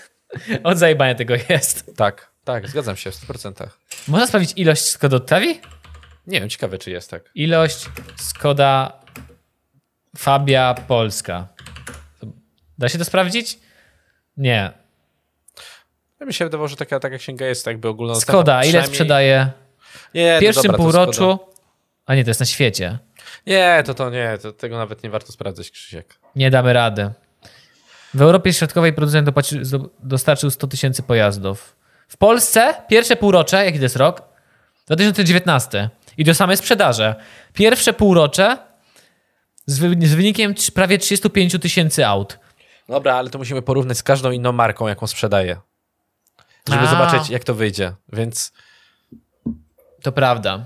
[0.64, 1.96] Od zajebania tego jest.
[1.96, 3.66] Tak, tak, zgadzam się w 100%.
[4.08, 5.60] Można sprawdzić ilość Skoda Octavii?
[6.26, 7.30] Nie wiem, ciekawe, czy jest tak.
[7.34, 7.86] Ilość
[8.16, 9.00] Skoda
[10.18, 11.48] Fabia Polska.
[12.78, 13.58] Da się to sprawdzić?
[14.36, 14.72] Nie.
[16.20, 18.14] Ja mi się wydawało, że taka, taka księga jest jakby ogólna.
[18.14, 19.50] Skoda, ile przynajmniej- sprzedaje
[20.14, 21.38] Nie, w to pierwszym dobra, półroczu?
[22.06, 22.98] A nie, to jest na świecie.
[23.46, 26.18] Nie, to to nie, to tego nawet nie warto sprawdzać, Krzysiek.
[26.36, 27.10] Nie damy rady.
[28.14, 29.28] W Europie Środkowej producent
[30.02, 31.76] dostarczył 100 tysięcy pojazdów.
[32.08, 34.22] W Polsce pierwsze półrocze, jaki to jest rok?
[34.86, 35.90] 2019.
[36.16, 37.14] I do samej sprzedaży.
[37.52, 38.58] Pierwsze półrocze
[39.66, 42.38] z, wy- z wynikiem prawie 35 tysięcy aut.
[42.88, 45.60] Dobra, ale to musimy porównać z każdą inną marką, jaką sprzedaje.
[46.68, 46.86] Żeby A.
[46.86, 47.94] zobaczyć, jak to wyjdzie.
[48.12, 48.52] Więc
[50.02, 50.64] To prawda.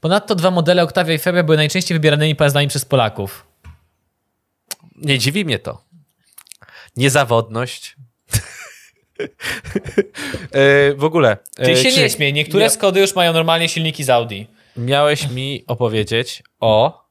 [0.00, 3.46] Ponadto dwa modele Octavia i Fabia były najczęściej wybieranymi pojazdami przez Polaków.
[4.96, 5.84] nie dziwi mnie to.
[6.96, 7.96] Niezawodność.
[10.52, 11.36] E, w ogóle.
[11.58, 14.42] e, Ty się czy nie śmiej, niektóre mia- Skody już mają normalnie silniki z Audi.
[14.76, 17.04] Miałeś mi opowiedzieć o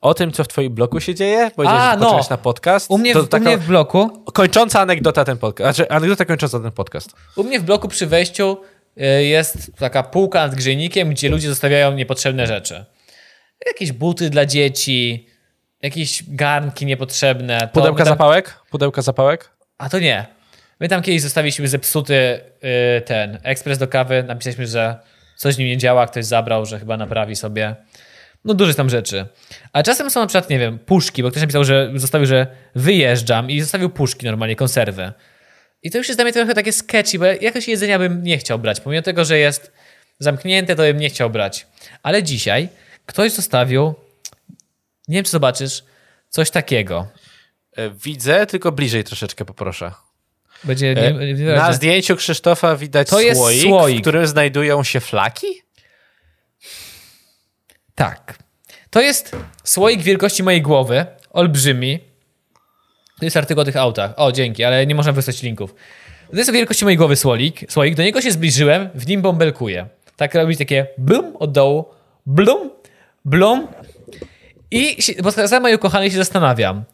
[0.00, 1.50] o tym, co w twoim bloku się dzieje?
[1.56, 2.20] Powiedziałeś, A, że no.
[2.30, 2.90] na podcast.
[2.90, 5.76] U mnie, w, u mnie w bloku kończąca anegdota ten podcast.
[5.76, 7.12] Znaczy, anegdota kończąca ten podcast.
[7.36, 8.62] U mnie w bloku przy wejściu
[8.96, 12.84] y, jest taka półka nad grzejnikiem, gdzie ludzie zostawiają niepotrzebne rzeczy.
[13.66, 15.28] Jakieś buty dla dzieci,
[15.82, 17.60] jakieś garnki niepotrzebne.
[17.60, 18.60] To Pudełka tam, zapałek?
[18.70, 19.50] Pudełka zapałek?
[19.78, 20.26] A to nie.
[20.80, 24.22] My tam kiedyś zostawiliśmy zepsuty y, ten ekspres do kawy.
[24.22, 24.98] Napisaliśmy, że
[25.36, 27.76] coś z nim nie działa, ktoś zabrał, że chyba naprawi sobie.
[28.44, 29.26] No dużo jest tam rzeczy.
[29.72, 33.50] A czasem są na przykład, nie wiem, puszki, bo ktoś napisał, że zostawił, że wyjeżdżam
[33.50, 35.12] i zostawił puszki normalnie, konserwy.
[35.82, 38.58] I to już jest dla mnie trochę takie sketchy, bo jakoś jedzenia bym nie chciał
[38.58, 38.80] brać.
[38.80, 39.72] Pomimo tego, że jest
[40.18, 41.66] zamknięte, to bym nie chciał brać.
[42.02, 42.68] Ale dzisiaj
[43.06, 43.94] ktoś zostawił,
[45.08, 45.84] nie wiem czy zobaczysz,
[46.28, 47.06] coś takiego.
[47.76, 49.92] E, Widzę, tylko bliżej troszeczkę poproszę.
[50.64, 53.98] Będzie, E, nie, nie, Na zdjęciu Krzysztofa widać To jest słoik, słoik.
[53.98, 55.46] w którym znajdują się flaki?
[57.98, 58.38] Tak.
[58.90, 61.98] To jest słoik wielkości mojej głowy, olbrzymi.
[63.18, 64.12] To jest artykuł o tych autach.
[64.16, 65.74] O, dzięki, ale nie można wysłać linków.
[66.30, 67.72] To jest wielkości mojej głowy słoik.
[67.72, 67.94] słoik.
[67.94, 69.86] Do niego się zbliżyłem, w nim bąbelkuje.
[70.16, 71.84] Tak robi takie blum od dołu,
[72.26, 72.70] blum,
[73.24, 73.68] blum.
[74.70, 75.78] I bo za mojej
[76.10, 76.84] się zastanawiam.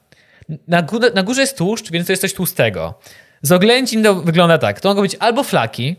[0.68, 2.94] Na, górze, na górze jest tłuszcz, więc to jest coś tłustego.
[3.42, 4.80] Z oględzin to wygląda tak.
[4.80, 5.96] To mogą być albo flaki,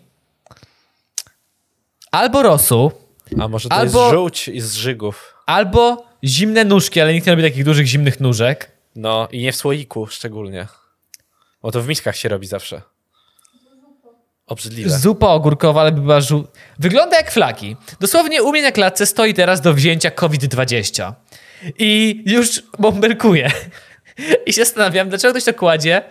[2.11, 2.91] albo rosół,
[3.39, 5.33] A może to Albo- jest żółć z żygów?
[5.45, 8.71] albo zimne nóżki, ale nikt nie robi takich dużych zimnych nóżek.
[8.95, 10.67] No i nie w słoiku szczególnie.
[11.61, 12.81] Bo to w miskach się robi zawsze.
[14.47, 14.89] Obrzydliwe.
[14.89, 16.47] Zupa ogórkowa, ale by była żół...
[16.79, 17.75] Wygląda jak flaki.
[17.99, 21.13] Dosłownie u mnie na klatce stoi teraz do wzięcia COVID-20.
[21.79, 23.51] I już bąbelkuje.
[24.47, 26.01] I się zastanawiam, dlaczego ktoś to kładzie.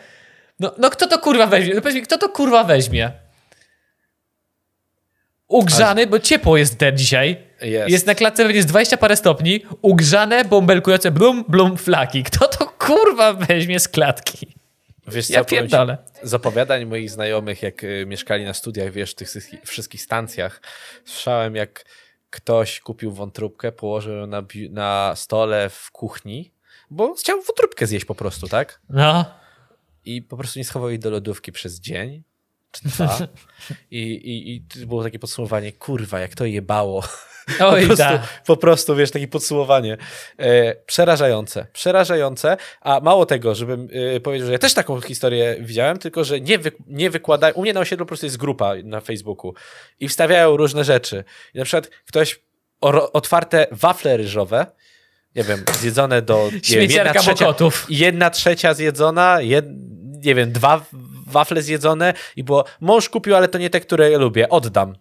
[0.60, 1.74] No, no kto to kurwa weźmie?
[1.74, 3.12] No powiedz mi, kto to kurwa weźmie?
[5.48, 7.36] Ugrzany, bo ciepło jest ten dzisiaj.
[7.60, 7.90] Jest.
[7.90, 9.60] Jest na klatce, jest 20 parę stopni.
[9.82, 12.22] Ugrzane, bąbelkujące blum, blum, flaki.
[12.22, 14.54] Kto to kurwa weźmie z klatki?
[15.08, 15.98] Wiesz Ja pierdolę.
[16.22, 19.28] Z opowiadań moich znajomych, jak y, mieszkali na studiach, wiesz, w tych
[19.64, 20.60] wszystkich- stancjach,
[21.04, 21.84] słyszałem, jak
[22.30, 26.52] ktoś kupił wątróbkę, położył ją na, na stole w kuchni,
[26.90, 28.80] bo chciał wątróbkę zjeść po prostu, tak?
[28.88, 29.24] No.
[30.04, 32.22] I po prostu nie schował jej do lodówki przez dzień
[32.74, 33.18] czy dwa.
[33.90, 37.04] I, i, I było takie podsumowanie, kurwa, jak to jebało.
[37.60, 38.04] Oj, po, prostu,
[38.46, 39.96] po prostu, wiesz, takie podsumowanie.
[40.38, 42.56] E, przerażające, przerażające.
[42.80, 46.58] A mało tego, żebym e, powiedział, że ja też taką historię widziałem, tylko że nie,
[46.58, 47.54] wy, nie wykładają.
[47.54, 49.54] U mnie na osiedlu po prostu jest grupa na Facebooku
[50.00, 51.24] i wstawiają różne rzeczy.
[51.54, 52.40] I na przykład ktoś
[52.80, 54.66] o, otwarte wafle ryżowe,
[55.36, 56.50] nie wiem, zjedzone do.
[56.70, 57.54] Nie wiem, jedna trzecia,
[57.88, 59.66] jedna trzecia zjedzona, jed,
[60.24, 60.84] nie wiem, dwa
[61.34, 64.94] wafle zjedzone i było, mąż kupił, ale to nie te, które lubię, oddam.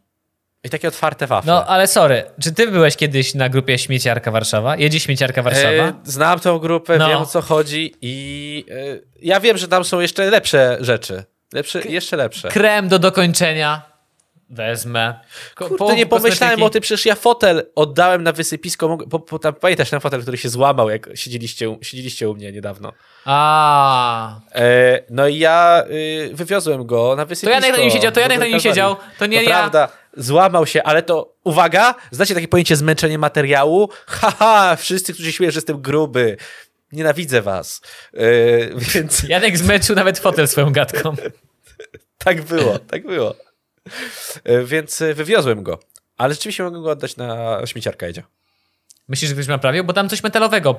[0.65, 1.53] I takie otwarte wafle.
[1.53, 4.75] No, ale sorry, czy ty byłeś kiedyś na grupie Śmieciarka Warszawa?
[4.77, 5.69] Jedzie Śmieciarka Warszawa?
[5.69, 7.07] E, znam tą grupę, No.
[7.07, 11.23] wiem o co chodzi i e, ja wiem, że tam są jeszcze lepsze rzeczy.
[11.53, 12.49] Lepsze, jeszcze lepsze.
[12.49, 13.92] Krem do dokończenia.
[14.53, 15.19] Wezmę.
[15.55, 16.63] Ko- Kurde, po- nie pomyślałem kosmetyki.
[16.63, 18.97] o tym, przecież ja fotel oddałem na wysypisko.
[18.97, 22.51] Po, po, tam, pamiętasz ten fotel, który się złamał, jak siedzieliście, u- siedzieliście u mnie
[22.51, 22.91] niedawno.
[23.25, 27.53] A, E, no i ja y, wywiozłem go na to wysypisko.
[27.53, 28.95] Janek na nim siedział, to Janek na nim siedział.
[29.19, 29.49] To nie to ja.
[29.49, 33.89] prawda, złamał się, ale to uwaga, znacie takie pojęcie zmęczenie materiału?
[34.07, 36.37] Haha, wszyscy, którzy śmieją, że jestem gruby.
[36.91, 37.81] Nienawidzę was.
[38.13, 38.19] E,
[38.77, 41.15] więc Janek zmęczył nawet fotel swoją gadką.
[42.25, 43.35] tak było, tak było.
[44.43, 45.79] E, więc e, wywiozłem go.
[46.17, 48.23] Ale rzeczywiście mogę go oddać na śmieciarkę jedzie.
[49.07, 49.83] Myślisz, że ktoś naprawił?
[49.83, 50.75] Bo tam coś metalowego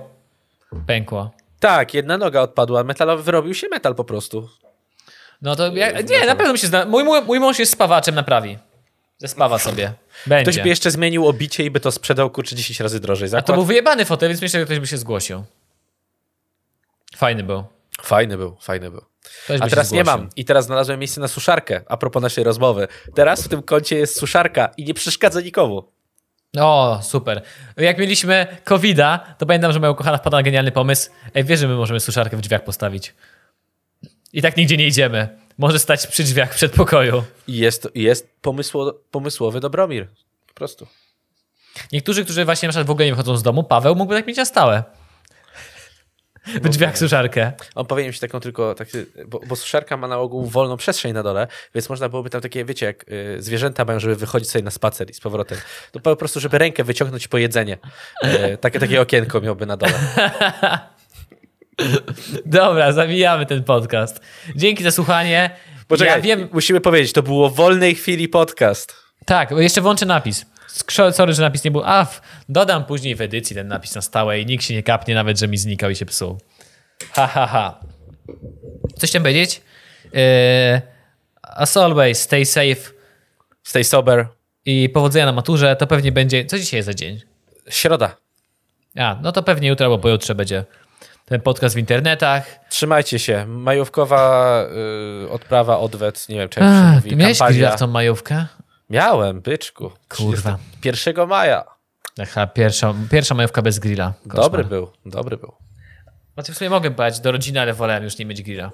[0.86, 1.30] pękło.
[1.60, 4.48] Tak, jedna noga odpadła, metalowy wyrobił się metal po prostu.
[5.42, 6.84] No to ja, nie, na pewno mi się zna.
[6.84, 8.58] Mój, mój, mój mąż jest spawaczem, naprawi.
[9.18, 9.92] Zespawa sobie.
[10.26, 10.50] Będzie.
[10.50, 13.26] Ktoś by jeszcze zmienił obicie i by to sprzedał kurczę 10 razy drożej.
[13.26, 13.56] A to Zakład?
[13.56, 15.44] był wyjebany fotel, więc myślę, że ktoś by się zgłosił.
[17.16, 17.64] Fajny był.
[18.02, 19.04] Fajny był, fajny był.
[19.60, 20.28] A teraz nie mam.
[20.36, 22.88] I teraz znalazłem miejsce na suszarkę, a propos naszej rozmowy.
[23.14, 25.84] Teraz w tym kącie jest suszarka i nie przeszkadza nikomu.
[26.58, 27.42] O, super.
[27.76, 31.10] Jak mieliśmy COVID-a, to pamiętam, że moja ukochana wpadła na genialny pomysł.
[31.34, 33.14] Ej, wiesz, że my możemy suszarkę w drzwiach postawić.
[34.32, 35.38] I tak nigdzie nie idziemy.
[35.58, 37.24] Może stać przy drzwiach w przedpokoju.
[37.48, 40.08] I jest, jest pomysło, pomysłowy Dobromir.
[40.46, 40.86] Po prostu.
[41.92, 44.36] Niektórzy, którzy właśnie na przykład w ogóle nie wychodzą z domu, Paweł mógłby tak mieć
[44.36, 44.84] na stałe.
[46.46, 47.52] W drzwiach suszarkę.
[47.74, 51.22] On powinien mieć taką tylko, taki, bo, bo suszarka ma na ogół wolną przestrzeń na
[51.22, 54.70] dole, więc można byłoby tam takie, wiecie, jak y, zwierzęta mają, żeby wychodzić sobie na
[54.70, 55.58] spacer i z powrotem.
[55.92, 57.78] To po prostu, żeby rękę wyciągnąć po jedzenie.
[58.24, 59.92] Y, takie, takie okienko miałby na dole.
[62.46, 64.20] Dobra, zawijamy ten podcast.
[64.56, 65.50] Dzięki za słuchanie.
[65.88, 68.96] Poczekaj, ja wiem, musimy powiedzieć, to było wolnej chwili podcast.
[69.26, 70.46] tak, jeszcze włączę napis.
[71.12, 71.82] Sorry, że napis nie był.
[71.84, 75.14] A, w- dodam później w edycji ten napis na stałe i nikt się nie kapnie,
[75.14, 76.38] nawet że mi znikał i się psuł.
[77.12, 77.80] Ha, ha, ha.
[78.98, 79.62] Coś chciałem powiedzieć?
[80.04, 80.20] Yy,
[81.42, 82.76] as always, stay safe
[83.62, 84.26] Stay sober.
[84.66, 85.76] i powodzenia na maturze.
[85.76, 86.44] To pewnie będzie.
[86.44, 87.20] Co dzisiaj jest za dzień?
[87.68, 88.16] Środa.
[88.98, 90.64] A, no to pewnie jutro albo pojutrze będzie
[91.24, 92.46] ten podcast w internetach.
[92.70, 93.46] Trzymajcie się.
[93.46, 94.62] Majówkowa
[95.24, 97.76] y, odprawa, odwet, nie wiem, czy jak się mówi, ty miałeś kampania.
[97.76, 98.46] tą majówkę?
[98.90, 99.90] Miałem, byczku.
[100.08, 100.58] Kurwa.
[100.84, 101.64] 1 maja.
[102.16, 104.12] Taka pierwsza, pierwsza majówka bez grilla.
[104.22, 104.42] Koszmar.
[104.42, 105.52] Dobry był, dobry był.
[106.34, 108.70] Znaczy w sumie mogę pojechać do rodziny, ale wolałem już nie mieć grilla.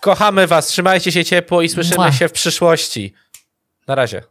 [0.00, 2.12] Kochamy was, trzymajcie się ciepło i słyszymy Mua.
[2.12, 3.14] się w przyszłości.
[3.86, 4.22] Na razie.